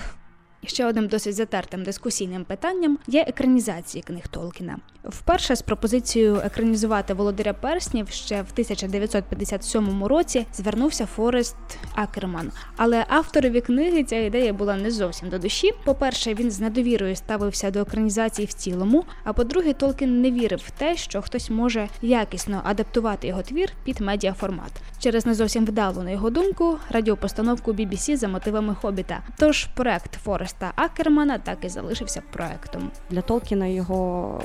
Ще 0.66 0.86
одним 0.86 1.08
досить 1.08 1.36
затертим 1.36 1.84
дискусійним 1.84 2.46
питанням 2.46 2.98
є 3.08 3.26
екранізації 3.28 4.04
книг 4.04 4.28
Толкіна. 4.28 4.78
Вперше 5.04 5.56
з 5.56 5.62
пропозицією 5.62 6.36
екранізувати 6.36 7.14
Володаря 7.14 7.54
перснів 7.54 8.10
ще 8.10 8.36
в 8.36 8.48
1957 8.52 10.04
році 10.04 10.46
звернувся 10.54 11.06
Форест 11.06 11.56
Акерман. 11.96 12.52
Але 12.78 13.06
авторові 13.08 13.62
книги 13.62 14.04
ця 14.04 14.16
ідея 14.16 14.54
була 14.54 14.76
не 14.76 14.92
зовсім 14.92 15.30
до 15.30 15.40
душі. 15.40 15.72
По-перше, 15.86 16.34
він 16.34 16.52
з 16.52 16.60
недовірою 16.60 17.16
ставився 17.16 17.72
до 17.72 17.80
екранізації 17.80 18.46
в 18.46 18.54
цілому. 18.54 19.04
А 19.24 19.34
по-друге, 19.34 19.74
Толкін 19.74 20.22
не 20.22 20.32
вірив 20.32 20.60
в 20.66 20.72
те, 20.72 20.98
що 20.98 21.22
хтось 21.22 21.50
може 21.50 21.88
якісно 22.02 22.62
адаптувати 22.64 23.28
його 23.28 23.42
твір 23.42 23.72
під 23.84 24.02
медіаформат. 24.02 24.72
Через 25.00 25.26
не 25.26 25.34
зовсім 25.34 25.66
вдалу, 25.66 26.04
на 26.04 26.12
його 26.12 26.30
думку, 26.30 26.78
радіопостановку 26.90 27.72
BBC 27.74 28.18
за 28.18 28.28
мотивами 28.28 28.76
Хобіта. 28.76 29.24
Тож 29.38 29.66
проект 29.66 30.16
Фореста 30.52 30.74
Акермана 30.76 31.38
так 31.38 31.66
і 31.66 31.70
залишився 31.70 32.22
проектом. 32.32 32.92
Для 33.10 33.22
Толкіна 33.22 33.66
його 33.66 34.42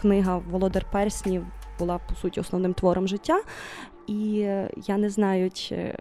книга 0.00 0.38
Володар 0.50 0.86
перснів 0.92 1.46
була 1.78 1.98
по 1.98 2.14
суті 2.14 2.40
основним 2.40 2.74
твором 2.74 3.08
життя. 3.08 3.42
І 4.06 4.32
я 4.86 4.96
не 4.98 5.10
знаю, 5.10 5.50
чи 5.50 5.94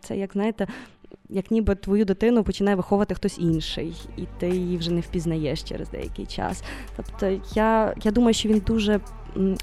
це 0.00 0.16
як 0.16 0.32
знаєте. 0.32 0.66
Як 1.28 1.50
ніби 1.50 1.74
твою 1.74 2.04
дитину 2.04 2.44
починає 2.44 2.76
виховувати 2.76 3.14
хтось 3.14 3.38
інший, 3.38 4.08
і 4.16 4.26
ти 4.38 4.48
її 4.48 4.76
вже 4.76 4.92
не 4.92 5.00
впізнаєш 5.00 5.62
через 5.62 5.90
деякий 5.90 6.26
час. 6.26 6.62
Тобто 6.96 7.40
я, 7.54 7.94
я 8.02 8.10
думаю, 8.10 8.34
що 8.34 8.48
він 8.48 8.62
дуже 8.66 9.00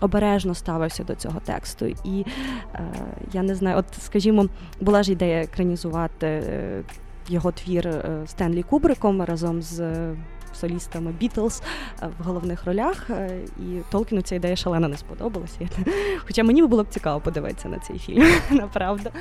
обережно 0.02 0.56
ставився 0.56 1.04
до 1.04 1.16
цього 1.16 1.40
тексту. 1.40 1.86
І 1.86 2.26
е, 2.74 2.92
я 3.34 3.44
не 3.44 3.56
знаю, 3.56 3.78
от 3.78 3.86
скажімо, 4.00 4.46
була 4.82 5.04
ж 5.04 5.12
ідея 5.12 5.42
екранізувати 5.42 6.28
е, 6.28 6.84
його 7.28 7.52
твір 7.52 7.88
е, 7.88 8.24
Стенлі 8.28 8.64
Кубриком 8.64 9.22
разом 9.22 9.62
з 9.62 9.80
е, 9.80 10.16
солістами 10.54 11.12
Бітлз 11.12 11.62
е, 12.02 12.10
в 12.20 12.24
головних 12.24 12.66
ролях. 12.66 13.10
І 13.60 13.80
Толкіну 13.92 14.22
ця 14.22 14.36
ідея 14.36 14.56
шалено 14.56 14.88
не 14.88 14.98
сподобалася. 14.98 15.60
Хоча 16.28 16.44
мені 16.44 16.64
було 16.64 16.84
б 16.84 16.88
цікаво 16.90 17.22
подивитися 17.22 17.70
на 17.70 17.80
цей 17.80 18.00
фільм, 18.00 18.26
направда. 18.52 19.12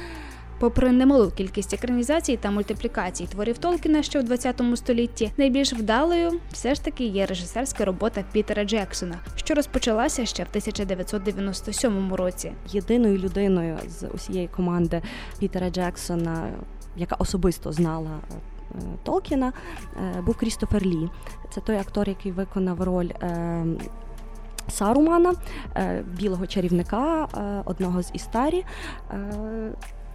Попри 0.63 0.93
немалу 0.93 1.31
кількість 1.31 1.75
екранізацій 1.75 2.37
та 2.37 2.51
мультиплікацій 2.51 3.27
творів 3.27 3.59
Толкіна 3.59 4.03
ще 4.03 4.21
в 4.21 4.23
20 4.23 4.63
столітті, 4.75 5.33
найбільш 5.37 5.73
вдалою 5.73 6.41
все 6.53 6.75
ж 6.75 6.85
таки 6.85 7.05
є 7.05 7.27
режисерська 7.27 7.85
робота 7.85 8.25
Пітера 8.33 8.65
Джексона, 8.65 9.19
що 9.37 9.55
розпочалася 9.55 10.27
ще 10.27 10.45
в 10.45 10.47
1997 10.51 12.15
році. 12.15 12.53
єдиною 12.69 13.19
людиною 13.19 13.79
з 13.89 14.07
усієї 14.15 14.49
команди 14.49 15.03
Пітера 15.39 15.71
Джексона, 15.71 16.49
яка 16.97 17.17
особисто 17.19 17.73
знала 17.73 18.11
е, 18.31 18.35
Толкіна, 19.03 19.53
е, 19.97 20.21
був 20.21 20.37
Крістофер 20.37 20.87
Лі. 20.87 21.09
Це 21.51 21.61
той 21.61 21.77
актор, 21.77 22.09
який 22.09 22.33
виконав 22.33 22.83
роль. 22.83 23.11
е, 23.23 23.65
Сарумана, 24.69 25.35
білого 26.19 26.47
чарівника, 26.47 27.29
одного 27.65 28.03
з 28.03 28.11
Істарі. 28.15 28.65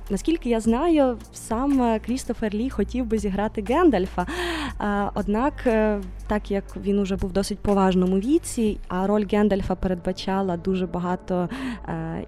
Наскільки 0.10 0.50
я 0.50 0.60
знаю, 0.60 1.18
сам 1.34 2.00
Крістофер 2.06 2.54
Лі 2.54 2.70
хотів 2.70 3.06
би 3.06 3.18
зіграти 3.18 3.66
Гендальфа. 3.70 4.26
Однак, 5.14 5.54
так 6.28 6.52
як 6.52 6.78
він 6.78 7.00
уже 7.00 7.16
був 7.16 7.30
в 7.30 7.34
досить 7.34 7.60
поважному 7.60 8.20
віці, 8.20 8.80
а 8.88 9.08
роль 9.08 9.26
Гендальфа 9.32 9.76
передбачала 9.76 10.58
дуже 10.58 10.88
багато 10.88 11.50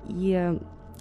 і 0.09 0.37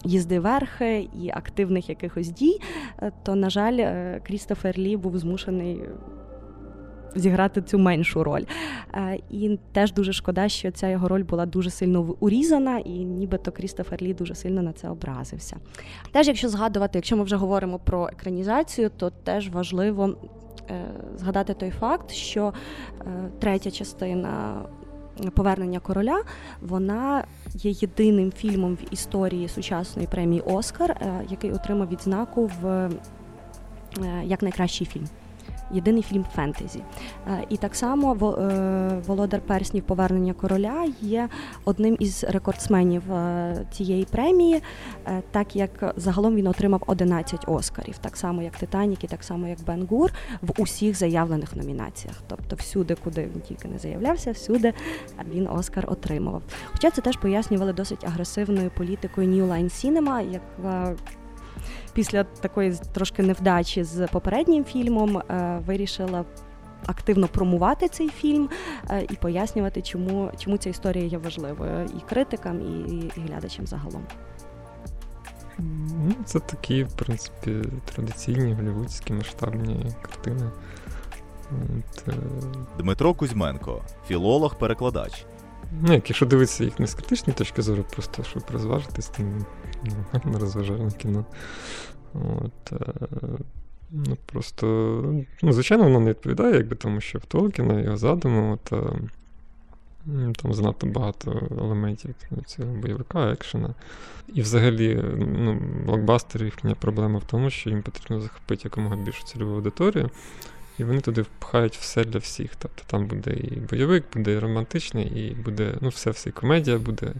їзди 0.04 0.40
верхи, 0.40 1.08
і 1.22 1.30
активних 1.34 1.88
якихось 1.88 2.28
дій, 2.28 2.60
е, 3.02 3.12
то, 3.22 3.34
на 3.34 3.50
жаль, 3.50 3.78
е, 3.78 4.20
Крістофер 4.26 4.78
Лі 4.78 4.96
був 4.96 5.18
змушений. 5.18 5.80
Зіграти 7.14 7.62
цю 7.62 7.78
меншу 7.78 8.24
роль. 8.24 8.44
Е, 8.94 9.18
І 9.30 9.58
теж 9.72 9.92
дуже 9.92 10.12
шкода, 10.12 10.48
що 10.48 10.70
ця 10.70 10.88
його 10.88 11.08
роль 11.08 11.24
була 11.24 11.46
дуже 11.46 11.70
сильно 11.70 12.16
урізана, 12.20 12.78
і 12.78 12.90
нібито 12.90 13.52
Крістофер 13.52 14.02
Лі 14.02 14.14
дуже 14.14 14.34
сильно 14.34 14.62
на 14.62 14.72
це 14.72 14.88
образився. 14.88 15.56
Теж, 16.12 16.28
якщо 16.28 16.48
згадувати, 16.48 16.98
якщо 16.98 17.16
ми 17.16 17.24
вже 17.24 17.36
говоримо 17.36 17.78
про 17.78 18.08
екранізацію, 18.08 18.90
то 18.96 19.10
теж 19.10 19.48
важливо 19.48 20.16
згадати 21.16 21.54
той 21.54 21.70
факт, 21.70 22.10
що 22.10 22.52
третя 23.38 23.70
частина 23.70 24.62
Повернення 25.34 25.80
короля 25.80 26.22
вона 26.60 27.24
є 27.54 27.70
єдиним 27.70 28.32
фільмом 28.32 28.74
в 28.74 28.94
історії 28.94 29.48
сучасної 29.48 30.08
премії 30.08 30.40
Оскар, 30.40 30.90
е, 30.90 31.24
який 31.30 31.52
отримав 31.52 31.88
відзнаку 31.88 32.50
в 32.60 32.66
е, 32.66 32.90
як 34.24 34.42
найкращий 34.42 34.86
фільм. 34.86 35.08
Єдиний 35.70 36.02
фільм 36.02 36.24
фентезі. 36.34 36.82
Е, 37.28 37.44
І 37.48 37.56
так 37.56 37.74
само 37.74 38.12
е, 38.12 39.02
Володар 39.06 39.40
Перснів 39.40 39.82
Повернення 39.82 40.32
короля 40.32 40.84
є 41.00 41.28
одним 41.64 41.96
із 42.00 42.24
рекордсменів 42.24 43.02
цієї 43.70 44.04
премії, 44.04 44.62
е, 45.06 45.22
так 45.30 45.56
як 45.56 45.94
загалом 45.96 46.36
він 46.36 46.46
отримав 46.46 46.82
11 46.86 47.44
Оскарів, 47.46 47.98
так 47.98 48.16
само 48.16 48.42
як 48.42 48.56
Титанік, 48.56 49.04
і 49.04 49.06
так 49.06 49.24
само 49.24 49.48
як 49.48 49.58
Бен 49.66 49.86
Гур, 49.90 50.12
в 50.42 50.62
усіх 50.62 50.96
заявлених 50.96 51.56
номінаціях. 51.56 52.16
Тобто, 52.26 52.56
всюди, 52.56 52.96
куди 53.04 53.22
він 53.34 53.40
тільки 53.40 53.68
не 53.68 53.78
заявлявся, 53.78 54.32
всюди 54.32 54.72
він 55.34 55.48
Оскар 55.48 55.84
отримував. 55.88 56.42
Хоча 56.72 56.90
це 56.90 57.02
теж 57.02 57.16
пояснювали 57.16 57.72
досить 57.72 58.04
агресивною 58.04 58.70
політикою 58.70 59.28
New 59.28 59.48
Line 59.48 59.64
Cinema, 59.64 60.32
яка 60.32 60.94
після 61.92 62.24
такої 62.24 62.74
трошки 62.92 63.22
невдачі 63.22 63.84
з 63.84 64.06
попереднім 64.06 64.64
фільмом 64.64 65.18
е, 65.18 65.62
вирішила 65.66 66.24
активно 66.86 67.28
промувати 67.28 67.88
цей 67.88 68.08
фільм 68.08 68.48
е, 68.90 69.02
і 69.10 69.14
пояснювати, 69.14 69.82
чому, 69.82 70.30
чому 70.38 70.56
ця 70.56 70.70
історія 70.70 71.04
є 71.04 71.18
важливою 71.18 71.84
і 71.98 72.00
критикам, 72.08 72.60
і, 72.60 72.80
і, 72.80 73.12
і 73.16 73.20
глядачам 73.20 73.66
загалом. 73.66 74.02
Ну, 75.58 76.14
це 76.24 76.40
такі, 76.40 76.84
в 76.84 76.92
принципі, 76.92 77.62
традиційні 77.94 78.54
голівудські 78.54 79.12
масштабні 79.12 79.86
картини. 80.02 80.50
От, 81.50 82.08
е, 82.08 82.12
Дмитро 82.78 83.14
Кузьменко, 83.14 83.82
філолог-перекладач. 84.08 85.24
Ну, 85.82 85.92
як, 85.92 86.10
якщо 86.10 86.26
дивитися 86.26 86.64
їх 86.64 86.80
не 86.80 86.86
з 86.86 86.94
критичної 86.94 87.34
точки 87.36 87.62
зору, 87.62 87.84
просто 87.90 88.22
щоб 88.22 88.42
розважитись, 88.52 89.10
нормальне 89.18 89.44
розважальне 90.24 90.90
кіно. 90.90 91.24
От, 92.14 92.72
е, 92.72 92.92
ну, 93.90 94.16
просто, 94.26 94.66
ну, 95.42 95.52
звичайно, 95.52 95.84
воно 95.84 96.00
не 96.00 96.10
відповідає, 96.10 96.54
якби 96.54 96.76
тому, 96.76 97.00
що 97.00 97.18
в 97.18 97.24
Толкіна 97.24 97.80
його 97.80 97.96
задуму, 97.96 98.52
от, 98.52 98.72
е, 98.72 98.92
там 100.42 100.54
занадто 100.54 100.86
багато 100.86 101.48
елементів 101.50 102.14
цього 102.46 102.72
бойовика, 102.72 103.30
екшена. 103.32 103.74
І 104.34 104.42
взагалі, 104.42 105.04
ну, 105.18 105.60
блокбастери 105.86 106.44
їхня 106.44 106.74
проблема 106.74 107.18
в 107.18 107.24
тому, 107.24 107.50
що 107.50 107.70
їм 107.70 107.82
потрібно 107.82 108.20
захопити 108.20 108.62
якомога 108.64 108.96
більшу 108.96 109.24
цільову 109.24 109.54
аудиторію. 109.54 110.10
І 110.78 110.84
вони 110.84 111.00
туди 111.00 111.22
впхають 111.22 111.76
все 111.76 112.04
для 112.04 112.18
всіх. 112.18 112.50
Тобто 112.58 112.82
там 112.86 113.06
буде 113.06 113.30
і 113.30 113.60
бойовик, 113.70 114.04
буде 114.14 114.32
і 114.32 114.38
романтичний, 114.38 115.06
і 115.06 115.34
буде, 115.34 115.74
ну, 115.80 115.88
все, 115.88 116.10
все, 116.10 116.28
і 116.28 116.32
комедія 116.32 116.78
буде, 116.78 117.12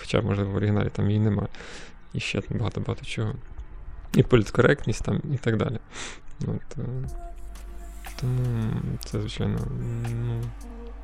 хоча, 0.00 0.22
можливо, 0.22 0.52
в 0.52 0.56
оригіналі 0.56 0.88
там 0.92 1.06
її 1.10 1.20
немає. 1.20 1.48
І 2.12 2.20
ще 2.20 2.40
там 2.40 2.58
багато-багато 2.58 3.04
чого. 3.04 3.34
І 4.14 4.22
політкоректність 4.22 5.04
там, 5.04 5.20
і 5.34 5.36
так 5.36 5.56
далі. 5.56 5.78
От, 6.40 6.78
е, 6.78 7.08
тому 8.20 8.80
це, 9.04 9.20
звичайно, 9.20 9.58
ну, 10.10 10.42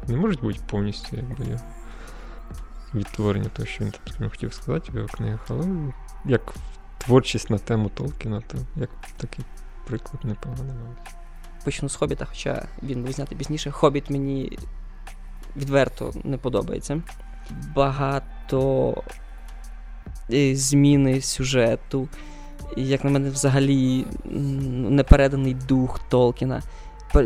не 0.08 0.16
може 0.16 0.38
бути 0.38 0.60
повністю 0.70 1.16
якби 1.16 1.60
відтворення 2.94 3.48
того, 3.48 3.66
що 3.66 3.84
він 3.84 3.92
там 4.18 4.30
хотів 4.30 4.54
сказати 4.54 4.92
в 4.92 4.96
його 4.96 5.08
книгах, 5.08 5.40
але 5.48 5.92
як 6.24 6.54
творчість 6.98 7.50
на 7.50 7.58
тему 7.58 7.90
Толкіна, 7.94 8.40
то 8.40 8.58
як 8.76 8.90
такий 9.16 9.44
приклад 9.86 10.24
непоганий, 10.24 10.74
мабуть. 10.74 11.14
Почну 11.64 11.88
з 11.88 11.96
Хобіта, 11.96 12.24
хоча 12.24 12.66
він 12.82 13.02
був 13.02 13.12
знятий 13.12 13.38
пізніше. 13.38 13.70
Хобіт 13.70 14.10
мені 14.10 14.58
відверто 15.56 16.12
не 16.24 16.38
подобається. 16.38 17.02
Багато 17.74 19.02
зміни 20.54 21.20
сюжету. 21.20 22.08
Як 22.76 23.04
на 23.04 23.10
мене, 23.10 23.30
взагалі 23.30 24.06
м, 24.26 24.94
не 24.94 25.02
переданий 25.02 25.54
дух 25.54 26.00
Толкіна. 26.08 26.62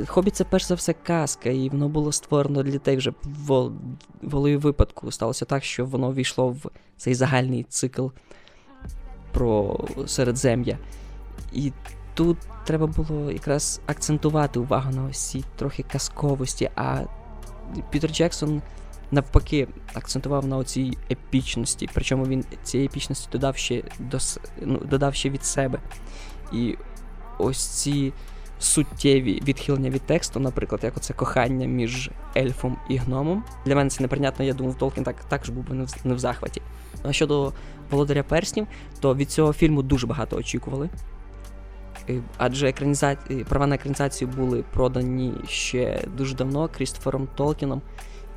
Хобіт 0.06 0.36
це 0.36 0.44
перш 0.44 0.64
за 0.64 0.74
все 0.74 0.92
казка, 0.92 1.48
і 1.50 1.68
воно 1.68 1.88
було 1.88 2.12
створено 2.12 2.62
для 2.62 2.70
дітей 2.70 2.96
вже 2.96 3.12
в 3.24 3.70
волею 4.22 4.60
випадку. 4.60 5.10
Сталося 5.10 5.44
так, 5.44 5.64
що 5.64 5.84
воно 5.84 6.12
війшло 6.12 6.48
в 6.48 6.70
цей 6.96 7.14
загальний 7.14 7.66
цикл 7.68 8.06
про 9.32 9.80
середзем'я. 10.06 10.78
І 11.52 11.72
тут 12.14 12.38
треба 12.64 12.86
було 12.86 13.30
якраз 13.30 13.80
акцентувати 13.86 14.60
увагу 14.60 14.90
на 14.90 15.04
ось 15.04 15.30
цій 15.30 15.44
трохи 15.56 15.82
казковості, 15.92 16.70
а 16.76 17.00
Пітер 17.90 18.10
Джексон 18.10 18.62
навпаки 19.10 19.68
акцентував 19.94 20.46
на 20.46 20.56
оцій 20.56 20.98
епічності. 21.10 21.88
Причому 21.94 22.26
він 22.26 22.44
цієї 22.62 22.88
епічності 22.88 23.28
додав 23.32 23.56
ще, 23.56 23.82
до, 23.98 24.18
ну, 24.60 24.78
додав 24.78 25.14
ще 25.14 25.30
від 25.30 25.44
себе. 25.44 25.78
І 26.52 26.76
ось 27.38 27.66
ці 27.66 28.12
суттєві 28.58 29.42
відхилення 29.44 29.90
від 29.90 30.02
тексту, 30.02 30.40
наприклад, 30.40 30.80
як 30.84 30.96
оце 30.96 31.14
кохання 31.14 31.66
між 31.66 32.10
ельфом 32.36 32.76
і 32.88 32.96
гномом. 32.96 33.44
Для 33.66 33.76
мене 33.76 33.90
це 33.90 34.02
неприйнятно, 34.02 34.44
я 34.44 34.54
думав, 34.54 34.78
Толкін 34.78 35.04
так, 35.04 35.24
також 35.24 35.48
був 35.48 35.68
би 35.68 35.74
не 35.74 35.84
в, 35.84 35.94
не 36.04 36.14
в 36.14 36.18
захваті. 36.18 36.62
А 37.02 37.12
щодо 37.12 37.52
Володаря 37.90 38.22
Перснів, 38.22 38.66
то 39.00 39.14
від 39.14 39.30
цього 39.30 39.52
фільму 39.52 39.82
дуже 39.82 40.06
багато 40.06 40.36
очікували. 40.36 40.90
Е, 42.08 42.20
Адже 42.36 42.68
екраніза... 42.68 43.16
е, 43.30 43.44
права 43.48 43.66
на 43.66 43.74
екранізацію 43.74 44.28
були 44.28 44.64
продані 44.72 45.34
ще 45.48 46.04
дуже 46.16 46.34
давно 46.34 46.68
Крістофером 46.68 47.28
Толкіном, 47.36 47.82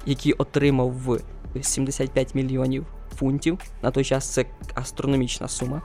який 0.05 0.33
отримав 0.33 1.19
75 1.61 2.35
мільйонів 2.35 2.85
фунтів. 3.15 3.59
На 3.81 3.91
той 3.91 4.03
час 4.03 4.33
це 4.33 4.45
астрономічна 4.75 5.47
сума. 5.47 5.81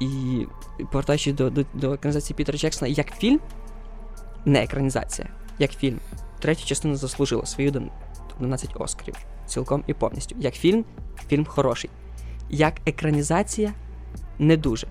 І 0.00 0.46
повертаючись 0.90 1.34
до, 1.34 1.50
до, 1.50 1.64
до 1.74 1.92
екранізації 1.92 2.36
Пітера 2.36 2.58
Джексона, 2.58 2.88
як 2.88 3.18
фільм, 3.18 3.40
не 4.44 4.62
екранізація, 4.62 5.28
як 5.58 5.70
фільм, 5.70 5.98
третя 6.38 6.64
частина 6.64 6.96
заслужила 6.96 7.46
свої 7.46 7.72
11 8.38 8.70
Оскарів 8.74 9.14
цілком 9.46 9.84
і 9.86 9.94
повністю. 9.94 10.36
Як 10.38 10.54
фільм, 10.54 10.84
фільм 11.28 11.44
хороший. 11.44 11.90
Як 12.50 12.74
екранізація, 12.86 13.72
не 14.38 14.56
дуже. 14.56 14.86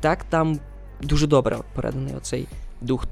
Так, 0.00 0.24
там 0.24 0.58
дуже 1.02 1.26
добре 1.26 1.58
переданий 1.74 2.14
оцей 2.14 2.46
дух 2.80 3.06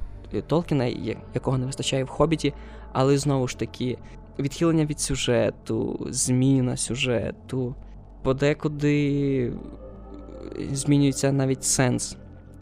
Толкіна, 0.47 0.85
якого 1.33 1.57
не 1.57 1.65
вистачає 1.65 2.03
в 2.03 2.07
Хобіті, 2.07 2.53
але 2.93 3.17
знову 3.17 3.47
ж 3.47 3.59
таки, 3.59 3.97
відхилення 4.39 4.85
від 4.85 4.99
сюжету, 4.99 6.07
зміна 6.09 6.77
сюжету, 6.77 7.75
подекуди 8.23 9.43
е, 9.45 10.75
змінюється 10.75 11.31
навіть 11.31 11.63
сенс 11.63 12.17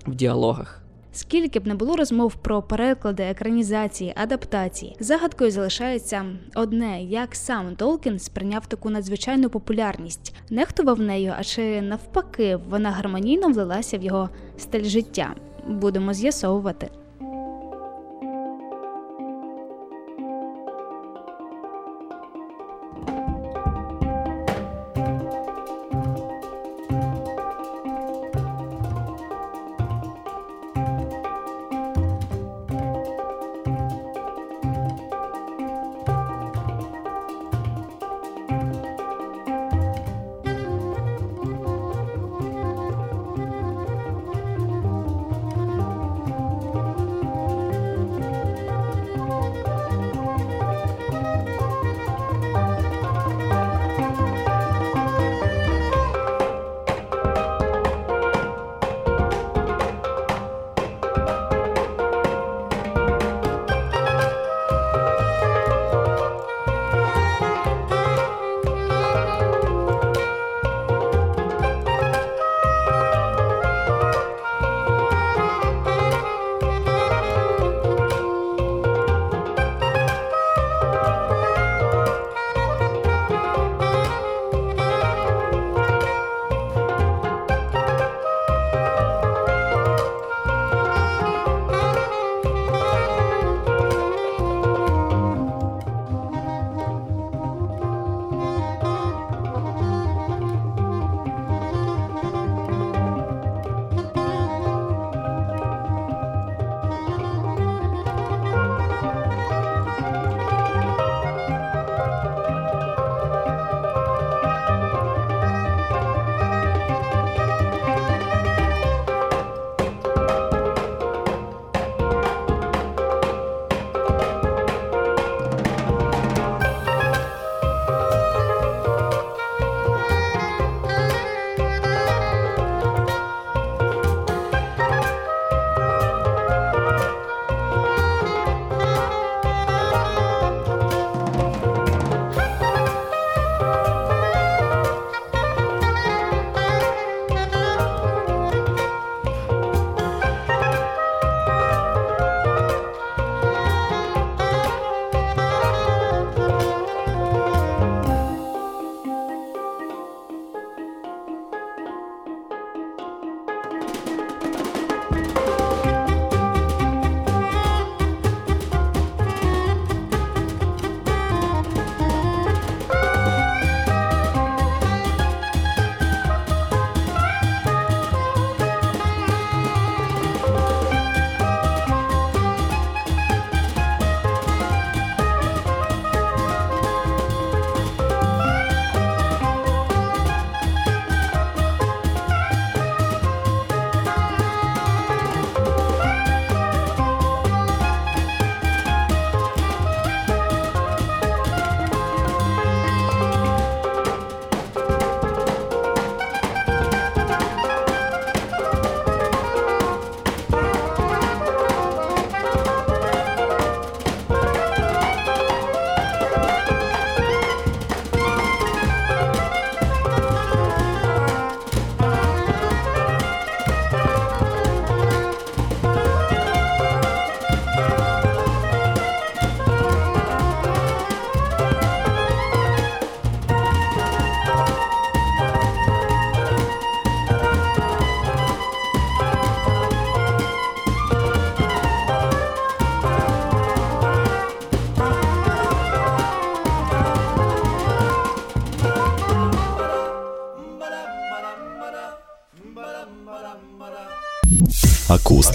в 0.08 0.16
діалогах. 0.16 0.84
Скільки 1.18 1.60
б 1.60 1.68
не 1.68 1.76
було 1.76 1.96
розмов 1.96 2.36
про 2.36 2.62
переклади, 2.62 3.24
екранізації, 3.24 4.14
адаптації, 4.16 4.96
загадкою 5.00 5.52
залишається 5.52 6.26
одне, 6.56 7.04
як 7.04 7.36
сам 7.36 7.76
Толкін 7.76 8.20
сприйняв 8.20 8.66
таку 8.66 8.90
надзвичайну 8.90 9.50
популярність, 9.50 10.36
нехтував 10.50 11.00
нею, 11.00 11.34
а 11.38 11.44
чи 11.44 11.82
навпаки, 11.82 12.60
вона 12.70 12.92
гармонійно 12.92 13.48
влилася 13.48 13.98
в 13.98 14.04
його 14.04 14.30
стиль 14.58 14.84
життя. 14.84 15.36
Будемо 15.68 16.14
з'ясовувати. 16.14 16.90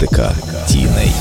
Акустика 0.03 0.35
тіней. 0.67 1.11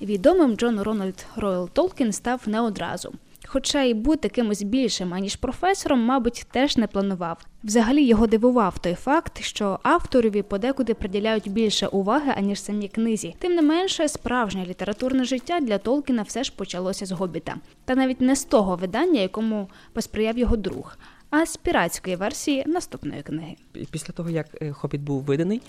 Відомим 0.00 0.56
Джон 0.56 0.80
Рональд 0.80 1.26
Ройл 1.36 1.68
Толкін 1.68 2.12
став 2.12 2.40
не 2.46 2.60
одразу. 2.60 3.12
Хоча 3.46 3.82
й 3.82 3.94
бути 3.94 4.28
кимось 4.28 4.62
більшим, 4.62 5.14
аніж 5.14 5.36
професором, 5.36 6.00
мабуть, 6.00 6.46
теж 6.50 6.76
не 6.76 6.86
планував. 6.86 7.38
Взагалі 7.64 8.04
його 8.04 8.26
дивував 8.26 8.78
той 8.78 8.94
факт, 8.94 9.42
що 9.42 9.78
авторові 9.82 10.42
подекуди 10.42 10.94
приділяють 10.94 11.48
більше 11.48 11.86
уваги, 11.86 12.32
аніж 12.36 12.62
самій 12.62 12.88
книзі. 12.88 13.34
Тим 13.38 13.54
не 13.54 13.62
менше, 13.62 14.08
справжнє 14.08 14.66
літературне 14.66 15.24
життя 15.24 15.60
для 15.60 15.78
Толкіна 15.78 16.22
все 16.22 16.44
ж 16.44 16.52
почалося 16.56 17.06
з 17.06 17.12
гобіта. 17.12 17.56
Та 17.84 17.94
навіть 17.94 18.20
не 18.20 18.36
з 18.36 18.44
того 18.44 18.76
видання, 18.76 19.20
якому 19.20 19.68
посприяв 19.92 20.38
його 20.38 20.56
друг, 20.56 20.98
а 21.30 21.46
з 21.46 21.56
піратської 21.56 22.16
версії 22.16 22.64
наступної 22.66 23.22
книги. 23.22 23.56
Після 23.90 24.12
того, 24.12 24.30
як 24.30 24.62
е, 24.62 24.72
Хобіт 24.72 25.00
був 25.00 25.22
виданий, 25.22 25.62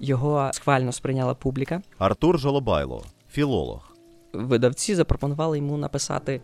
його 0.00 0.50
схвально 0.52 0.92
сприйняла 0.92 1.34
публіка. 1.34 1.82
Артур 1.98 2.38
Жолобайло, 2.38 3.04
філолог. 3.30 3.96
Видавці 4.32 4.94
запропонували 4.94 5.58
йому 5.58 5.76
написати 5.76 6.40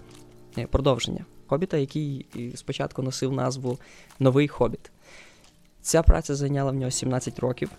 продовження 0.64 1.24
Хобіта, 1.46 1.76
який 1.76 2.26
е, 2.36 2.56
спочатку 2.56 3.02
носив 3.02 3.32
назву 3.32 3.78
Новий 4.18 4.48
Хобіт. 4.48 4.90
Ця 5.82 6.02
праця 6.02 6.34
зайняла 6.34 6.70
в 6.70 6.74
нього 6.74 6.90
17 6.90 7.38
років, 7.38 7.70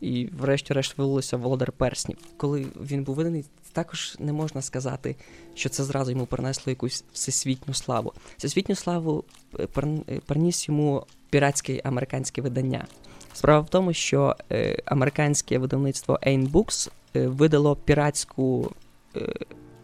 і, 0.00 0.26
врешті-решт, 0.38 0.98
вилилося 0.98 1.36
Володар 1.36 1.72
Перснів. 1.72 2.18
Коли 2.36 2.66
він 2.80 3.04
був 3.04 3.14
виданий, 3.14 3.44
також 3.72 4.16
не 4.18 4.32
можна 4.32 4.62
сказати, 4.62 5.16
що 5.54 5.68
це 5.68 5.84
зразу 5.84 6.10
йому 6.10 6.26
принесло 6.26 6.70
якусь 6.70 7.04
всесвітню 7.12 7.74
славу. 7.74 8.12
Всесвітню 8.36 8.74
славу 8.74 9.24
е, 9.58 9.68
е, 10.08 10.20
приніс 10.26 10.68
йому 10.68 11.06
піратське 11.30 11.80
американське 11.84 12.42
видання. 12.42 12.86
Справа 13.32 13.60
в 13.60 13.68
тому, 13.68 13.92
що 13.92 14.36
е, 14.52 14.82
американське 14.84 15.58
видавництво 15.58 16.18
Ain 16.26 16.50
Books 16.50 16.90
е, 17.16 17.26
видало 17.28 17.76
піратську, 17.76 18.72
е, 19.16 19.32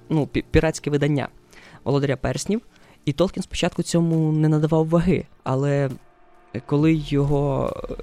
ну, 0.09 0.25
пі- 0.25 0.45
піратське 0.51 0.91
видання 0.91 1.29
Володаря 1.85 2.17
Перснів, 2.17 2.61
і 3.05 3.13
Толкін 3.13 3.43
спочатку 3.43 3.83
цьому 3.83 4.33
не 4.33 4.49
надавав 4.49 4.89
ваги, 4.89 5.25
але 5.43 5.91
е, 6.55 6.63
коли 6.67 6.95
його 6.95 7.73
е, 7.91 7.95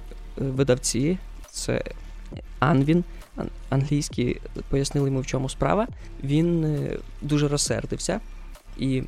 видавці, 0.44 1.18
це 1.50 1.84
Анвін, 2.58 3.04
англійські, 3.70 4.40
пояснили 4.68 5.08
йому, 5.08 5.20
в 5.20 5.26
чому 5.26 5.48
справа, 5.48 5.86
він 6.24 6.64
е, 6.64 6.98
дуже 7.22 7.48
розсердився, 7.48 8.20
і 8.78 9.02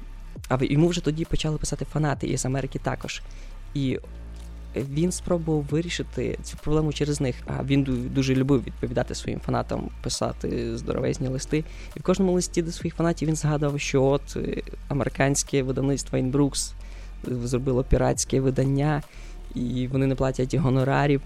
а 0.49 0.59
йому 0.61 0.89
вже 0.89 1.05
тоді 1.05 1.25
почали 1.25 1.59
писати 1.59 1.85
фанати 1.85 2.27
із 2.27 2.47
Америки 2.47 2.81
також. 2.83 3.23
І 3.75 3.99
він 4.77 5.13
спробував 5.13 5.65
вирішити 5.71 6.39
цю 6.43 6.57
проблему 6.57 6.93
через 6.93 7.21
них. 7.21 7.37
А 7.47 7.65
він 7.65 8.09
дуже 8.15 8.35
любив 8.35 8.65
відповідати 8.65 9.15
своїм 9.15 9.41
фанатам, 9.41 9.91
писати 10.03 10.79
здоровезні 10.79 11.29
листи. 11.29 11.65
І 11.97 12.01
в 12.01 12.03
кожному 12.03 12.33
листі 12.33 12.63
до 12.63 12.73
своїх 12.73 12.95
фанатів 12.95 13.29
він 13.29 13.37
згадував, 13.37 13.81
що 13.81 14.05
от 14.05 14.37
е, 14.37 14.63
американське 14.89 15.63
видавництво 15.63 16.19
Інбрукс 16.19 16.73
зробило 17.27 17.85
піратське 17.85 18.41
видання, 18.41 19.03
і 19.55 19.89
вони 19.93 20.07
не 20.07 20.15
платять 20.15 20.55
гонорарів. 20.55 21.21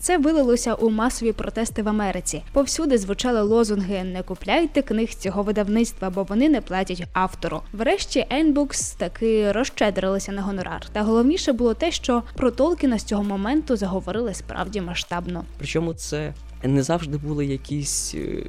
Це 0.00 0.18
вилилося 0.18 0.74
у 0.74 0.90
масові 0.90 1.32
протести 1.32 1.82
в 1.82 1.88
Америці. 1.88 2.42
Повсюди 2.52 2.98
звучали 2.98 3.42
лозунги 3.42 4.04
Не 4.04 4.22
купляйте 4.22 4.82
книг 4.82 5.08
цього 5.14 5.42
видавництва, 5.42 6.10
бо 6.10 6.22
вони 6.22 6.48
не 6.48 6.60
платять 6.60 7.04
автору. 7.12 7.60
Врешті 7.72 8.26
Енбукс 8.30 8.90
таки 8.90 9.52
розщедрилися 9.52 10.32
на 10.32 10.42
гонорар. 10.42 10.86
Та 10.92 11.02
головніше 11.02 11.52
було 11.52 11.74
те, 11.74 11.90
що 11.92 12.22
про 12.36 12.50
Толкіна 12.50 12.98
з 12.98 13.04
цього 13.04 13.22
моменту 13.24 13.76
заговорили 13.76 14.34
справді 14.34 14.80
масштабно. 14.80 15.44
Причому 15.58 15.94
це 15.94 16.34
не 16.62 16.82
завжди 16.82 17.18
були 17.18 17.46
якісь 17.46 18.14
е, 18.14 18.42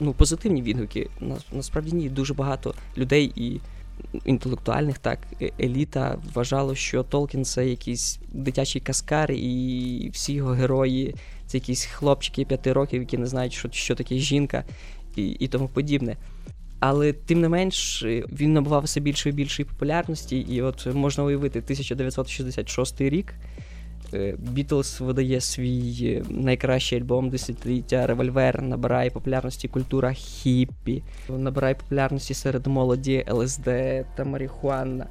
ну, 0.00 0.12
позитивні 0.12 0.62
відгуки. 0.62 1.08
Нас- 1.20 1.46
Насправді 1.52 1.92
ні, 1.96 2.08
дуже 2.08 2.34
багато 2.34 2.74
людей 2.96 3.32
і 3.36 3.60
інтелектуальних, 4.24 4.98
так, 4.98 5.18
е- 5.42 5.50
еліта 5.60 6.18
вважало, 6.34 6.74
що 6.74 7.02
Толкін 7.02 7.44
це 7.44 7.68
якийсь 7.68 8.18
дитячий 8.32 8.80
каскар, 8.80 9.32
і 9.32 10.10
всі 10.12 10.32
його 10.32 10.50
герої 10.50 11.14
це 11.46 11.56
якісь 11.56 11.84
хлопчики 11.84 12.44
п'яти 12.44 12.72
років, 12.72 13.00
які 13.00 13.18
не 13.18 13.26
знають, 13.26 13.52
що, 13.52 13.68
що 13.72 13.94
таке 13.94 14.14
жінка, 14.14 14.64
і, 15.16 15.26
і 15.26 15.48
тому 15.48 15.68
подібне. 15.68 16.16
Але 16.80 17.12
тим 17.12 17.40
не 17.40 17.48
менш 17.48 18.02
е, 18.02 18.24
він 18.32 18.52
набував 18.52 18.82
все 18.82 19.00
більшої 19.00 19.32
і 19.32 19.36
більшої 19.36 19.66
популярності, 19.66 20.38
і 20.38 20.62
от 20.62 20.86
можна 20.94 21.24
уявити 21.24 21.58
1966 21.58 23.00
рік. 23.00 23.34
Бітлз 24.38 25.00
видає 25.00 25.40
свій 25.40 25.96
е, 26.02 26.32
найкращий 26.32 26.98
альбом 26.98 27.30
десятиліття 27.30 28.06
Револьвер, 28.06 28.62
набирає 28.62 29.10
популярності 29.10 29.68
культура 29.68 30.12
хіппі, 30.12 31.02
набирає 31.28 31.74
популярності 31.74 32.34
серед 32.34 32.66
молоді 32.66 33.24
ЛСД 33.30 33.64
та 34.16 34.24
марихуана. 34.24 35.06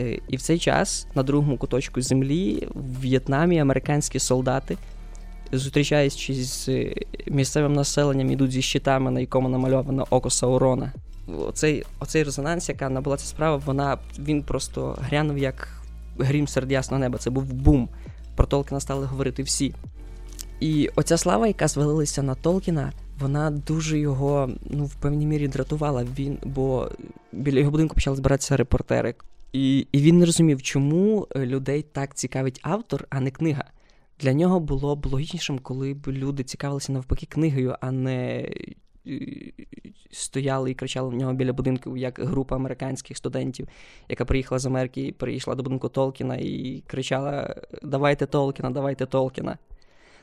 Е, 0.00 0.18
І 0.28 0.36
в 0.36 0.42
цей 0.42 0.58
час 0.58 1.06
на 1.14 1.22
другому 1.22 1.56
куточку 1.56 2.02
землі 2.02 2.68
в 2.74 3.00
В'єтнамі 3.00 3.58
американські 3.58 4.18
солдати, 4.18 4.76
зустрічаючись 5.52 6.64
з 6.64 6.68
е, 6.68 6.94
місцевим 7.26 7.72
населенням, 7.72 8.30
ідуть 8.30 8.52
зі 8.52 8.62
щитами, 8.62 9.10
на 9.10 9.20
якому 9.20 9.48
намальовано 9.48 10.06
око 10.10 10.30
Саурона. 10.30 10.92
Оцей, 11.38 11.84
оцей 12.00 12.22
резонанс, 12.22 12.68
яка 12.68 12.88
набула 12.88 13.16
ця 13.16 13.26
справа, 13.26 13.62
вона 13.66 13.98
він 14.18 14.42
просто 14.42 14.98
грянув 15.00 15.38
як 15.38 15.68
грім 16.18 16.48
серед 16.48 16.72
ясного 16.72 17.00
неба. 17.00 17.18
Це 17.18 17.30
був 17.30 17.52
бум. 17.52 17.88
Про 18.42 18.46
Толкіна 18.46 18.80
стали 18.80 19.06
говорити 19.06 19.42
всі. 19.42 19.74
І 20.60 20.90
оця 20.96 21.16
слава, 21.16 21.46
яка 21.46 21.68
звалилася 21.68 22.22
на 22.22 22.34
Толкіна, 22.34 22.92
вона 23.18 23.50
дуже 23.50 23.98
його 23.98 24.50
ну, 24.70 24.84
в 24.84 24.94
певній 24.94 25.26
мірі 25.26 25.48
дратувала. 25.48 26.06
Він, 26.18 26.38
бо 26.44 26.90
біля 27.32 27.58
його 27.58 27.70
будинку 27.70 27.94
почали 27.94 28.16
збиратися 28.16 28.56
репортери. 28.56 29.14
І, 29.52 29.86
і 29.92 29.98
він 29.98 30.18
не 30.18 30.26
розумів, 30.26 30.62
чому 30.62 31.26
е, 31.36 31.46
людей 31.46 31.84
так 31.92 32.14
цікавить 32.14 32.60
автор, 32.62 33.06
а 33.10 33.20
не 33.20 33.30
книга. 33.30 33.64
Для 34.20 34.32
нього 34.32 34.60
було 34.60 34.96
б 34.96 35.06
логічнішим, 35.06 35.58
коли 35.58 35.94
б 35.94 36.08
люди 36.08 36.44
цікавилися 36.44 36.92
навпаки 36.92 37.26
книгою, 37.26 37.76
а 37.80 37.90
не 37.90 38.48
стояли 40.10 40.70
і 40.70 40.74
кричали 40.74 41.08
в 41.08 41.14
нього 41.14 41.32
біля 41.32 41.52
будинку, 41.52 41.96
як 41.96 42.18
група 42.18 42.56
американських 42.56 43.16
студентів, 43.16 43.68
яка 44.08 44.24
приїхала 44.24 44.58
з 44.58 44.66
Америки, 44.66 45.14
перейшла 45.18 45.54
до 45.54 45.62
будинку 45.62 45.88
Толкіна 45.88 46.36
і 46.36 46.82
кричала: 46.86 47.56
Давайте 47.82 48.26
Толкіна, 48.26 48.70
давайте 48.70 49.06
Толкіна. 49.06 49.58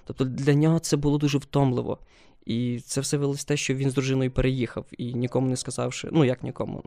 Тобто 0.05 0.25
для 0.25 0.53
нього 0.53 0.79
це 0.79 0.97
було 0.97 1.17
дуже 1.17 1.37
втомливо. 1.37 1.97
І 2.45 2.79
це 2.79 3.01
все 3.01 3.17
вилось 3.17 3.45
те, 3.45 3.57
що 3.57 3.73
він 3.73 3.89
з 3.89 3.93
дружиною 3.93 4.31
переїхав 4.31 4.85
і 4.97 5.13
нікому 5.13 5.49
не 5.49 5.57
сказавши, 5.57 6.09
ну 6.11 6.25
як 6.25 6.43
нікому, 6.43 6.83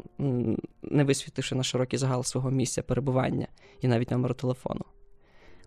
не 0.83 1.05
висвітивши 1.05 1.55
на 1.55 1.63
широкий 1.63 1.99
загал 1.99 2.25
свого 2.25 2.51
місця 2.51 2.83
перебування 2.83 3.49
і 3.81 3.89
навіть 3.89 4.11
номеру 4.11 4.35
телефону. 4.35 4.85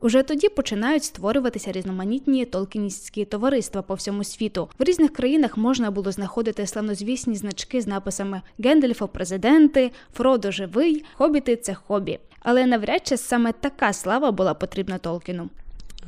Уже 0.02 0.24
тоді 0.24 0.50
починають 0.50 1.04
створюватися 1.04 1.72
різноманітні 1.72 2.46
толкіністські 2.46 3.26
товариства 3.26 3.82
по 3.82 3.94
всьому 3.94 4.24
світу. 4.24 4.70
В 4.80 4.84
різних 4.84 5.14
країнах 5.14 5.58
можна 5.58 5.92
було 5.92 6.12
знаходити 6.12 6.68
славнозвісні 6.68 7.36
значки 7.36 7.82
з 7.82 7.88
написами 7.88 8.42
Гендельфо 8.60 9.08
президенти, 9.08 9.92
Фродо 10.14 10.52
живий, 10.52 11.04
хобіти 11.14 11.56
це 11.56 11.74
хобі. 11.74 12.20
Але 12.40 12.66
навряд 12.66 13.08
чи 13.08 13.18
саме 13.18 13.52
така 13.52 13.94
слава 13.94 14.32
була 14.32 14.54
потрібна 14.54 14.98
Толкіну. 14.98 15.50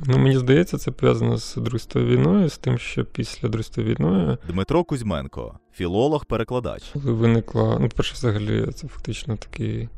Ну, 0.06 0.18
мені 0.18 0.38
здається, 0.38 0.78
це 0.78 0.90
пов'язано 0.90 1.38
з 1.38 1.54
Другою 1.56 2.16
війною, 2.16 2.48
з 2.48 2.58
тим, 2.58 2.78
що 2.78 3.04
після 3.04 3.48
Другої 3.48 3.94
війною, 3.94 4.38
Дмитро 4.48 4.84
Кузьменко, 4.84 5.58
філолог-перекладач. 5.72 6.82
коли 6.92 7.12
виникла, 7.12 7.78
ну, 7.80 7.88
перше, 7.88 8.14
взагалі, 8.14 8.66
це 8.74 8.88
фактично 8.88 9.36
такий 9.36 9.88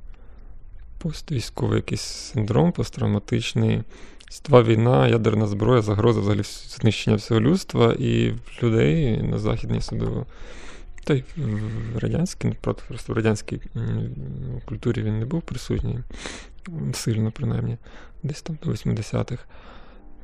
поствійськовий 1.03 1.77
якийсь 1.77 2.01
синдром 2.01 2.73
посттравматичний. 2.73 3.83
Світова 4.31 4.63
війна, 4.63 5.09
ядерна 5.09 5.47
зброя, 5.47 5.83
загроза 5.83 6.21
взагалі 6.21 6.43
знищення 6.69 7.17
всього 7.17 7.41
людства 7.41 7.95
і 7.99 8.35
людей 8.63 9.23
на 9.23 9.39
західній 9.39 9.79
особливо. 9.79 10.27
Та 11.05 11.15
й 11.15 11.25
в 11.95 11.99
радянській, 11.99 12.49
ну, 12.49 12.75
просто 12.89 13.13
в 13.13 13.17
радянській 13.17 13.61
культурі 14.65 15.03
він 15.03 15.19
не 15.19 15.27
був 15.27 15.43
присутній, 15.43 15.99
сильно, 16.93 17.33
принаймні, 17.33 17.77
десь 18.23 18.43
там 18.43 18.59
до 18.65 18.71
80-х. 18.71 19.45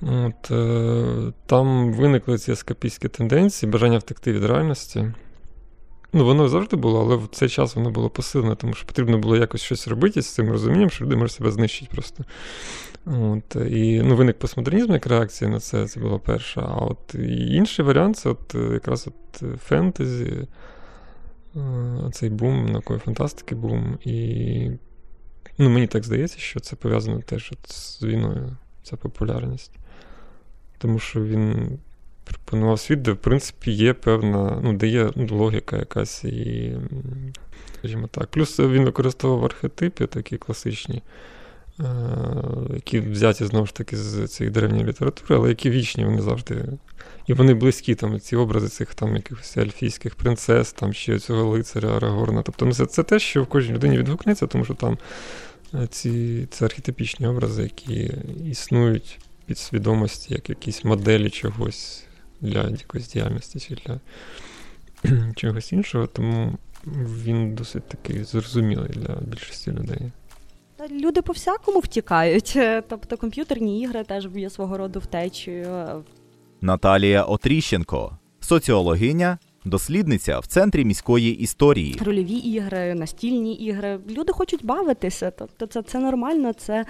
От, 0.02 0.50
е, 0.50 1.32
там 1.46 1.92
виникли 1.92 2.38
ці 2.38 2.52
ескапістські 2.52 3.08
тенденції, 3.08 3.72
бажання 3.72 3.98
втекти 3.98 4.32
від 4.32 4.44
реальності. 4.44 5.12
Ну, 6.16 6.24
воно 6.24 6.48
завжди 6.48 6.76
було, 6.76 7.00
але 7.00 7.16
в 7.16 7.28
цей 7.32 7.48
час 7.48 7.76
воно 7.76 7.90
було 7.90 8.10
посилене, 8.10 8.54
тому 8.54 8.74
що 8.74 8.86
потрібно 8.86 9.18
було 9.18 9.36
якось 9.36 9.60
щось 9.60 9.88
робити 9.88 10.22
з 10.22 10.34
цим 10.34 10.50
розумінням, 10.50 10.90
що 10.90 11.04
люди 11.04 11.16
можуть 11.16 11.36
себе 11.36 11.50
знищити 11.50 11.90
просто. 11.92 12.24
От, 13.06 13.56
і 13.70 14.02
ну, 14.02 14.16
виник 14.16 14.38
постмодернізм 14.38 14.92
як 14.92 15.06
реакція 15.06 15.50
на 15.50 15.60
це, 15.60 15.88
це 15.88 16.00
була 16.00 16.18
перша. 16.18 16.60
А 16.60 16.84
от 16.84 17.14
інший 17.48 17.84
варіант 17.84 18.16
це 18.16 18.28
от, 18.28 18.54
е, 18.54 18.58
якраз 18.58 19.08
от 19.08 19.42
е, 19.42 19.56
фентезі, 19.56 20.46
е, 21.56 21.60
цей 22.12 22.30
бум, 22.30 22.66
наукової 22.66 23.00
фантастики 23.00 23.54
бум. 23.54 23.98
І 24.04 24.70
ну, 25.58 25.70
мені 25.70 25.86
так 25.86 26.04
здається, 26.04 26.38
що 26.38 26.60
це 26.60 26.76
пов'язано 26.76 27.20
теж 27.20 27.52
от 27.52 27.72
з 27.72 28.02
війною, 28.02 28.56
ця 28.82 28.96
популярність. 28.96 29.72
Тому 30.78 30.98
що 30.98 31.24
він 31.24 31.78
пропонував 32.26 32.80
світ, 32.80 33.02
де, 33.02 33.12
в 33.12 33.16
принципі, 33.16 33.72
є 33.72 33.92
певна, 33.92 34.60
ну, 34.62 34.72
де 34.72 34.86
є 34.86 35.10
ну, 35.14 35.26
логіка 35.30 35.76
якась 35.76 36.24
і, 36.24 36.72
скажімо 37.78 38.08
так. 38.10 38.26
Плюс 38.26 38.60
він 38.60 38.84
використовував 38.84 39.44
архетипи 39.44 40.06
такі 40.06 40.36
класичні, 40.36 41.02
е, 41.80 41.84
які 42.74 43.00
взяті 43.00 43.44
знову 43.44 43.66
ж 43.66 43.74
таки 43.74 43.96
з 43.96 44.28
цієї 44.28 44.52
древньої 44.52 44.84
літератури, 44.84 45.36
але 45.36 45.48
які 45.48 45.70
вічні, 45.70 46.04
вони 46.04 46.22
завжди. 46.22 46.64
І 47.26 47.32
вони 47.32 47.54
близькі, 47.54 47.94
там, 47.94 48.20
ці 48.20 48.36
образи 48.36 48.68
цих 48.68 48.94
там 48.94 49.16
якихось 49.16 49.56
ельфійських 49.56 50.14
принцес, 50.14 50.72
там 50.72 50.92
ще 50.92 51.18
цього 51.18 51.50
лицаря 51.50 51.96
Арагорна. 51.96 52.42
Тобто 52.42 52.66
ну, 52.66 52.72
це, 52.72 52.86
це 52.86 53.02
те, 53.02 53.18
що 53.18 53.42
в 53.42 53.46
кожній 53.46 53.74
людині 53.74 53.98
відгукнеться, 53.98 54.46
тому 54.46 54.64
що 54.64 54.74
там 54.74 54.98
е, 55.74 55.86
ці 55.86 56.46
це 56.50 56.64
архетипічні 56.64 57.26
образи, 57.26 57.62
які 57.62 58.12
існують 58.50 59.18
під 59.46 59.58
свідомості 59.58 60.34
як 60.34 60.48
якісь 60.48 60.84
моделі 60.84 61.30
чогось 61.30 62.06
для 62.40 62.68
якоїсь 62.68 63.08
діяльності 63.08 63.60
чи 63.60 63.74
для 63.74 64.00
чогось 65.36 65.72
іншого, 65.72 66.06
тому 66.06 66.58
він 67.24 67.54
досить 67.54 67.88
такий 67.88 68.24
зрозумілий 68.24 68.90
для 68.90 69.14
більшості 69.14 69.70
людей. 69.70 70.12
Люди 70.90 71.22
по-всякому 71.22 71.78
втікають. 71.80 72.52
Е, 72.56 72.82
Тобто 72.88 73.16
комп'ютерні 73.16 73.80
ігри 73.80 74.04
теж 74.04 74.28
є 74.34 74.50
свого 74.50 74.78
роду 74.78 75.00
втечею. 75.00 76.04
Наталія 76.60 77.22
Отріщенко, 77.22 78.18
соціологиня, 78.40 79.38
дослідниця 79.66 80.38
в 80.38 80.46
центрі 80.46 80.84
міської 80.84 81.38
історії. 81.38 81.98
Рольові 82.04 82.34
ігри, 82.34 82.94
настільні 82.94 83.54
ігри. 83.54 83.98
Люди 84.10 84.32
хочуть 84.32 84.64
бавитися. 84.64 85.30
Тобто 85.30 85.66
це, 85.66 85.82
це 85.82 85.98
нормально, 85.98 86.52
це, 86.52 86.84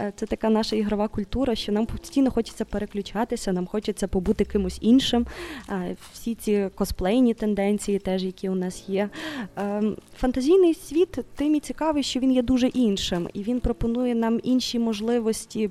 е, 0.00 0.12
це 0.16 0.26
така 0.26 0.50
наша 0.50 0.76
ігрова 0.76 1.08
культура, 1.08 1.54
що 1.54 1.72
нам 1.72 1.86
постійно 1.86 2.30
хочеться 2.30 2.64
переключатися, 2.64 3.52
нам 3.52 3.66
хочеться 3.66 4.08
побути 4.08 4.44
кимось 4.44 4.78
іншим. 4.80 5.26
Всі 6.12 6.34
ці 6.34 6.68
косплейні 6.74 7.34
тенденції, 7.34 7.98
теж 7.98 8.24
які 8.24 8.48
у 8.48 8.54
нас 8.54 8.88
є. 8.88 9.08
Е, 9.58 9.82
Фантазійний 10.16 10.74
світ 10.74 11.18
тим 11.36 11.54
і 11.54 11.60
цікавий, 11.60 12.02
що 12.02 12.20
він 12.20 12.32
є 12.32 12.42
дуже 12.42 12.66
іншим, 12.66 13.28
і 13.32 13.42
він 13.42 13.60
пропонує 13.60 14.14
нам 14.14 14.40
інші 14.42 14.78
можливості 14.78 15.70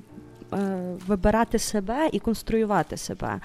е, 0.52 0.58
вибирати 1.06 1.58
себе 1.58 2.08
і 2.12 2.18
конструювати 2.18 2.96
себе. 2.96 3.40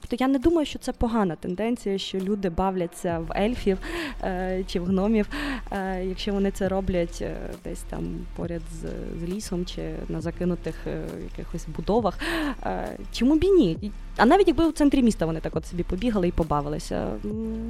Тобто 0.00 0.16
я 0.20 0.28
не 0.28 0.38
думаю, 0.38 0.66
що 0.66 0.78
це 0.78 0.92
погана 0.92 1.36
тенденція, 1.36 1.98
що 1.98 2.18
люди 2.18 2.50
бавляться 2.50 3.18
в 3.18 3.32
ельфів 3.36 3.78
е, 4.22 4.64
чи 4.66 4.80
в 4.80 4.84
гномів, 4.84 5.28
е, 5.72 6.04
якщо 6.04 6.32
вони 6.32 6.50
це 6.50 6.68
роблять 6.68 7.18
е, 7.22 7.36
десь 7.64 7.82
там 7.90 8.26
поряд 8.36 8.62
з, 8.72 8.86
з 9.20 9.32
лісом 9.32 9.64
чи 9.66 9.94
на 10.08 10.20
закинутих 10.20 10.74
е, 10.86 11.04
якихось 11.30 11.66
будовах. 11.76 12.18
Е, 12.62 12.98
чому 13.12 13.36
б 13.36 13.44
і 13.44 13.50
ні? 13.50 13.92
А 14.16 14.26
навіть 14.26 14.48
якби 14.48 14.66
у 14.66 14.72
центрі 14.72 15.02
міста 15.02 15.26
вони 15.26 15.40
так 15.40 15.56
от 15.56 15.66
собі 15.66 15.82
побігали 15.82 16.28
і 16.28 16.32
побавилися. 16.32 17.08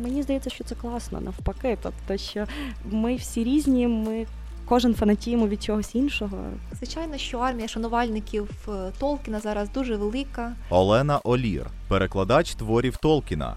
Мені 0.02 0.22
здається, 0.22 0.50
що 0.50 0.64
це 0.64 0.74
класно, 0.74 1.20
навпаки. 1.20 1.78
Тобто, 1.82 2.16
що 2.16 2.46
ми 2.90 3.16
всі 3.16 3.44
різні, 3.44 3.88
ми 3.88 4.26
кожен 4.68 4.94
фанатіємо 4.94 5.48
від 5.48 5.62
чогось 5.62 5.94
іншого. 5.94 6.38
Звичайно, 6.72 7.18
що 7.18 7.38
армія 7.38 7.68
шанувальників 7.68 8.50
е, 8.68 8.92
Толкіна 8.98 9.40
зараз 9.40 9.70
дуже 9.70 9.96
велика. 9.96 10.52
Олена 10.70 11.20
Олір, 11.24 11.66
перекладач 11.88 12.54
творів 12.54 12.96
Толкіна. 12.96 13.54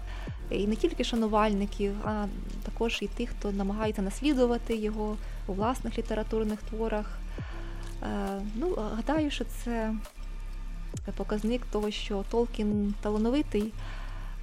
І 0.50 0.66
не 0.66 0.76
тільки 0.76 1.04
шанувальників, 1.04 1.92
а 2.04 2.24
також 2.62 2.98
і 3.02 3.06
тих, 3.06 3.30
хто 3.30 3.52
намагається 3.52 4.02
наслідувати 4.02 4.76
його 4.76 5.16
у 5.46 5.52
власних 5.52 5.98
літературних 5.98 6.58
творах. 6.62 7.18
Е, 8.02 8.06
Ну, 8.54 8.76
гадаю, 8.96 9.30
що 9.30 9.44
це 9.44 9.94
показник 11.16 11.62
того, 11.72 11.90
що 11.90 12.24
Толкін 12.30 12.94
талановитий 13.00 13.72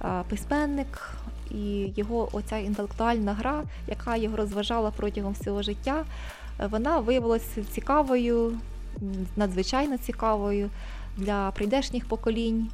е, 0.04 0.22
письменник, 0.28 1.10
і 1.50 1.92
його 1.96 2.28
оця 2.32 2.56
інтелектуальна 2.58 3.34
гра, 3.34 3.62
яка 3.88 4.16
його 4.16 4.36
розважала 4.36 4.90
протягом 4.90 5.32
всього 5.32 5.62
життя, 5.62 6.04
вона 6.58 6.98
виявилася 6.98 7.64
цікавою, 7.64 8.58
надзвичайно 9.36 9.98
цікавою 9.98 10.70
для 11.16 11.50
прийдешніх 11.50 12.08
поколінь. 12.08 12.68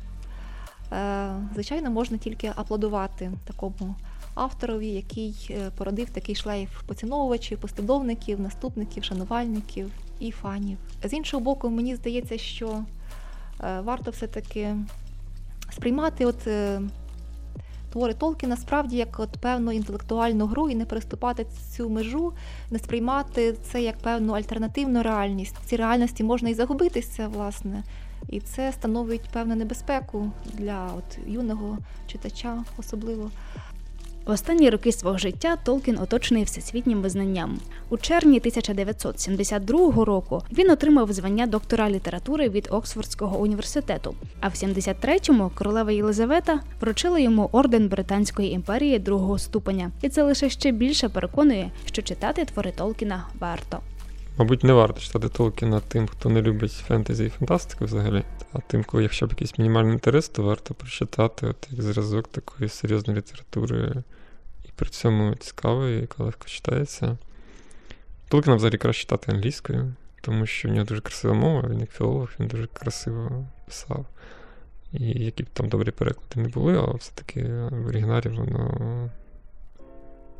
Е, 0.92 1.32
Звичайно, 1.54 1.90
можна 1.90 2.18
тільки 2.18 2.52
аплодувати 2.56 3.30
такому 3.44 3.94
авторові, 4.34 4.88
який 4.88 5.50
е, 5.50 5.70
породив 5.76 6.10
такий 6.10 6.34
шлейф 6.34 6.82
поціновувачів, 6.86 7.58
послідовників, 7.58 8.40
наступників, 8.40 9.04
шанувальників 9.04 9.90
і 10.20 10.30
фанів. 10.30 10.78
З 11.04 11.12
іншого 11.12 11.42
боку, 11.44 11.70
мені 11.70 11.96
здається, 11.96 12.38
що 12.38 12.84
е, 13.60 13.80
варто 13.80 14.10
все-таки 14.10 14.76
сприймати 15.70 16.26
от 16.26 16.48
твори 17.92 18.14
Толкіна 18.14 18.56
справді 18.56 18.96
як 18.96 19.20
от 19.20 19.28
певну 19.40 19.72
інтелектуальну 19.72 20.46
гру 20.46 20.70
і 20.70 20.74
не 20.74 20.84
переступати 20.84 21.46
цю 21.76 21.90
межу, 21.90 22.32
не 22.70 22.78
сприймати 22.78 23.52
це 23.62 23.82
як 23.82 23.98
певну 23.98 24.32
альтернативну 24.32 25.02
реальність. 25.02 25.56
В 25.62 25.66
цій 25.66 25.76
реальності 25.76 26.24
можна 26.24 26.48
і 26.48 26.54
загубитися, 26.54 27.28
власне. 27.28 27.82
І 28.28 28.40
це 28.40 28.72
становить 28.72 29.28
певну 29.32 29.54
небезпеку 29.54 30.30
для 30.44 30.90
от 30.98 31.28
юного 31.28 31.78
читача, 32.06 32.64
особливо. 32.78 33.30
В 34.26 34.30
останні 34.30 34.70
роки 34.70 34.92
свого 34.92 35.18
життя 35.18 35.56
Толкін 35.56 35.98
оточений 35.98 36.44
всесвітнім 36.44 37.02
визнанням. 37.02 37.58
У 37.88 37.98
червні 37.98 38.38
1972 38.38 40.04
року 40.04 40.42
він 40.52 40.70
отримав 40.70 41.12
звання 41.12 41.46
доктора 41.46 41.90
літератури 41.90 42.48
від 42.48 42.68
Оксфордського 42.70 43.38
університету. 43.38 44.14
А 44.40 44.48
в 44.48 44.52
73-му 44.52 45.50
королева 45.54 45.92
Єлизавета 45.92 46.60
вручила 46.80 47.18
йому 47.18 47.48
орден 47.52 47.88
Британської 47.88 48.52
імперії 48.52 48.98
другого 48.98 49.38
ступеня, 49.38 49.90
і 50.02 50.08
це 50.08 50.22
лише 50.22 50.50
ще 50.50 50.72
більше 50.72 51.08
переконує, 51.08 51.70
що 51.86 52.02
читати 52.02 52.44
твори 52.44 52.72
Толкіна 52.72 53.26
варто. 53.40 53.78
Мабуть, 54.38 54.64
не 54.64 54.72
варто 54.72 55.00
читати 55.00 55.28
Толкіна 55.28 55.80
тим, 55.88 56.06
хто 56.06 56.28
не 56.28 56.42
любить 56.42 56.72
фентезі 56.72 57.24
і 57.24 57.28
фантастику 57.28 57.84
взагалі. 57.84 58.22
А 58.52 58.58
тим, 58.60 58.84
кого 58.84 59.02
якщо 59.02 59.26
б 59.26 59.30
якийсь 59.30 59.58
мінімальний 59.58 59.92
інтерес, 59.92 60.28
то 60.28 60.42
варто 60.42 60.74
прочитати 60.74 61.46
от 61.46 61.68
як 61.70 61.82
зразок 61.82 62.28
такої 62.28 62.68
серйозної 62.70 63.18
літератури 63.18 64.02
і 64.64 64.68
при 64.76 64.88
цьому 64.88 65.34
цікавої, 65.34 66.00
яка 66.00 66.24
легко 66.24 66.48
читається. 66.48 67.18
Толкіна 68.28 68.56
взагалі 68.56 68.78
краще 68.78 69.02
читати 69.02 69.32
англійською, 69.32 69.94
тому 70.20 70.46
що 70.46 70.68
в 70.68 70.72
нього 70.72 70.84
дуже 70.84 71.00
красива 71.00 71.34
мова, 71.34 71.68
він 71.68 71.80
як 71.80 71.90
філолог, 71.90 72.30
він 72.40 72.48
дуже 72.48 72.66
красиво 72.66 73.46
писав. 73.66 74.06
І 74.92 75.24
які 75.24 75.42
б 75.42 75.46
там 75.52 75.68
добрі 75.68 75.90
переклади 75.90 76.40
не 76.40 76.48
були, 76.48 76.78
але 76.78 76.94
все-таки 76.94 77.42
в 77.70 77.86
оригіналі 77.86 78.28
воно. 78.28 79.10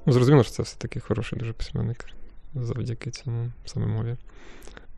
Ну, 0.06 0.12
зрозуміло, 0.12 0.44
що 0.44 0.52
це 0.52 0.62
все-таки 0.62 1.00
хороший 1.00 1.38
дуже 1.38 1.52
письменник 1.52 2.06
завдяки 2.54 3.10
цьому 3.10 3.50
саме 3.66 3.86
мові. 3.86 4.16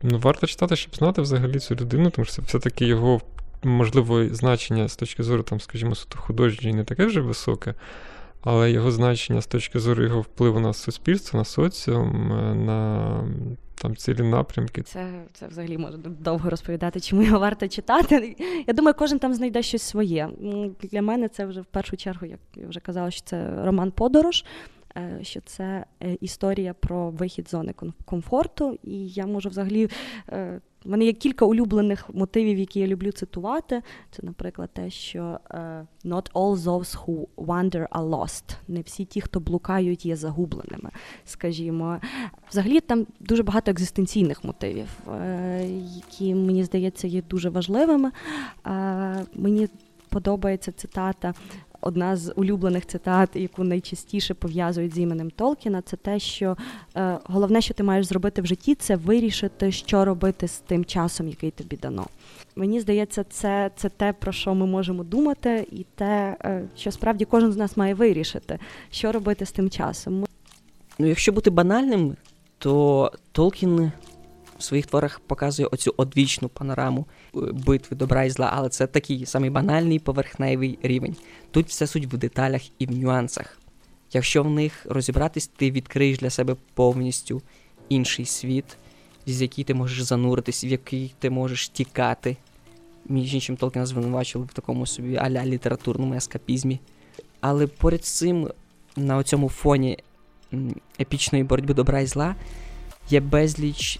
Ну, 0.03 0.19
варто 0.19 0.47
читати, 0.47 0.75
щоб 0.75 0.95
знати 0.95 1.21
взагалі 1.21 1.59
цю 1.59 1.75
людину, 1.75 2.09
тому 2.09 2.25
що 2.25 2.41
все-таки 2.41 2.85
його 2.85 3.21
можливо 3.63 4.25
значення 4.25 4.87
з 4.87 4.95
точки 4.95 5.23
зору, 5.23 5.43
там, 5.43 5.59
скажімо, 5.59 5.95
суто 5.95 6.19
художньої 6.19 6.75
не 6.75 6.83
таке 6.83 7.05
вже 7.05 7.21
високе, 7.21 7.73
але 8.41 8.71
його 8.71 8.91
значення 8.91 9.41
з 9.41 9.47
точки 9.47 9.79
зору 9.79 10.03
його 10.03 10.21
впливу 10.21 10.59
на 10.59 10.73
суспільство, 10.73 11.39
на 11.39 11.45
соціум, 11.45 12.31
е, 12.31 12.55
на 12.55 13.23
там 13.75 13.95
цілі 13.95 14.21
напрямки. 14.21 14.81
Це, 14.81 15.23
це 15.33 15.47
взагалі 15.47 15.77
можна 15.77 15.97
довго 15.97 16.49
розповідати, 16.49 16.99
чому 16.99 17.21
його 17.21 17.39
варто 17.39 17.67
читати. 17.67 18.35
Я 18.67 18.73
думаю, 18.73 18.95
кожен 18.99 19.19
там 19.19 19.33
знайде 19.33 19.61
щось 19.61 19.81
своє. 19.81 20.29
Для 20.81 21.01
мене 21.01 21.29
це 21.29 21.45
вже 21.45 21.61
в 21.61 21.65
першу 21.65 21.97
чергу, 21.97 22.25
як 22.25 22.39
я 22.55 22.67
вже 22.67 22.79
казала, 22.79 23.11
що 23.11 23.21
це 23.25 23.63
роман 23.63 23.91
Подорож. 23.91 24.45
Е, 24.97 25.19
Що 25.21 25.41
це 25.41 25.85
е, 26.03 26.17
історія 26.21 26.73
про 26.73 27.09
вихід 27.09 27.49
зони 27.49 27.73
комфорту, 28.05 28.77
і 28.83 29.07
я 29.07 29.25
можу 29.25 29.49
взагалі. 29.49 29.89
е, 30.29 30.61
В 30.85 30.89
мене 30.89 31.05
є 31.05 31.13
кілька 31.13 31.45
улюблених 31.45 32.09
мотивів, 32.13 32.57
які 32.57 32.79
я 32.79 32.87
люблю 32.87 33.11
цитувати. 33.11 33.81
Це, 34.11 34.23
наприклад, 34.23 34.69
те, 34.73 34.89
що 34.89 35.39
е, 35.51 35.85
not 36.05 36.31
all 36.31 36.55
those 36.57 36.97
who 37.05 37.27
wander 37.37 37.87
are 37.89 38.09
lost. 38.09 38.43
Не 38.67 38.81
всі 38.81 39.05
ті, 39.05 39.21
хто 39.21 39.39
блукають, 39.39 40.05
є 40.05 40.15
загубленими. 40.15 40.89
Скажімо, 41.25 41.97
взагалі 42.49 42.79
там 42.79 43.07
дуже 43.19 43.43
багато 43.43 43.71
екзистенційних 43.71 44.43
мотивів, 44.43 44.87
е, 45.21 45.65
які 45.95 46.35
мені 46.35 46.63
здається 46.63 47.07
є 47.07 47.21
дуже 47.29 47.49
важливими. 47.49 48.11
Е, 48.67 49.25
Мені 49.35 49.67
подобається 50.09 50.71
цитата. 50.71 51.33
Одна 51.87 52.15
з 52.15 52.33
улюблених 52.35 52.85
цитат, 52.85 53.29
яку 53.35 53.63
найчастіше 53.63 54.33
пов'язують 54.33 54.95
з 54.95 54.99
іменем 54.99 55.31
Толкіна, 55.31 55.81
це 55.81 55.97
те, 55.97 56.19
що 56.19 56.57
е, 56.95 57.19
головне, 57.23 57.61
що 57.61 57.73
ти 57.73 57.83
маєш 57.83 58.05
зробити 58.05 58.41
в 58.41 58.45
житті, 58.45 58.75
це 58.75 58.95
вирішити, 58.95 59.71
що 59.71 60.05
робити 60.05 60.47
з 60.47 60.59
тим 60.59 60.85
часом, 60.85 61.29
який 61.29 61.51
тобі 61.51 61.77
дано. 61.77 62.05
Мені 62.55 62.79
здається, 62.79 63.23
це, 63.29 63.71
це 63.75 63.89
те, 63.89 64.13
про 64.13 64.31
що 64.31 64.55
ми 64.55 64.65
можемо 64.65 65.03
думати, 65.03 65.67
і 65.71 65.85
те, 65.95 66.37
е, 66.45 66.63
що 66.77 66.91
справді 66.91 67.25
кожен 67.25 67.51
з 67.51 67.57
нас 67.57 67.77
має 67.77 67.93
вирішити, 67.93 68.59
що 68.91 69.11
робити 69.11 69.45
з 69.45 69.51
тим 69.51 69.69
часом. 69.69 70.25
Ну, 70.99 71.07
якщо 71.07 71.31
бути 71.31 71.49
банальним, 71.49 72.15
то 72.57 73.11
Толкін 73.31 73.91
в 74.57 74.63
своїх 74.63 74.85
творах 74.85 75.19
показує 75.19 75.67
оцю 75.71 75.93
одвічну 75.97 76.49
панораму 76.49 77.05
е, 77.35 77.39
битви 77.39 77.97
добра 77.97 78.23
і 78.23 78.29
зла, 78.29 78.51
але 78.53 78.69
це 78.69 78.87
такий 78.87 79.25
самий 79.25 79.49
банальний 79.49 79.99
поверхневий 79.99 80.79
рівень. 80.83 81.15
Тут 81.51 81.67
вся 81.67 81.87
суть 81.87 82.05
в 82.05 82.17
деталях 82.17 82.61
і 82.79 82.85
в 82.85 82.91
нюансах. 82.91 83.59
Якщо 84.13 84.43
в 84.43 84.49
них 84.49 84.85
розібратись, 84.89 85.47
ти 85.47 85.71
відкриєш 85.71 86.17
для 86.17 86.29
себе 86.29 86.55
повністю 86.73 87.41
інший 87.89 88.25
світ, 88.25 88.77
з 89.25 89.41
який 89.41 89.63
ти 89.63 89.73
можеш 89.73 90.01
зануритись, 90.01 90.63
в 90.63 90.65
який 90.65 91.15
ти 91.19 91.29
можеш 91.29 91.69
тікати. 91.69 92.37
Між 93.09 93.33
іншим 93.33 93.57
Толкіна 93.57 93.85
звинувачували 93.85 94.49
в 94.51 94.53
такому 94.53 94.85
собі 94.85 95.15
аля 95.15 95.45
літературному 95.45 96.13
ескапізмі. 96.13 96.79
Але 97.41 97.67
поряд 97.67 98.05
з 98.05 98.09
цим, 98.09 98.49
на 98.95 99.23
цьому 99.23 99.49
фоні 99.49 99.97
епічної 100.99 101.43
боротьби 101.43 101.73
добра 101.73 101.99
і 101.99 102.05
зла 102.05 102.35
є 103.09 103.19
безліч 103.19 103.99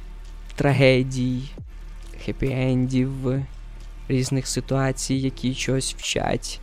трагедій, 0.55 1.41
хеппі-ендів, 2.25 3.43
різних 4.07 4.47
ситуацій, 4.47 5.15
які 5.15 5.55
чогось 5.55 5.95
вчать, 5.97 6.59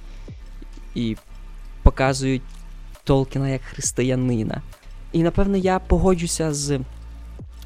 і 0.95 1.17
показують 1.83 2.43
Толкіна 3.05 3.49
як 3.49 3.63
християнина. 3.63 4.63
І 5.13 5.23
напевно 5.23 5.57
я 5.57 5.79
погоджуся 5.79 6.55
з 6.55 6.81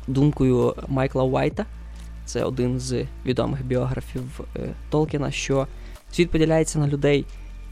думкою 0.07 0.75
Майкла 0.89 1.23
Уайта. 1.23 1.67
Це 2.25 2.45
один 2.45 2.81
з 2.81 3.07
відомих 3.25 3.65
біографів 3.65 4.41
е, 4.57 4.61
Толкіна, 4.91 5.31
що 5.31 5.67
світ 6.13 6.31
поділяється 6.31 6.79
на 6.79 6.89
людей, 6.89 7.25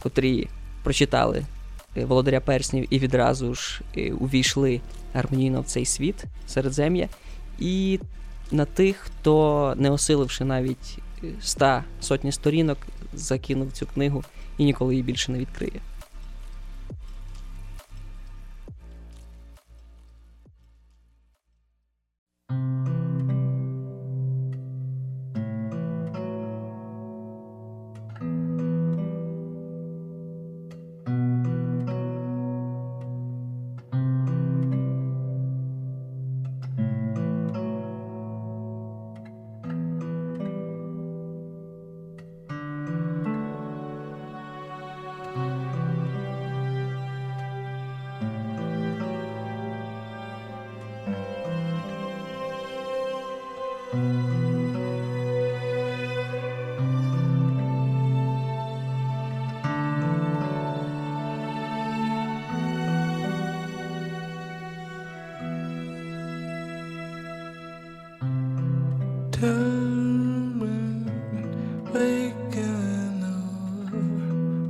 котрі 0.03 0.49
прочитали 0.83 1.45
е, 1.97 2.05
Володаря 2.05 2.41
Перснів 2.41 2.87
і 2.91 2.99
відразу 2.99 3.55
ж 3.55 3.81
е, 3.97 4.13
увійшли 4.13 4.81
гармонійно 5.15 5.61
в 5.61 5.65
цей 5.65 5.85
світ 5.85 6.25
середзем'я, 6.47 7.09
і 7.59 8.01
на 8.51 8.65
тих, 8.65 8.97
хто, 8.97 9.75
не 9.77 9.91
осиливши 9.91 10.45
навіть 10.45 10.99
ста 11.43 11.85
сотні 12.01 12.33
сторінок, 12.33 12.79
закинув 13.15 13.73
цю 13.73 13.87
книгу 13.87 14.25
і 14.59 14.65
ніколи 14.65 14.95
її 14.95 15.03
більше 15.03 15.33
не 15.33 15.39
відкриє. 15.39 15.81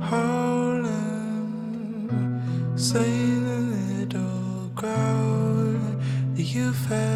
Harlem, 0.01 0.89
saying 2.77 3.45
a 3.45 3.59
little 3.75 4.69
crowd 4.75 6.01
you 6.35 6.73
found, 6.73 7.14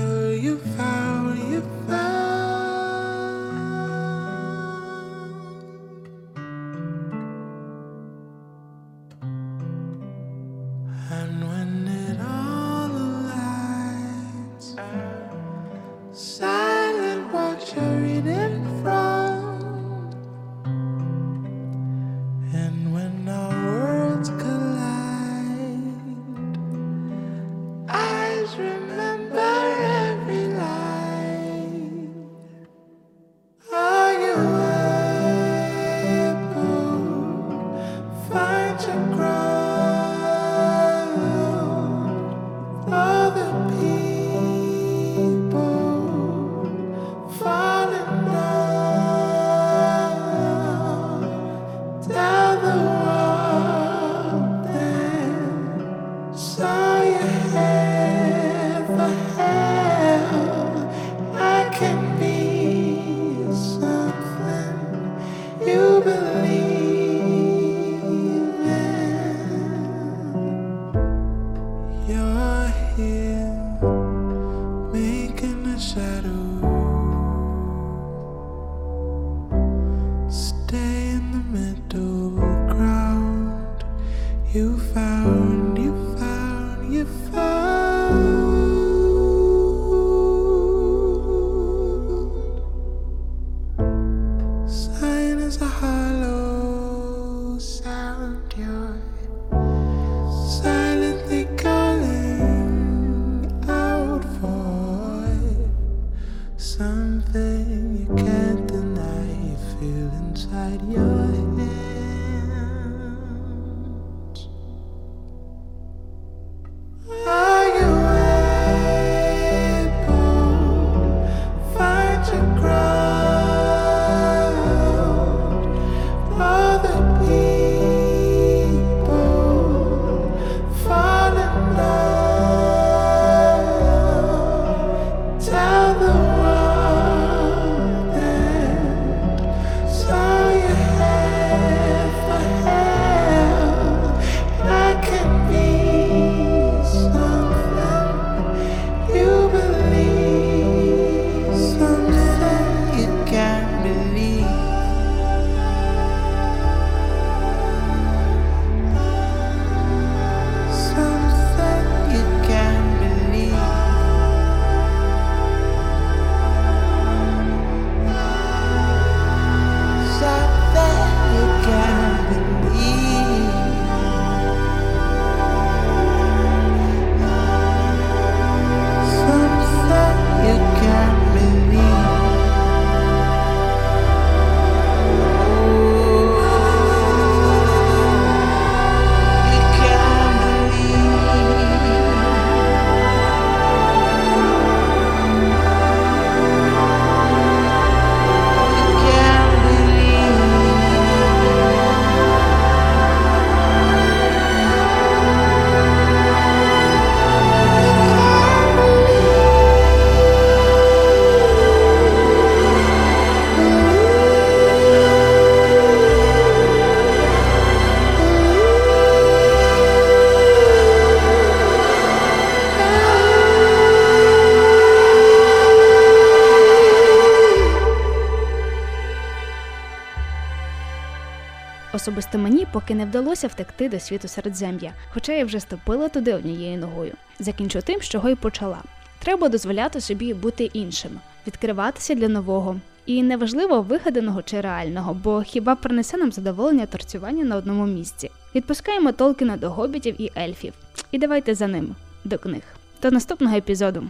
Особисто 232.09 232.37
мені 232.37 232.67
поки 232.71 232.95
не 232.95 233.05
вдалося 233.05 233.47
втекти 233.47 233.89
до 233.89 233.99
світу 233.99 234.27
середзем'я, 234.27 234.93
хоча 235.13 235.33
я 235.33 235.45
вже 235.45 235.59
ступила 235.59 236.09
туди 236.09 236.33
однією 236.33 236.77
ногою. 236.77 237.13
Закінчу 237.39 237.81
тим, 237.81 238.01
з 238.01 238.09
чого 238.09 238.29
й 238.29 238.35
почала. 238.35 238.77
Треба 239.19 239.49
дозволяти 239.49 240.01
собі 240.01 240.33
бути 240.33 240.63
іншим, 240.63 241.11
відкриватися 241.47 242.15
для 242.15 242.27
нового. 242.27 242.75
І 243.05 243.23
неважливо 243.23 243.81
вигаданого 243.81 244.41
чи 244.41 244.61
реального, 244.61 245.13
бо 245.13 245.41
хіба 245.41 245.75
принесе 245.75 246.17
нам 246.17 246.31
задоволення 246.31 246.85
торцювання 246.85 247.43
на 247.43 247.55
одному 247.55 247.85
місці. 247.85 248.31
Відпускаємо 248.55 249.11
Толкіна 249.11 249.57
до 249.57 249.69
гобітів 249.69 250.21
і 250.21 250.31
ельфів. 250.37 250.73
І 251.11 251.17
давайте 251.17 251.55
за 251.55 251.67
ним 251.67 251.95
до 252.23 252.37
книг. 252.37 252.63
До 253.01 253.11
наступного 253.11 253.57
епізоду. 253.57 254.03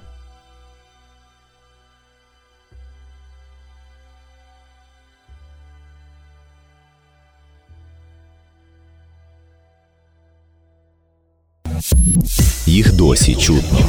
Чутно. 13.39 13.79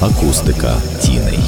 Акустика 0.00 0.76
тіней. 1.00 1.38